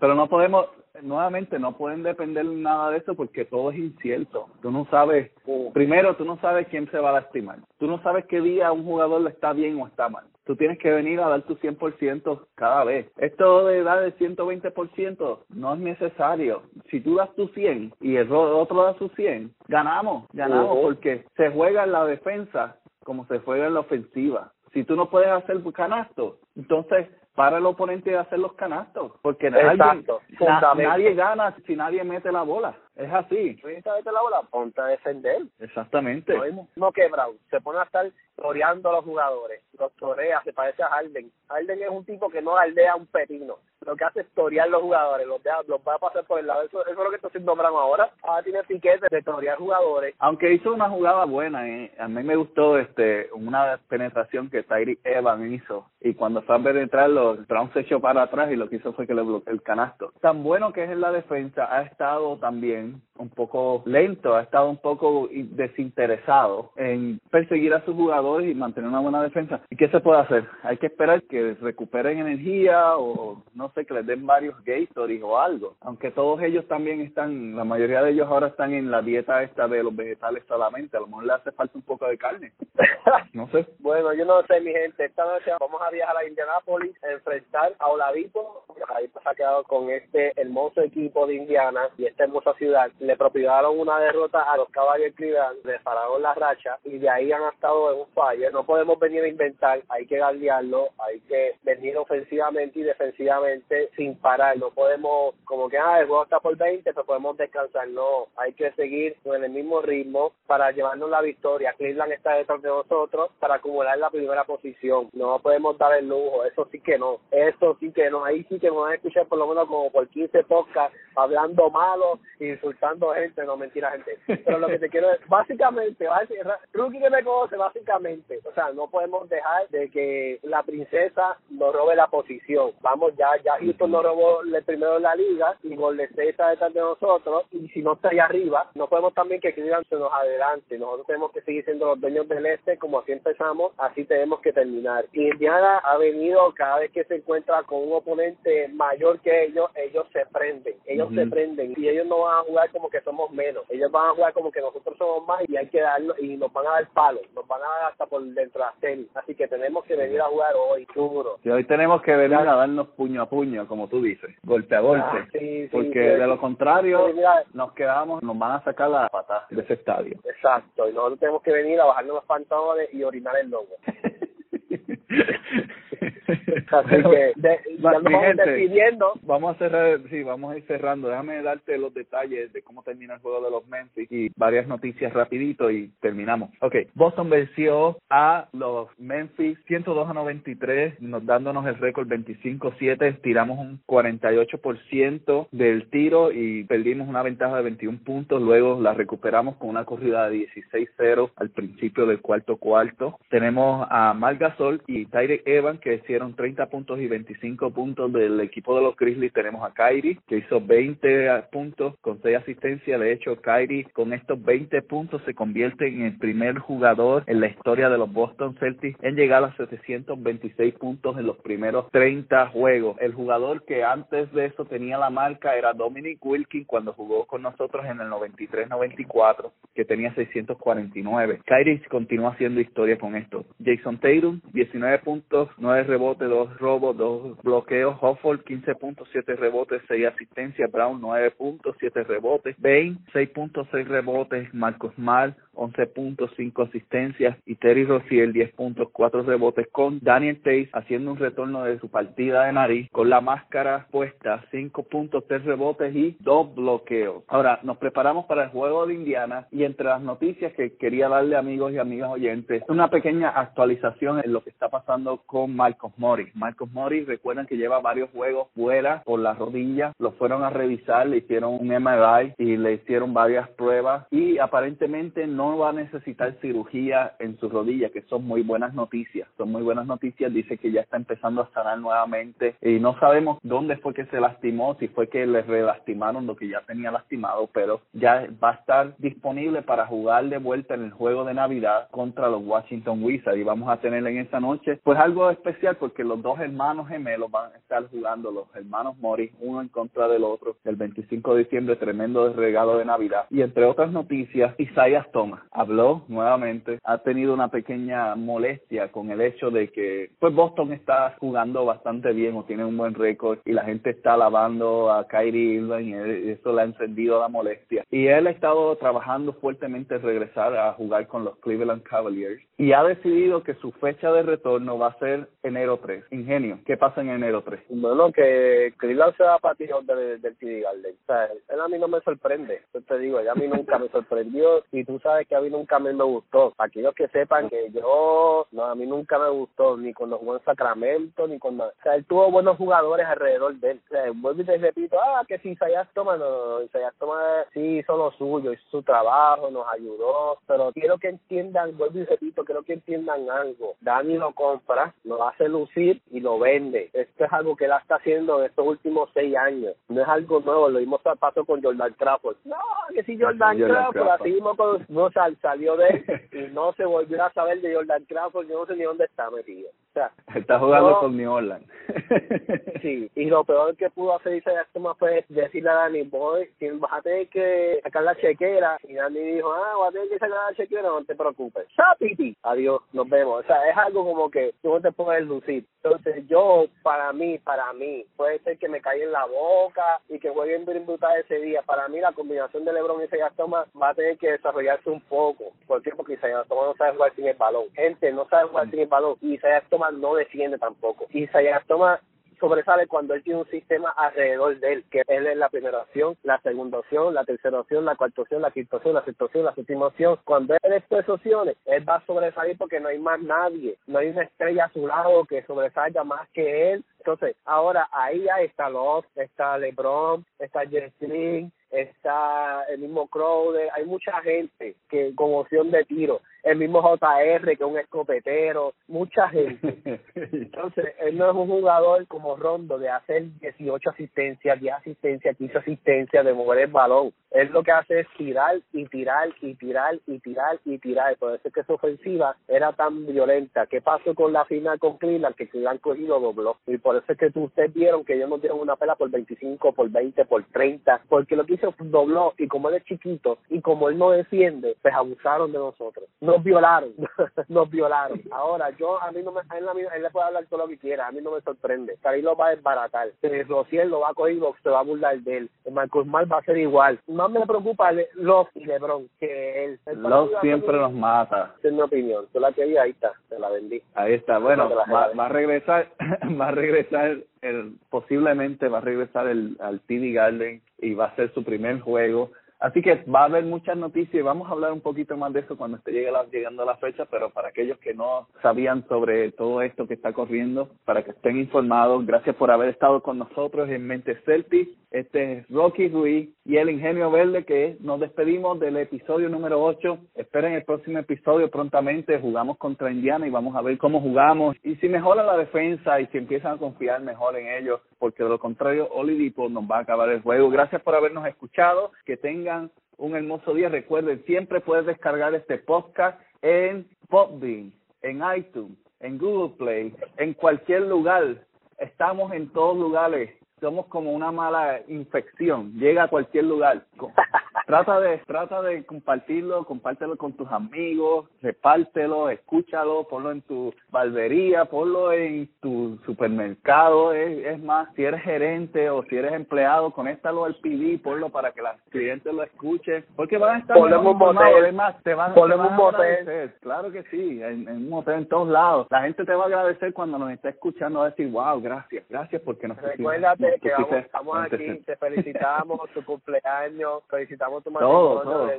Pero 0.00 0.14
no 0.14 0.28
podemos, 0.28 0.66
nuevamente, 1.02 1.58
no 1.58 1.76
pueden 1.76 2.02
depender 2.02 2.44
nada 2.44 2.90
de 2.90 2.98
eso 2.98 3.14
porque 3.14 3.44
todo 3.44 3.70
es 3.70 3.78
incierto. 3.78 4.48
Tú 4.60 4.70
no 4.70 4.86
sabes, 4.90 5.30
primero, 5.72 6.16
tú 6.16 6.24
no 6.24 6.38
sabes 6.40 6.66
quién 6.68 6.90
se 6.90 6.98
va 6.98 7.10
a 7.10 7.20
lastimar. 7.20 7.58
Tú 7.78 7.86
no 7.86 8.02
sabes 8.02 8.26
qué 8.26 8.40
día 8.40 8.70
un 8.72 8.84
jugador 8.84 9.20
le 9.22 9.30
está 9.30 9.52
bien 9.52 9.80
o 9.80 9.86
está 9.86 10.08
mal. 10.08 10.24
Tú 10.44 10.56
tienes 10.56 10.78
que 10.78 10.90
venir 10.90 11.20
a 11.20 11.28
dar 11.28 11.42
tu 11.42 11.54
100% 11.56 12.46
cada 12.54 12.84
vez. 12.84 13.10
Esto 13.16 13.64
de 13.66 13.82
dar 13.82 14.02
el 14.02 14.14
120% 14.18 15.38
no 15.48 15.74
es 15.74 15.80
necesario. 15.80 16.62
Si 16.90 17.00
tú 17.00 17.14
das 17.16 17.34
tu 17.34 17.48
100 17.48 17.94
y 18.00 18.16
el 18.16 18.28
ro- 18.28 18.58
otro 18.58 18.82
da 18.82 18.94
su 18.98 19.08
100, 19.10 19.54
ganamos, 19.68 20.26
ganamos 20.34 20.76
porque 20.82 21.24
se 21.36 21.50
juega 21.50 21.84
en 21.84 21.92
la 21.92 22.04
defensa 22.04 22.76
como 23.04 23.26
se 23.26 23.38
juega 23.38 23.66
en 23.68 23.74
la 23.74 23.80
ofensiva. 23.80 24.52
Si 24.74 24.84
tú 24.84 24.96
no 24.96 25.08
puedes 25.08 25.28
hacer 25.28 25.62
canastos, 25.72 26.34
entonces 26.56 27.08
para 27.34 27.58
el 27.58 27.66
oponente 27.66 28.10
de 28.10 28.18
hacer 28.18 28.38
los 28.38 28.52
canastos, 28.54 29.12
porque 29.22 29.50
nadie, 29.50 29.72
Exacto, 29.72 30.20
na- 30.30 30.38
fundamento. 30.38 30.88
nadie 30.90 31.14
gana 31.14 31.54
si 31.66 31.74
nadie 31.76 32.04
mete 32.04 32.30
la 32.30 32.42
bola. 32.42 32.74
Es 32.96 33.12
así. 33.12 33.56
¿Tú 33.60 33.66
necesitas 33.66 33.96
vete 33.96 34.12
la 34.12 34.22
bola? 34.22 34.42
Ponte 34.50 34.80
a 34.80 34.86
defender. 34.86 35.42
Exactamente. 35.58 36.34
No 36.76 36.92
que 36.92 37.08
Brown 37.08 37.36
se 37.50 37.60
pone 37.60 37.80
a 37.80 37.82
estar 37.82 38.10
toreando 38.36 38.88
a 38.88 38.92
los 38.94 39.04
jugadores, 39.04 39.62
los 39.78 39.92
torea, 39.94 40.42
se 40.42 40.52
parece 40.52 40.82
a 40.82 40.88
Harden. 40.88 41.30
Harden 41.48 41.82
es 41.82 41.88
un 41.88 42.04
tipo 42.04 42.28
que 42.28 42.42
no 42.42 42.56
aldea 42.56 42.96
un 42.96 43.06
pepino. 43.06 43.58
Lo 43.86 43.96
que 43.96 44.04
hace 44.04 44.20
es 44.20 44.30
torear 44.30 44.68
los 44.70 44.80
jugadores, 44.80 45.26
los, 45.26 45.42
deja, 45.42 45.58
los 45.68 45.80
va 45.86 45.94
a 45.96 45.98
pasar 45.98 46.24
por 46.24 46.40
el 46.40 46.46
lado. 46.46 46.62
Eso, 46.62 46.80
eso 46.82 46.90
es 46.90 46.96
lo 46.96 47.10
que 47.10 47.16
está 47.16 47.28
haciendo 47.28 47.54
Brown 47.54 47.76
ahora. 47.76 48.10
Ahora 48.22 48.42
tiene 48.42 48.62
piquete 48.64 49.06
de 49.10 49.22
torear 49.22 49.58
jugadores. 49.58 50.14
Aunque 50.18 50.52
hizo 50.52 50.72
una 50.72 50.88
jugada 50.88 51.26
buena, 51.26 51.68
eh, 51.68 51.92
a 51.98 52.08
mí 52.08 52.22
me 52.22 52.36
gustó 52.36 52.78
este 52.78 53.28
una 53.32 53.78
penetración 53.88 54.48
que 54.48 54.62
Tyreek 54.62 55.00
Evans 55.04 55.52
hizo 55.52 55.90
y 56.00 56.14
cuando 56.14 56.42
fue 56.42 56.56
a 56.56 56.62
penetrarlo, 56.62 57.36
Brown 57.46 57.72
se 57.72 57.80
echó 57.80 58.00
para 58.00 58.22
atrás 58.22 58.50
y 58.50 58.56
lo 58.56 58.68
que 58.68 58.76
hizo 58.76 58.92
fue 58.94 59.06
que 59.06 59.14
le 59.14 59.22
bloqueó 59.22 59.52
el 59.52 59.62
canasto. 59.62 60.12
Tan 60.20 60.42
bueno 60.42 60.72
que 60.72 60.84
es 60.84 60.90
en 60.90 61.00
la 61.00 61.12
defensa, 61.12 61.68
ha 61.70 61.82
estado 61.82 62.38
también 62.38 62.83
un 63.18 63.30
poco 63.30 63.82
lento, 63.86 64.34
ha 64.34 64.42
estado 64.42 64.68
un 64.68 64.78
poco 64.78 65.28
desinteresado 65.30 66.72
en 66.76 67.20
perseguir 67.30 67.72
a 67.74 67.84
sus 67.84 67.94
jugadores 67.94 68.50
y 68.50 68.54
mantener 68.54 68.90
una 68.90 69.00
buena 69.00 69.22
defensa. 69.22 69.60
¿Y 69.70 69.76
qué 69.76 69.88
se 69.88 70.00
puede 70.00 70.20
hacer? 70.20 70.46
Hay 70.62 70.76
que 70.78 70.86
esperar 70.86 71.22
que 71.22 71.54
recuperen 71.60 72.18
energía 72.18 72.96
o 72.96 73.42
no 73.54 73.70
sé, 73.74 73.86
que 73.86 73.94
les 73.94 74.06
den 74.06 74.26
varios 74.26 74.56
Gatorade 74.64 75.22
o 75.22 75.38
algo. 75.38 75.76
Aunque 75.80 76.10
todos 76.10 76.42
ellos 76.42 76.66
también 76.66 77.00
están, 77.00 77.56
la 77.56 77.64
mayoría 77.64 78.02
de 78.02 78.10
ellos 78.10 78.28
ahora 78.28 78.48
están 78.48 78.72
en 78.72 78.90
la 78.90 79.02
dieta 79.02 79.42
esta 79.42 79.68
de 79.68 79.82
los 79.82 79.94
vegetales 79.94 80.44
solamente, 80.48 80.96
a 80.96 81.00
lo 81.00 81.06
mejor 81.06 81.26
le 81.26 81.32
hace 81.34 81.52
falta 81.52 81.76
un 81.76 81.82
poco 81.82 82.06
de 82.06 82.18
carne. 82.18 82.52
No 83.32 83.48
sé. 83.48 83.66
bueno, 83.80 84.14
yo 84.14 84.24
no 84.24 84.42
sé, 84.46 84.60
mi 84.60 84.72
gente. 84.72 85.06
Esta 85.06 85.24
noche 85.24 85.50
vamos 85.58 85.80
a 85.82 85.90
viajar 85.90 86.16
a 86.16 86.26
Indianápolis 86.26 86.94
a 87.02 87.12
enfrentar 87.12 87.74
a 87.80 87.88
Oladipo. 87.88 88.64
Oladipo 88.68 89.20
se 89.20 89.28
ha 89.28 89.34
quedado 89.34 89.64
con 89.64 89.90
este 89.90 90.32
hermoso 90.40 90.80
equipo 90.80 91.26
de 91.26 91.34
Indiana 91.34 91.88
y 91.98 92.06
esta 92.06 92.24
hermosa 92.24 92.54
ciudad. 92.54 92.73
Le 93.00 93.16
propinaron 93.16 93.78
una 93.78 93.98
derrota 93.98 94.42
a 94.42 94.56
los 94.56 94.68
de 94.98 95.12
Cleveland, 95.12 95.64
le 95.64 95.78
pararon 95.80 96.22
la 96.22 96.34
racha 96.34 96.78
y 96.84 96.98
de 96.98 97.08
ahí 97.08 97.32
han 97.32 97.42
estado 97.52 97.92
en 97.92 98.00
un 98.00 98.06
fire. 98.08 98.52
No 98.52 98.64
podemos 98.64 98.98
venir 98.98 99.24
a 99.24 99.28
inventar, 99.28 99.82
hay 99.88 100.06
que 100.06 100.18
galdearlo, 100.18 100.88
hay 100.98 101.20
que 101.20 101.56
venir 101.62 101.96
ofensivamente 101.96 102.80
y 102.80 102.82
defensivamente 102.82 103.90
sin 103.96 104.16
parar. 104.16 104.56
No 104.58 104.70
podemos, 104.70 105.34
como 105.44 105.68
que, 105.68 105.78
ah, 105.78 106.00
el 106.00 106.06
juego 106.06 106.24
está 106.24 106.40
por 106.40 106.56
20, 106.56 106.92
pero 106.92 107.06
podemos 107.06 107.36
descansar. 107.36 107.88
No, 107.88 108.28
hay 108.36 108.52
que 108.54 108.72
seguir 108.72 109.16
con 109.22 109.42
el 109.42 109.50
mismo 109.50 109.80
ritmo 109.80 110.32
para 110.46 110.70
llevarnos 110.72 111.10
la 111.10 111.20
victoria. 111.20 111.74
Cleveland 111.76 112.12
está 112.12 112.34
detrás 112.34 112.60
de 112.62 112.68
nosotros 112.68 113.30
para 113.38 113.56
acumular 113.56 113.96
la 113.98 114.10
primera 114.10 114.44
posición. 114.44 115.08
No 115.12 115.38
podemos 115.38 115.78
dar 115.78 115.96
el 115.98 116.08
lujo, 116.08 116.44
eso 116.44 116.68
sí 116.70 116.80
que 116.80 116.98
no. 116.98 117.20
Eso 117.30 117.76
sí 117.80 117.92
que 117.92 118.10
no. 118.10 118.24
Ahí 118.24 118.44
sí 118.48 118.58
que 118.58 118.70
me 118.70 118.78
van 118.78 118.92
a 118.92 118.94
escuchar 118.96 119.26
por 119.26 119.38
lo 119.38 119.46
menos 119.46 119.66
como 119.68 119.90
por 119.90 120.08
15 120.08 120.44
podcasts 120.44 120.96
hablando 121.16 121.70
malo, 121.70 122.18
insultando 122.64 123.12
gente. 123.12 123.44
No, 123.44 123.56
mentira, 123.56 123.90
gente. 123.90 124.18
Pero 124.44 124.58
lo 124.58 124.66
que 124.68 124.78
te 124.78 124.88
quiero 124.88 125.08
decir, 125.08 125.26
básicamente, 125.28 126.06
va 126.06 126.18
a 126.18 126.20
decir, 126.20 126.38
Rookie 126.72 126.98
que 126.98 127.10
me 127.10 127.22
conoce, 127.22 127.56
básicamente, 127.56 128.40
o 128.44 128.52
sea, 128.52 128.72
no 128.72 128.88
podemos 128.88 129.28
dejar 129.28 129.68
de 129.68 129.90
que 129.90 130.38
la 130.42 130.62
princesa 130.62 131.36
nos 131.50 131.74
robe 131.74 131.96
la 131.96 132.06
posición. 132.06 132.72
Vamos, 132.80 133.14
ya, 133.16 133.28
ya 133.44 133.58
Houston 133.60 133.90
nos 133.90 134.04
robó 134.04 134.42
el 134.42 134.62
primero 134.64 134.96
en 134.96 135.02
la 135.02 135.14
liga 135.14 135.56
y 135.62 135.76
Golden 135.76 136.06
State 136.06 136.30
está 136.30 136.50
detrás 136.50 136.72
de 136.72 136.80
nosotros 136.80 137.44
y 137.52 137.68
si 137.68 137.82
no 137.82 137.94
está 137.94 138.08
ahí 138.10 138.18
arriba, 138.18 138.70
no 138.74 138.88
podemos 138.88 139.12
también 139.14 139.40
que 139.40 139.52
Cleveland 139.52 139.86
se 139.88 139.96
nos 139.96 140.12
adelante. 140.12 140.78
Nosotros 140.78 141.06
tenemos 141.06 141.32
que 141.32 141.42
seguir 141.42 141.64
siendo 141.64 141.86
los 141.86 142.00
dueños 142.00 142.28
del 142.28 142.46
este 142.46 142.78
como 142.78 143.00
así 143.00 143.12
empezamos, 143.12 143.72
así 143.78 144.04
tenemos 144.04 144.40
que 144.40 144.52
terminar. 144.52 145.06
Y 145.12 145.28
Indiana 145.28 145.78
ha 145.78 145.96
venido 145.98 146.52
cada 146.54 146.78
vez 146.78 146.90
que 146.92 147.04
se 147.04 147.16
encuentra 147.16 147.62
con 147.64 147.82
un 147.82 147.92
oponente 147.92 148.68
mayor 148.68 149.20
que 149.20 149.44
ellos, 149.44 149.70
ellos 149.74 150.06
se 150.12 150.24
prenden, 150.26 150.74
ellos 150.86 151.08
se 151.14 151.26
prenden 151.26 151.74
y 151.76 151.88
ellos 151.88 152.06
no 152.06 152.20
van 152.20 152.38
a 152.38 152.42
jugar 152.54 152.70
como 152.70 152.88
que 152.88 153.00
somos 153.00 153.30
menos, 153.32 153.64
ellos 153.68 153.90
van 153.90 154.10
a 154.10 154.14
jugar 154.14 154.32
como 154.32 154.52
que 154.52 154.60
nosotros 154.60 154.96
somos 154.96 155.26
más 155.26 155.40
y 155.48 155.56
hay 155.56 155.66
que 155.68 155.80
darlo 155.80 156.14
y 156.18 156.36
nos 156.36 156.52
van 156.52 156.66
a 156.68 156.70
dar 156.70 156.88
palos, 156.90 157.22
nos 157.34 157.46
van 157.48 157.60
a 157.60 157.64
dar 157.64 157.90
hasta 157.90 158.06
por 158.06 158.22
dentro 158.22 158.60
de 158.60 158.66
la 158.66 158.74
tenis. 158.80 159.08
Así 159.16 159.34
que 159.34 159.48
tenemos 159.48 159.84
que 159.84 159.96
venir 159.96 160.20
a 160.20 160.26
jugar 160.26 160.54
hoy, 160.54 160.86
duro. 160.94 161.38
Y 161.42 161.50
hoy 161.50 161.64
tenemos 161.64 162.00
que 162.02 162.14
venir 162.14 162.36
a 162.36 162.54
darnos 162.54 162.88
puño 162.90 163.22
a 163.22 163.28
puño, 163.28 163.66
como 163.66 163.88
tú 163.88 164.00
dices, 164.00 164.30
golpe 164.44 164.76
a 164.76 164.80
golpe. 164.80 165.04
Ah, 165.04 165.26
sí, 165.32 165.38
sí, 165.38 165.68
porque 165.72 165.92
sí. 165.92 166.20
de 166.20 166.26
lo 166.26 166.38
contrario, 166.38 167.10
mira. 167.12 167.42
nos 167.52 167.72
quedamos, 167.72 168.22
nos 168.22 168.38
van 168.38 168.52
a 168.52 168.62
sacar 168.62 168.88
la 168.88 169.08
patada 169.08 169.46
de 169.50 169.62
ese 169.62 169.74
estadio. 169.74 170.16
Exacto, 170.24 170.88
y 170.88 170.92
nosotros 170.92 171.18
tenemos 171.18 171.42
que 171.42 171.52
venir 171.52 171.80
a 171.80 171.86
bajarnos 171.86 172.14
los 172.14 172.24
pantalones 172.24 172.94
y 172.94 173.02
orinar 173.02 173.36
el 173.36 173.50
logo. 173.50 173.74
Así 176.26 177.02
que 177.02 177.32
de, 177.36 177.60
ya 177.78 177.92
nos 177.92 178.02
vamos 178.02 178.36
despidiendo. 178.36 179.12
Vamos 179.22 179.56
a 179.56 179.58
cerrar, 179.58 180.00
sí, 180.10 180.22
vamos 180.22 180.52
a 180.52 180.58
ir 180.58 180.64
cerrando. 180.66 181.08
Déjame 181.08 181.42
darte 181.42 181.78
los 181.78 181.92
detalles 181.94 182.52
de 182.52 182.62
cómo 182.62 182.82
termina 182.82 183.14
el 183.14 183.20
juego 183.20 183.44
de 183.44 183.50
los 183.50 183.66
Memphis 183.68 184.10
y 184.10 184.30
varias 184.36 184.66
noticias 184.66 185.12
rapidito 185.12 185.70
y 185.70 185.90
terminamos. 186.00 186.50
Ok, 186.60 186.76
Boston 186.94 187.30
venció 187.30 187.98
a 188.10 188.48
los 188.52 188.88
Memphis 188.98 189.58
102 189.66 190.08
a 190.08 190.12
93, 190.12 191.00
nos 191.00 191.24
dándonos 191.24 191.66
el 191.66 191.76
récord 191.76 192.08
25-7, 192.08 193.20
tiramos 193.22 193.58
un 193.58 193.80
48% 193.86 195.48
del 195.50 195.88
tiro 195.90 196.32
y 196.32 196.64
perdimos 196.64 197.08
una 197.08 197.22
ventaja 197.22 197.56
de 197.56 197.62
21 197.62 197.98
puntos, 198.04 198.40
luego 198.40 198.80
la 198.80 198.94
recuperamos 198.94 199.56
con 199.56 199.70
una 199.70 199.84
corrida 199.84 200.28
de 200.28 200.48
16-0 200.48 201.30
al 201.36 201.50
principio 201.50 202.06
del 202.06 202.20
cuarto 202.20 202.56
cuarto. 202.56 203.18
Tenemos 203.28 203.86
a 203.90 204.14
Marc 204.14 204.40
Gasol 204.40 204.82
y 204.86 205.06
Tyrek 205.06 205.46
Evans 205.46 205.80
que 205.80 206.00
hicieron 206.14 206.36
30 206.36 206.66
puntos 206.66 207.00
y 207.00 207.08
25 207.08 207.70
puntos 207.70 208.12
del 208.12 208.38
equipo 208.38 208.76
de 208.76 208.82
los 208.82 208.94
Grizzlies. 208.94 209.32
Tenemos 209.32 209.68
a 209.68 209.74
Kyrie 209.74 210.20
que 210.28 210.36
hizo 210.36 210.60
20 210.60 211.42
puntos 211.50 211.96
con 212.02 212.22
6 212.22 212.36
asistencias. 212.36 213.00
De 213.00 213.12
hecho, 213.12 213.34
Kyrie 213.42 213.82
con 213.92 214.12
estos 214.12 214.40
20 214.40 214.80
puntos 214.82 215.20
se 215.24 215.34
convierte 215.34 215.88
en 215.88 216.02
el 216.02 216.16
primer 216.16 216.58
jugador 216.58 217.24
en 217.26 217.40
la 217.40 217.48
historia 217.48 217.88
de 217.88 217.98
los 217.98 218.12
Boston 218.12 218.54
Celtics 218.60 218.96
en 219.02 219.16
llegar 219.16 219.42
a 219.42 219.56
726 219.56 220.74
puntos 220.74 221.18
en 221.18 221.26
los 221.26 221.36
primeros 221.38 221.90
30 221.90 222.46
juegos. 222.50 222.96
El 223.00 223.12
jugador 223.12 223.64
que 223.64 223.82
antes 223.82 224.30
de 224.32 224.46
eso 224.46 224.66
tenía 224.66 224.96
la 224.98 225.10
marca 225.10 225.56
era 225.56 225.72
Dominic 225.72 226.24
Wilkins 226.24 226.68
cuando 226.68 226.92
jugó 226.92 227.26
con 227.26 227.42
nosotros 227.42 227.84
en 227.86 228.00
el 228.00 228.08
93-94, 228.08 229.50
que 229.74 229.84
tenía 229.84 230.14
649. 230.14 231.40
Kyrie 231.44 231.82
continúa 231.88 232.34
haciendo 232.34 232.60
historia 232.60 232.98
con 232.98 233.16
esto. 233.16 233.44
Jason 233.64 233.98
Tatum, 233.98 234.40
19 234.52 235.00
puntos, 235.00 235.48
9 235.58 235.82
rebotes, 235.82 236.03
2 236.12 236.58
robos, 236.58 236.96
2 236.96 237.42
bloqueos. 237.42 237.96
Hofford, 238.00 238.42
15 238.44 238.74
puntos, 238.74 239.08
7 239.12 239.34
rebotes, 239.36 239.82
6 239.88 240.06
asistencias. 240.06 240.70
Brown, 240.70 241.00
9 241.00 241.30
puntos, 241.30 241.74
7 241.80 242.02
rebotes. 242.04 242.54
Bain, 242.58 242.98
6 243.12 243.30
puntos, 243.30 243.66
6 243.70 243.88
rebotes. 243.88 244.52
Marcos 244.52 244.92
Mal, 244.98 245.34
11 245.56 245.86
puntos, 245.88 246.30
5 246.36 246.62
asistencias. 246.62 247.36
Y 247.46 247.56
Terry 247.56 247.84
Rozier, 247.84 248.32
10 248.32 248.52
puntos, 248.52 248.88
4 248.92 249.22
rebotes. 249.22 249.68
Con 249.70 249.98
Daniel 250.00 250.40
Tays 250.42 250.68
haciendo 250.72 251.12
un 251.12 251.18
retorno 251.18 251.64
de 251.64 251.78
su 251.78 251.88
partida 251.88 252.44
de 252.44 252.52
nariz, 252.52 252.90
con 252.90 253.10
la 253.10 253.20
máscara 253.20 253.86
puesta, 253.90 254.44
5 254.50 254.82
puntos, 254.84 255.24
3 255.26 255.44
rebotes 255.44 255.94
y 255.94 256.16
2 256.20 256.54
bloqueos. 256.54 257.24
Ahora, 257.28 257.60
nos 257.62 257.78
preparamos 257.78 258.26
para 258.26 258.44
el 258.44 258.50
juego 258.50 258.86
de 258.86 258.94
Indiana 258.94 259.46
y 259.50 259.64
entre 259.64 259.86
las 259.86 260.00
noticias 260.00 260.52
que 260.54 260.76
quería 260.76 261.08
darle 261.08 261.36
amigos 261.36 261.72
y 261.72 261.78
amigas 261.78 262.10
oyentes, 262.10 262.62
una 262.68 262.88
pequeña 262.88 263.30
actualización 263.30 264.20
en 264.24 264.32
lo 264.32 264.42
que 264.42 264.50
está 264.50 264.68
pasando 264.68 265.22
con 265.26 265.54
Marcos 265.54 265.92
Morris. 265.96 266.34
Marcos 266.34 266.70
Morris, 266.72 267.06
recuerdan 267.06 267.46
que 267.46 267.56
lleva 267.56 267.80
varios 267.80 268.10
juegos 268.10 268.48
fuera 268.54 269.02
por 269.04 269.20
la 269.20 269.34
rodilla, 269.34 269.92
lo 269.98 270.12
fueron 270.12 270.42
a 270.42 270.50
revisar, 270.50 271.06
le 271.06 271.18
hicieron 271.18 271.54
un 271.54 271.68
MRI 271.68 272.34
y 272.38 272.56
le 272.56 272.74
hicieron 272.74 273.14
varias 273.14 273.48
pruebas 273.50 274.06
y 274.10 274.38
aparentemente 274.38 275.26
no 275.26 275.43
va 275.58 275.70
a 275.70 275.72
necesitar 275.72 276.34
cirugía 276.40 277.14
en 277.18 277.38
su 277.38 277.48
rodilla, 277.48 277.90
que 277.90 278.02
son 278.02 278.24
muy 278.24 278.42
buenas 278.42 278.74
noticias. 278.74 279.28
Son 279.36 279.50
muy 279.50 279.62
buenas 279.62 279.86
noticias, 279.86 280.32
dice 280.32 280.58
que 280.58 280.72
ya 280.72 280.80
está 280.80 280.96
empezando 280.96 281.42
a 281.42 281.50
sanar 281.52 281.78
nuevamente 281.78 282.56
y 282.60 282.80
no 282.80 282.98
sabemos 282.98 283.38
dónde 283.42 283.76
fue 283.76 283.94
que 283.94 284.06
se 284.06 284.20
lastimó, 284.20 284.76
si 284.78 284.88
fue 284.88 285.08
que 285.08 285.26
le 285.26 285.42
relastimaron 285.42 286.26
lo 286.26 286.36
que 286.36 286.48
ya 286.48 286.60
tenía 286.66 286.90
lastimado, 286.90 287.48
pero 287.52 287.80
ya 287.92 288.26
va 288.42 288.50
a 288.50 288.54
estar 288.54 288.96
disponible 288.98 289.62
para 289.62 289.86
jugar 289.86 290.28
de 290.28 290.38
vuelta 290.38 290.74
en 290.74 290.84
el 290.84 290.92
juego 290.92 291.24
de 291.24 291.34
Navidad 291.34 291.88
contra 291.90 292.28
los 292.28 292.42
Washington 292.44 293.02
Wizards 293.02 293.38
y 293.38 293.42
vamos 293.42 293.68
a 293.68 293.78
tener 293.78 294.06
en 294.06 294.18
esta 294.18 294.40
noche 294.40 294.78
pues 294.82 294.98
algo 294.98 295.30
especial 295.30 295.76
porque 295.76 296.04
los 296.04 296.20
dos 296.22 296.38
hermanos 296.40 296.88
gemelos 296.88 297.30
van 297.30 297.52
a 297.52 297.56
estar 297.56 297.88
jugando, 297.88 298.30
los 298.30 298.54
hermanos 298.54 298.96
Morris, 298.98 299.32
uno 299.40 299.60
en 299.60 299.68
contra 299.68 300.08
del 300.08 300.24
otro, 300.24 300.56
el 300.64 300.76
25 300.76 301.34
de 301.34 301.44
diciembre, 301.44 301.76
tremendo 301.76 302.32
regalo 302.32 302.78
de 302.78 302.84
Navidad. 302.84 303.26
Y 303.30 303.42
entre 303.42 303.64
otras 303.64 303.90
noticias, 303.90 304.54
Isaiah 304.58 305.06
Thomas 305.12 305.33
habló 305.50 306.04
nuevamente, 306.08 306.78
ha 306.84 306.98
tenido 306.98 307.34
una 307.34 307.48
pequeña 307.48 308.14
molestia 308.14 308.90
con 308.90 309.10
el 309.10 309.20
hecho 309.20 309.50
de 309.50 309.68
que 309.68 310.10
pues 310.18 310.34
Boston 310.34 310.72
está 310.72 311.16
jugando 311.18 311.64
bastante 311.64 312.12
bien 312.12 312.36
o 312.36 312.44
tiene 312.44 312.64
un 312.64 312.76
buen 312.76 312.94
récord 312.94 313.38
y 313.44 313.52
la 313.52 313.64
gente 313.64 313.90
está 313.90 314.14
alabando 314.14 314.92
a 314.92 315.06
Kyrie 315.08 315.54
Irving 315.54 315.94
y 315.94 316.30
eso 316.30 316.52
le 316.52 316.62
ha 316.62 316.64
encendido 316.64 317.20
la 317.20 317.28
molestia. 317.28 317.84
Y 317.90 318.06
él 318.06 318.26
ha 318.26 318.30
estado 318.30 318.76
trabajando 318.76 319.32
fuertemente 319.34 319.96
en 319.96 320.02
regresar 320.02 320.56
a 320.56 320.72
jugar 320.74 321.06
con 321.06 321.24
los 321.24 321.36
Cleveland 321.38 321.82
Cavaliers 321.82 322.42
y 322.56 322.72
ha 322.72 322.82
decidido 322.84 323.42
que 323.42 323.54
su 323.54 323.72
fecha 323.72 324.12
de 324.12 324.22
retorno 324.22 324.78
va 324.78 324.88
a 324.88 324.98
ser 324.98 325.28
enero 325.42 325.78
3. 325.82 326.04
Ingenio, 326.12 326.58
¿qué 326.64 326.76
pasa 326.76 327.00
en 327.00 327.10
enero 327.10 327.42
3? 327.42 327.60
Bueno, 327.70 328.12
que 328.12 328.72
Cleveland 328.78 329.16
se 329.16 329.24
va 329.24 329.34
a 329.42 329.54
del, 329.54 330.20
del 330.20 330.36
TD 330.36 330.62
Garden. 330.62 330.94
O 331.02 331.06
sea, 331.06 331.24
él 331.24 331.60
a 331.60 331.68
mí 331.68 331.78
no 331.78 331.88
me 331.88 332.00
sorprende. 332.00 332.62
Yo 332.72 332.80
te 332.82 332.98
digo, 332.98 333.20
ya 333.22 333.32
a 333.32 333.34
mí 333.34 333.46
nunca 333.48 333.78
me 333.78 333.88
sorprendió 333.88 334.64
y 334.72 334.84
tú 334.84 334.98
sabes 335.00 335.23
que 335.24 335.36
a 335.36 335.40
mí 335.40 335.50
nunca 335.50 335.78
me, 335.78 335.92
me 335.92 336.04
gustó. 336.04 336.52
Aquellos 336.58 336.94
que 336.94 337.08
sepan 337.08 337.48
que 337.48 337.70
yo, 337.72 338.46
no, 338.52 338.64
a 338.64 338.74
mí 338.74 338.86
nunca 338.86 339.18
me 339.18 339.30
gustó 339.30 339.76
ni 339.76 339.92
cuando 339.92 340.18
jugó 340.18 340.36
en 340.36 340.44
Sacramento, 340.44 341.26
ni 341.26 341.38
cuando... 341.38 341.66
O 341.66 341.82
sea, 341.82 341.94
él 341.94 342.04
tuvo 342.04 342.30
buenos 342.30 342.56
jugadores 342.56 343.06
alrededor 343.06 343.54
de 343.56 343.72
él. 343.72 343.80
O 343.86 343.88
sea, 343.88 344.04
vuelvo 344.14 344.42
y 344.42 344.44
te 344.44 344.58
repito, 344.58 344.96
ah, 345.00 345.24
que 345.26 345.38
si 345.38 345.50
Isaiah 345.50 345.88
Thomas, 345.94 346.18
no, 346.18 346.30
no, 346.30 346.60
no, 346.60 346.66
Thomas 346.98 347.46
sí 347.52 347.78
hizo 347.78 347.96
lo 347.96 348.10
suyo, 348.12 348.52
hizo 348.52 348.62
su 348.70 348.82
trabajo, 348.82 349.50
nos 349.50 349.66
ayudó, 349.72 350.38
pero 350.46 350.72
quiero 350.72 350.98
que 350.98 351.08
entiendan, 351.08 351.76
vuelvo 351.76 351.98
y 351.98 352.04
repito, 352.04 352.44
quiero 352.44 352.62
que 352.62 352.74
entiendan 352.74 353.28
algo. 353.30 353.74
Dani 353.80 354.16
lo 354.16 354.32
compra, 354.32 354.94
lo 355.04 355.26
hace 355.26 355.48
lucir 355.48 356.00
y 356.10 356.20
lo 356.20 356.38
vende. 356.38 356.90
Esto 356.92 357.24
es 357.24 357.32
algo 357.32 357.56
que 357.56 357.66
él 357.66 357.72
está 357.80 357.96
haciendo 357.96 358.40
en 358.40 358.46
estos 358.46 358.66
últimos 358.66 359.10
seis 359.14 359.36
años. 359.36 359.74
No 359.88 360.02
es 360.02 360.08
algo 360.08 360.40
nuevo, 360.40 360.68
lo 360.68 360.78
mismo 360.78 360.98
pasó 360.98 361.44
con 361.44 361.62
Jordan 361.62 361.94
Crawford. 361.98 362.36
No, 362.44 362.56
que 362.94 363.02
si 363.04 363.18
Jordan, 363.18 363.58
Crawford, 363.58 364.08
así 364.08 364.32
mismo 364.32 364.56
con, 364.56 364.84
no 364.88 365.10
sal, 365.14 365.36
salió 365.40 365.76
de 365.76 365.88
él 365.88 366.28
y 366.32 366.52
no 366.52 366.72
se 366.74 366.84
volvió 366.84 367.24
a 367.24 367.32
saber 367.32 367.60
de 367.60 367.74
Jordan 367.74 368.04
Crawford, 368.04 368.48
yo 368.48 368.60
no 368.60 368.66
sé 368.66 368.76
ni 368.76 368.82
dónde 368.82 369.04
está 369.04 369.30
metido. 369.30 369.70
O 369.70 369.94
sea, 369.94 370.10
está 370.34 370.58
jugando 370.58 370.98
con 370.98 371.16
New 371.16 371.30
Orleans. 371.30 371.64
sí, 372.82 373.08
y 373.14 373.24
lo 373.26 373.44
peor 373.44 373.76
que 373.76 373.90
pudo 373.90 374.16
hacer 374.16 374.34
Isaiah 374.34 374.66
Thomas 374.72 374.98
fue 374.98 375.24
decirle 375.28 375.70
a 375.70 375.74
Danny 375.74 376.02
Boy, 376.02 376.50
vas 376.80 376.92
a 376.92 377.02
tener 377.02 377.28
que 377.28 377.78
sacar 377.82 378.02
la 378.02 378.16
chequera. 378.16 378.76
Y 378.82 378.94
Danny 378.94 379.20
dijo, 379.20 379.52
ah, 379.52 379.76
voy 379.76 379.88
a 379.88 379.92
tener 379.92 380.08
que 380.08 380.18
sacar 380.18 380.36
la 380.50 380.56
chequera, 380.56 380.82
no 380.82 381.04
te 381.04 381.14
preocupes. 381.14 381.66
¡Sapiti! 381.76 382.36
Adiós, 382.42 382.82
nos 382.92 383.08
vemos. 383.08 383.44
O 383.44 383.46
sea, 383.46 383.70
es 383.70 383.76
algo 383.76 384.04
como 384.04 384.30
que 384.30 384.52
tú 384.62 384.70
no 384.70 384.80
te 384.80 384.90
puedes 384.90 385.24
lucir. 385.26 385.64
Entonces 385.82 386.26
yo, 386.26 386.66
para 386.82 387.12
mí, 387.12 387.38
para 387.38 387.72
mí, 387.74 388.04
puede 388.16 388.40
ser 388.40 388.58
que 388.58 388.68
me 388.68 388.80
caiga 388.80 389.04
en 389.04 389.12
la 389.12 389.26
boca 389.26 390.00
y 390.08 390.18
que 390.18 390.30
jueguen 390.30 390.64
bien 390.64 390.86
brutal 390.86 391.20
ese 391.20 391.38
día. 391.40 391.62
Para 391.62 391.88
mí 391.88 392.00
la 392.00 392.12
combinación 392.12 392.64
de 392.64 392.72
LeBron 392.72 393.00
y 393.02 393.04
Isaiah 393.04 393.32
Thomas 393.36 393.68
va 393.80 393.90
a 393.90 393.94
tener 393.94 394.18
que 394.18 394.32
desarrollarse 394.32 394.90
un 394.90 395.00
poco. 395.08 395.52
¿Por 395.66 395.82
qué? 395.82 395.90
Porque 395.90 396.14
Isaiah 396.14 396.44
Thomas 396.48 396.66
no 396.66 396.74
sabe 396.76 396.92
jugar 396.94 397.14
sin 397.14 397.26
el 397.26 397.36
balón. 397.36 397.64
Gente, 397.74 398.12
no 398.12 398.28
sabe 398.28 398.48
jugar 398.48 398.70
sin 398.70 398.80
el 398.80 398.86
balón. 398.86 399.16
Y 399.20 399.34
Isaiah 399.34 399.62
Thomas 399.68 399.92
no 399.94 400.14
defiende 400.14 400.58
tampoco. 400.58 401.06
Isaiah 401.10 401.62
Thomas 401.66 402.00
sobresale 402.44 402.86
cuando 402.86 403.14
él 403.14 403.22
tiene 403.22 403.40
un 403.40 403.48
sistema 403.48 403.90
alrededor 403.90 404.58
de 404.58 404.72
él, 404.72 404.84
que 404.90 405.02
él 405.06 405.26
es 405.26 405.36
la 405.36 405.48
primera 405.48 405.78
opción, 405.78 406.16
la 406.22 406.38
segunda 406.40 406.78
opción, 406.78 407.14
la 407.14 407.24
tercera 407.24 407.60
opción, 407.60 407.84
la 407.84 407.96
cuarta 407.96 408.22
opción, 408.22 408.42
la 408.42 408.50
quinta 408.50 408.76
opción, 408.76 408.94
la 408.94 409.04
sexta 409.04 409.24
opción, 409.24 409.44
la 409.44 409.54
séptima 409.54 409.86
opción. 409.86 410.18
Cuando 410.24 410.54
él 410.54 410.72
es 410.72 410.84
tres 410.88 411.08
opciones, 411.08 411.56
él 411.64 411.88
va 411.88 411.96
a 411.96 412.06
sobresalir 412.06 412.58
porque 412.58 412.80
no 412.80 412.88
hay 412.88 412.98
más 412.98 413.20
nadie, 413.20 413.78
no 413.86 413.98
hay 413.98 414.08
una 414.08 414.24
estrella 414.24 414.66
a 414.66 414.72
su 414.72 414.86
lado 414.86 415.24
que 415.24 415.42
sobresalga 415.44 416.04
más 416.04 416.28
que 416.30 416.72
él. 416.72 416.84
Entonces, 416.98 417.36
ahora 417.44 417.88
ahí 417.92 418.24
ya 418.24 418.40
está 418.40 418.68
Love, 418.68 419.06
está 419.14 419.58
LeBron, 419.58 420.24
está 420.38 420.66
Jerry 420.66 421.50
está 421.74 422.64
el 422.70 422.80
mismo 422.80 423.08
Crowder, 423.08 423.70
hay 423.74 423.84
mucha 423.84 424.20
gente 424.22 424.76
que 424.88 425.14
con 425.14 425.34
opción 425.34 425.70
de 425.70 425.84
tiro 425.84 426.20
el 426.44 426.58
mismo 426.58 426.82
JR, 426.82 427.44
que 427.44 427.52
es 427.52 427.60
un 427.60 427.78
escopetero, 427.78 428.74
mucha 428.86 429.28
gente. 429.30 430.00
Entonces, 430.14 430.94
él 431.00 431.16
no 431.16 431.30
es 431.30 431.36
un 431.36 431.48
jugador 431.48 432.06
como 432.06 432.36
Rondo 432.36 432.78
de 432.78 432.90
hacer 432.90 433.24
18 433.40 433.90
asistencias, 433.90 434.60
10 434.60 434.74
asistencias, 434.74 435.36
15 435.36 435.58
asistencias, 435.58 436.24
de 436.24 436.34
mover 436.34 436.60
el 436.60 436.70
balón. 436.70 437.12
Él 437.30 437.50
lo 437.50 437.62
que 437.64 437.72
hace 437.72 438.00
es 438.00 438.06
tirar 438.16 438.60
y 438.72 438.86
tirar 438.86 439.30
y 439.40 439.54
tirar 439.54 439.98
y 440.06 440.18
tirar 440.20 440.60
y 440.64 440.78
tirar. 440.78 441.16
Por 441.16 441.34
eso 441.34 441.48
es 441.48 441.54
que 441.54 441.64
su 441.64 441.72
ofensiva 441.72 442.36
era 442.46 442.72
tan 442.74 443.06
violenta. 443.06 443.66
¿Qué 443.66 443.80
pasó 443.80 444.14
con 444.14 444.32
la 444.32 444.44
final 444.44 444.78
con 444.78 444.98
Cleveland? 444.98 445.34
Que 445.34 445.48
Cleveland 445.48 445.80
cogido 445.80 446.20
dobló. 446.20 446.58
Y 446.66 446.78
por 446.78 446.94
eso 446.96 447.06
es 447.08 447.18
que 447.18 447.32
ustedes 447.36 447.74
vieron 447.74 448.04
que 448.04 448.14
ellos 448.14 448.28
no 448.28 448.38
dieron 448.38 448.60
una 448.60 448.76
pela 448.76 448.94
por 448.94 449.10
25, 449.10 449.72
por 449.72 449.88
20, 449.88 450.24
por 450.26 450.44
30. 450.44 451.02
Porque 451.08 451.34
lo 451.34 451.44
que 451.44 451.54
se 451.72 451.84
dobló 451.84 452.34
y 452.38 452.48
como 452.48 452.68
él 452.68 452.76
es 452.76 452.84
chiquito 452.84 453.38
y 453.48 453.60
como 453.60 453.88
él 453.88 453.98
no 453.98 454.10
defiende, 454.10 454.76
pues 454.82 454.94
abusaron 454.94 455.52
de 455.52 455.58
nosotros. 455.58 456.08
Nos 456.20 456.42
violaron, 456.42 456.92
nos 457.48 457.70
violaron. 457.70 458.20
Ahora, 458.30 458.70
yo, 458.78 459.00
a 459.02 459.10
mí 459.12 459.22
no 459.22 459.32
me, 459.32 459.40
a 459.48 459.58
él, 459.58 459.66
él, 459.94 460.02
le 460.02 460.10
puede 460.10 460.26
hablar 460.26 460.46
todo 460.46 460.60
lo 460.60 460.68
que 460.68 460.78
quiera, 460.78 461.08
a 461.08 461.12
mí 461.12 461.20
no 461.22 461.32
me 461.32 461.40
sorprende. 461.40 461.96
Cari 462.02 462.22
lo 462.22 462.36
va 462.36 462.48
a 462.48 462.50
desbaratar. 462.50 463.08
Eh, 463.22 463.44
Rociel 463.48 463.88
lo 463.88 464.00
va 464.00 464.10
a 464.10 464.14
coger 464.14 464.34
y 464.34 464.40
se 464.62 464.70
va 464.70 464.80
a 464.80 464.84
burlar 464.84 465.18
de 465.20 465.36
él. 465.38 465.50
Marcos 465.70 466.06
Mal 466.06 466.30
va 466.30 466.38
a 466.38 466.44
ser 466.44 466.58
igual. 466.58 466.98
Más 467.06 467.30
me 467.30 467.46
preocupa 467.46 467.92
Love 468.14 468.48
y 468.54 468.64
LeBron 468.64 469.08
que 469.18 469.64
él. 469.64 469.80
Love 469.96 470.30
siempre 470.40 470.78
nos 470.78 470.92
mata. 470.92 471.54
Es 471.62 471.72
mi 471.72 471.80
opinión. 471.80 472.26
Tú 472.32 472.40
la 472.40 472.52
querías, 472.52 472.84
ahí 472.84 472.90
está, 472.90 473.12
te 473.28 473.38
la 473.38 473.50
vendí. 473.50 473.82
Ahí 473.94 474.14
está, 474.14 474.38
bueno, 474.38 474.68
va, 474.68 475.12
va, 475.12 475.26
a 475.26 475.28
regresar, 475.28 475.88
va 476.40 476.48
a 476.48 476.50
regresar, 476.52 477.18
el, 477.44 477.76
posiblemente 477.90 478.68
va 478.68 478.78
a 478.78 478.80
regresar 478.80 479.28
el, 479.28 479.56
al 479.60 479.80
TD 479.80 480.12
Garden 480.14 480.62
y 480.78 480.94
va 480.94 481.06
a 481.06 481.16
ser 481.16 481.32
su 481.34 481.44
primer 481.44 481.80
juego 481.80 482.32
Así 482.64 482.80
que 482.80 483.04
va 483.14 483.20
a 483.20 483.24
haber 483.24 483.44
muchas 483.44 483.76
noticias 483.76 484.14
y 484.14 484.22
vamos 484.22 484.48
a 484.48 484.52
hablar 484.52 484.72
un 484.72 484.80
poquito 484.80 485.18
más 485.18 485.34
de 485.34 485.40
eso 485.40 485.54
cuando 485.54 485.76
esté 485.76 485.92
llegando 485.92 486.64
la 486.64 486.78
fecha, 486.78 487.04
pero 487.10 487.28
para 487.28 487.48
aquellos 487.48 487.76
que 487.76 487.92
no 487.92 488.26
sabían 488.40 488.88
sobre 488.88 489.32
todo 489.32 489.60
esto 489.60 489.86
que 489.86 489.92
está 489.92 490.14
corriendo, 490.14 490.70
para 490.86 491.02
que 491.04 491.10
estén 491.10 491.36
informados, 491.36 492.06
gracias 492.06 492.34
por 492.36 492.50
haber 492.50 492.70
estado 492.70 493.02
con 493.02 493.18
nosotros 493.18 493.68
en 493.68 493.86
Mente 493.86 494.16
Celtic. 494.24 494.70
Este 494.90 495.32
es 495.32 495.48
Rocky 495.50 495.88
Ruiz 495.88 496.30
y 496.44 496.56
el 496.56 496.70
Ingenio 496.70 497.10
Verde 497.10 497.44
que 497.44 497.76
nos 497.80 498.00
despedimos 498.00 498.58
del 498.60 498.76
episodio 498.78 499.28
número 499.28 499.62
8. 499.62 499.98
Esperen 500.14 500.52
el 500.52 500.64
próximo 500.64 501.00
episodio 501.00 501.50
prontamente, 501.50 502.18
jugamos 502.18 502.56
contra 502.56 502.90
Indiana 502.90 503.26
y 503.26 503.30
vamos 503.30 503.56
a 503.56 503.60
ver 503.60 503.76
cómo 503.76 504.00
jugamos 504.00 504.56
y 504.62 504.76
si 504.76 504.88
mejora 504.88 505.22
la 505.22 505.36
defensa 505.36 506.00
y 506.00 506.06
si 506.06 506.18
empiezan 506.18 506.52
a 506.52 506.58
confiar 506.58 507.02
mejor 507.02 507.36
en 507.36 507.48
ellos, 507.48 507.80
porque 507.98 508.22
de 508.22 508.28
lo 508.28 508.38
contrario 508.38 508.88
Olidipo 508.92 509.48
nos 509.48 509.64
va 509.64 509.78
a 509.78 509.80
acabar 509.80 510.08
el 510.08 510.22
juego. 510.22 510.48
Gracias 510.48 510.80
por 510.80 510.94
habernos 510.94 511.26
escuchado, 511.26 511.90
que 512.06 512.16
tengan 512.16 512.53
un 512.96 513.16
hermoso 513.16 513.54
día. 513.54 513.68
Recuerden, 513.68 514.24
siempre 514.24 514.60
puedes 514.60 514.86
descargar 514.86 515.34
este 515.34 515.58
podcast 515.58 516.20
en 516.42 516.88
Podbean, 517.08 517.72
en 518.02 518.22
iTunes, 518.36 518.78
en 519.00 519.18
Google 519.18 519.56
Play, 519.56 519.94
en 520.16 520.34
cualquier 520.34 520.82
lugar. 520.82 521.44
Estamos 521.78 522.32
en 522.32 522.48
todos 522.50 522.76
lugares. 522.76 523.30
Somos 523.64 523.86
como 523.86 524.12
una 524.12 524.30
mala 524.30 524.80
infección. 524.88 525.72
Llega 525.78 526.02
a 526.02 526.08
cualquier 526.08 526.44
lugar. 526.44 526.82
trata 527.66 527.98
de 527.98 528.18
trata 528.18 528.60
de 528.60 528.84
compartirlo, 528.84 529.64
compártelo 529.64 530.16
con 530.16 530.34
tus 530.34 530.50
amigos, 530.50 531.30
repártelo, 531.40 532.28
escúchalo, 532.28 533.06
ponlo 533.08 533.32
en 533.32 533.40
tu 533.40 533.72
barbería, 533.90 534.66
ponlo 534.66 535.12
en 535.12 535.48
tu 535.60 535.98
supermercado, 536.04 537.14
es, 537.14 537.46
es 537.46 537.62
más, 537.62 537.88
si 537.94 538.04
eres 538.04 538.22
gerente 538.22 538.90
o 538.90 539.02
si 539.04 539.16
eres 539.16 539.32
empleado, 539.32 539.90
conéctalo 539.92 540.44
al 540.44 540.56
PD, 540.56 540.98
ponlo 541.02 541.30
para 541.30 541.52
que 541.52 541.62
los 541.62 541.72
clientes 541.90 542.32
lo 542.34 542.42
escuchen, 542.42 543.04
porque 543.16 543.38
van 543.38 543.56
a 543.56 543.58
estar 543.60 543.78
ponemos 543.78 544.12
un 544.12 544.18
motel, 544.18 544.54
además 544.60 544.96
te 545.02 545.14
van, 545.14 545.34
ponemos 545.34 545.70
un 545.70 545.76
motel, 545.76 546.52
claro 546.60 546.92
que 546.92 547.02
sí, 547.04 547.42
en, 547.42 547.66
en, 547.68 547.76
un 547.76 547.88
motel 547.88 548.18
en 548.18 548.28
todos 548.28 548.48
lados, 548.48 548.86
la 548.90 549.02
gente 549.02 549.24
te 549.24 549.34
va 549.34 549.44
a 549.44 549.46
agradecer 549.46 549.94
cuando 549.94 550.18
nos 550.18 550.30
está 550.32 550.50
escuchando, 550.50 551.02
a 551.02 551.10
decir, 551.10 551.30
wow, 551.30 551.60
gracias, 551.60 552.04
gracias 552.08 552.42
porque 552.42 552.68
nos 552.68 552.76
Recuérdate 552.76 553.53
que 553.60 553.70
vamos, 553.70 553.92
estamos 553.92 554.36
aquí, 554.38 554.78
te 554.80 554.96
felicitamos 554.96 555.90
tu 555.92 556.04
cumpleaños, 556.04 557.02
felicitamos 557.08 557.62
todo, 557.64 557.80
todo. 558.22 558.50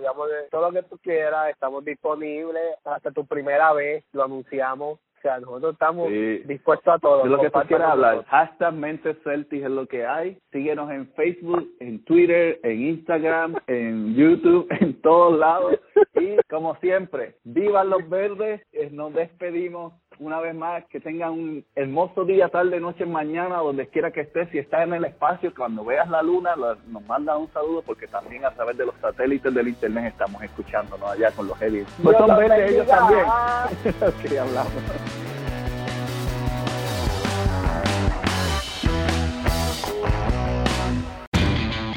todo 0.52 0.62
lo 0.62 0.72
que 0.72 0.84
tú 0.84 0.98
quieras, 1.00 1.50
estamos 1.50 1.84
disponibles 1.86 2.76
hasta 2.84 3.12
tu 3.12 3.26
primera 3.26 3.74
vez, 3.74 4.04
lo 4.14 4.24
anunciamos. 4.24 5.00
Sea, 5.26 5.39
nosotros 5.39 5.73
estamos 5.73 6.07
dispuestos 6.45 6.93
a 6.93 6.99
todo. 6.99 7.23
De 7.23 7.30
lo 7.30 7.41
que 7.41 7.49
tú 7.49 7.59
quieras 7.67 7.93
hablar. 7.93 8.23
Hashtag 8.26 8.73
Mente 8.76 9.15
Celtic 9.23 9.63
es 9.63 9.71
lo 9.71 9.88
que 9.88 10.05
hay. 10.05 10.38
Síguenos 10.51 10.91
en 10.91 11.07
Facebook, 11.13 11.67
en 11.80 12.03
Twitter, 12.05 12.59
en 12.61 12.82
Instagram, 12.84 13.55
en 13.67 14.13
YouTube, 14.13 14.67
en 14.69 15.01
todos 15.01 15.39
lados. 15.39 15.80
Y 16.13 16.38
como 16.47 16.76
siempre, 16.76 17.38
vivan 17.43 17.89
los 17.89 18.07
verdes. 18.07 18.61
Nos 18.91 19.15
despedimos 19.15 19.93
una 20.19 20.39
vez 20.39 20.55
más, 20.55 20.86
que 20.86 20.99
tengan 20.99 21.32
un 21.32 21.65
hermoso 21.76 22.26
día, 22.26 22.49
tarde, 22.49 22.80
noche, 22.80 23.05
mañana, 23.05 23.57
donde 23.57 23.88
quiera 23.88 24.11
que 24.11 24.21
estés. 24.21 24.49
Si 24.49 24.59
estás 24.59 24.84
en 24.84 24.93
el 24.93 25.05
espacio, 25.05 25.53
cuando 25.55 25.84
veas 25.84 26.09
la 26.09 26.21
luna, 26.21 26.55
nos 26.88 27.05
manda 27.05 27.38
un 27.38 27.51
saludo, 27.51 27.82
porque 27.82 28.07
también 28.07 28.45
a 28.45 28.51
través 28.51 28.78
de 28.78 28.86
los 28.86 28.95
satélites 29.01 29.53
del 29.53 29.67
internet 29.67 30.05
estamos 30.13 30.41
escuchándonos 30.43 31.09
allá 31.09 31.32
con 31.32 31.47
los 31.47 31.61
aliens. 31.61 31.89
Pues 32.01 32.17
son 32.17 32.36
verdes 32.36 32.71
ellos 32.71 32.88
también. 32.88 33.26
ok, 34.01 34.38
hablamos. 34.39 35.14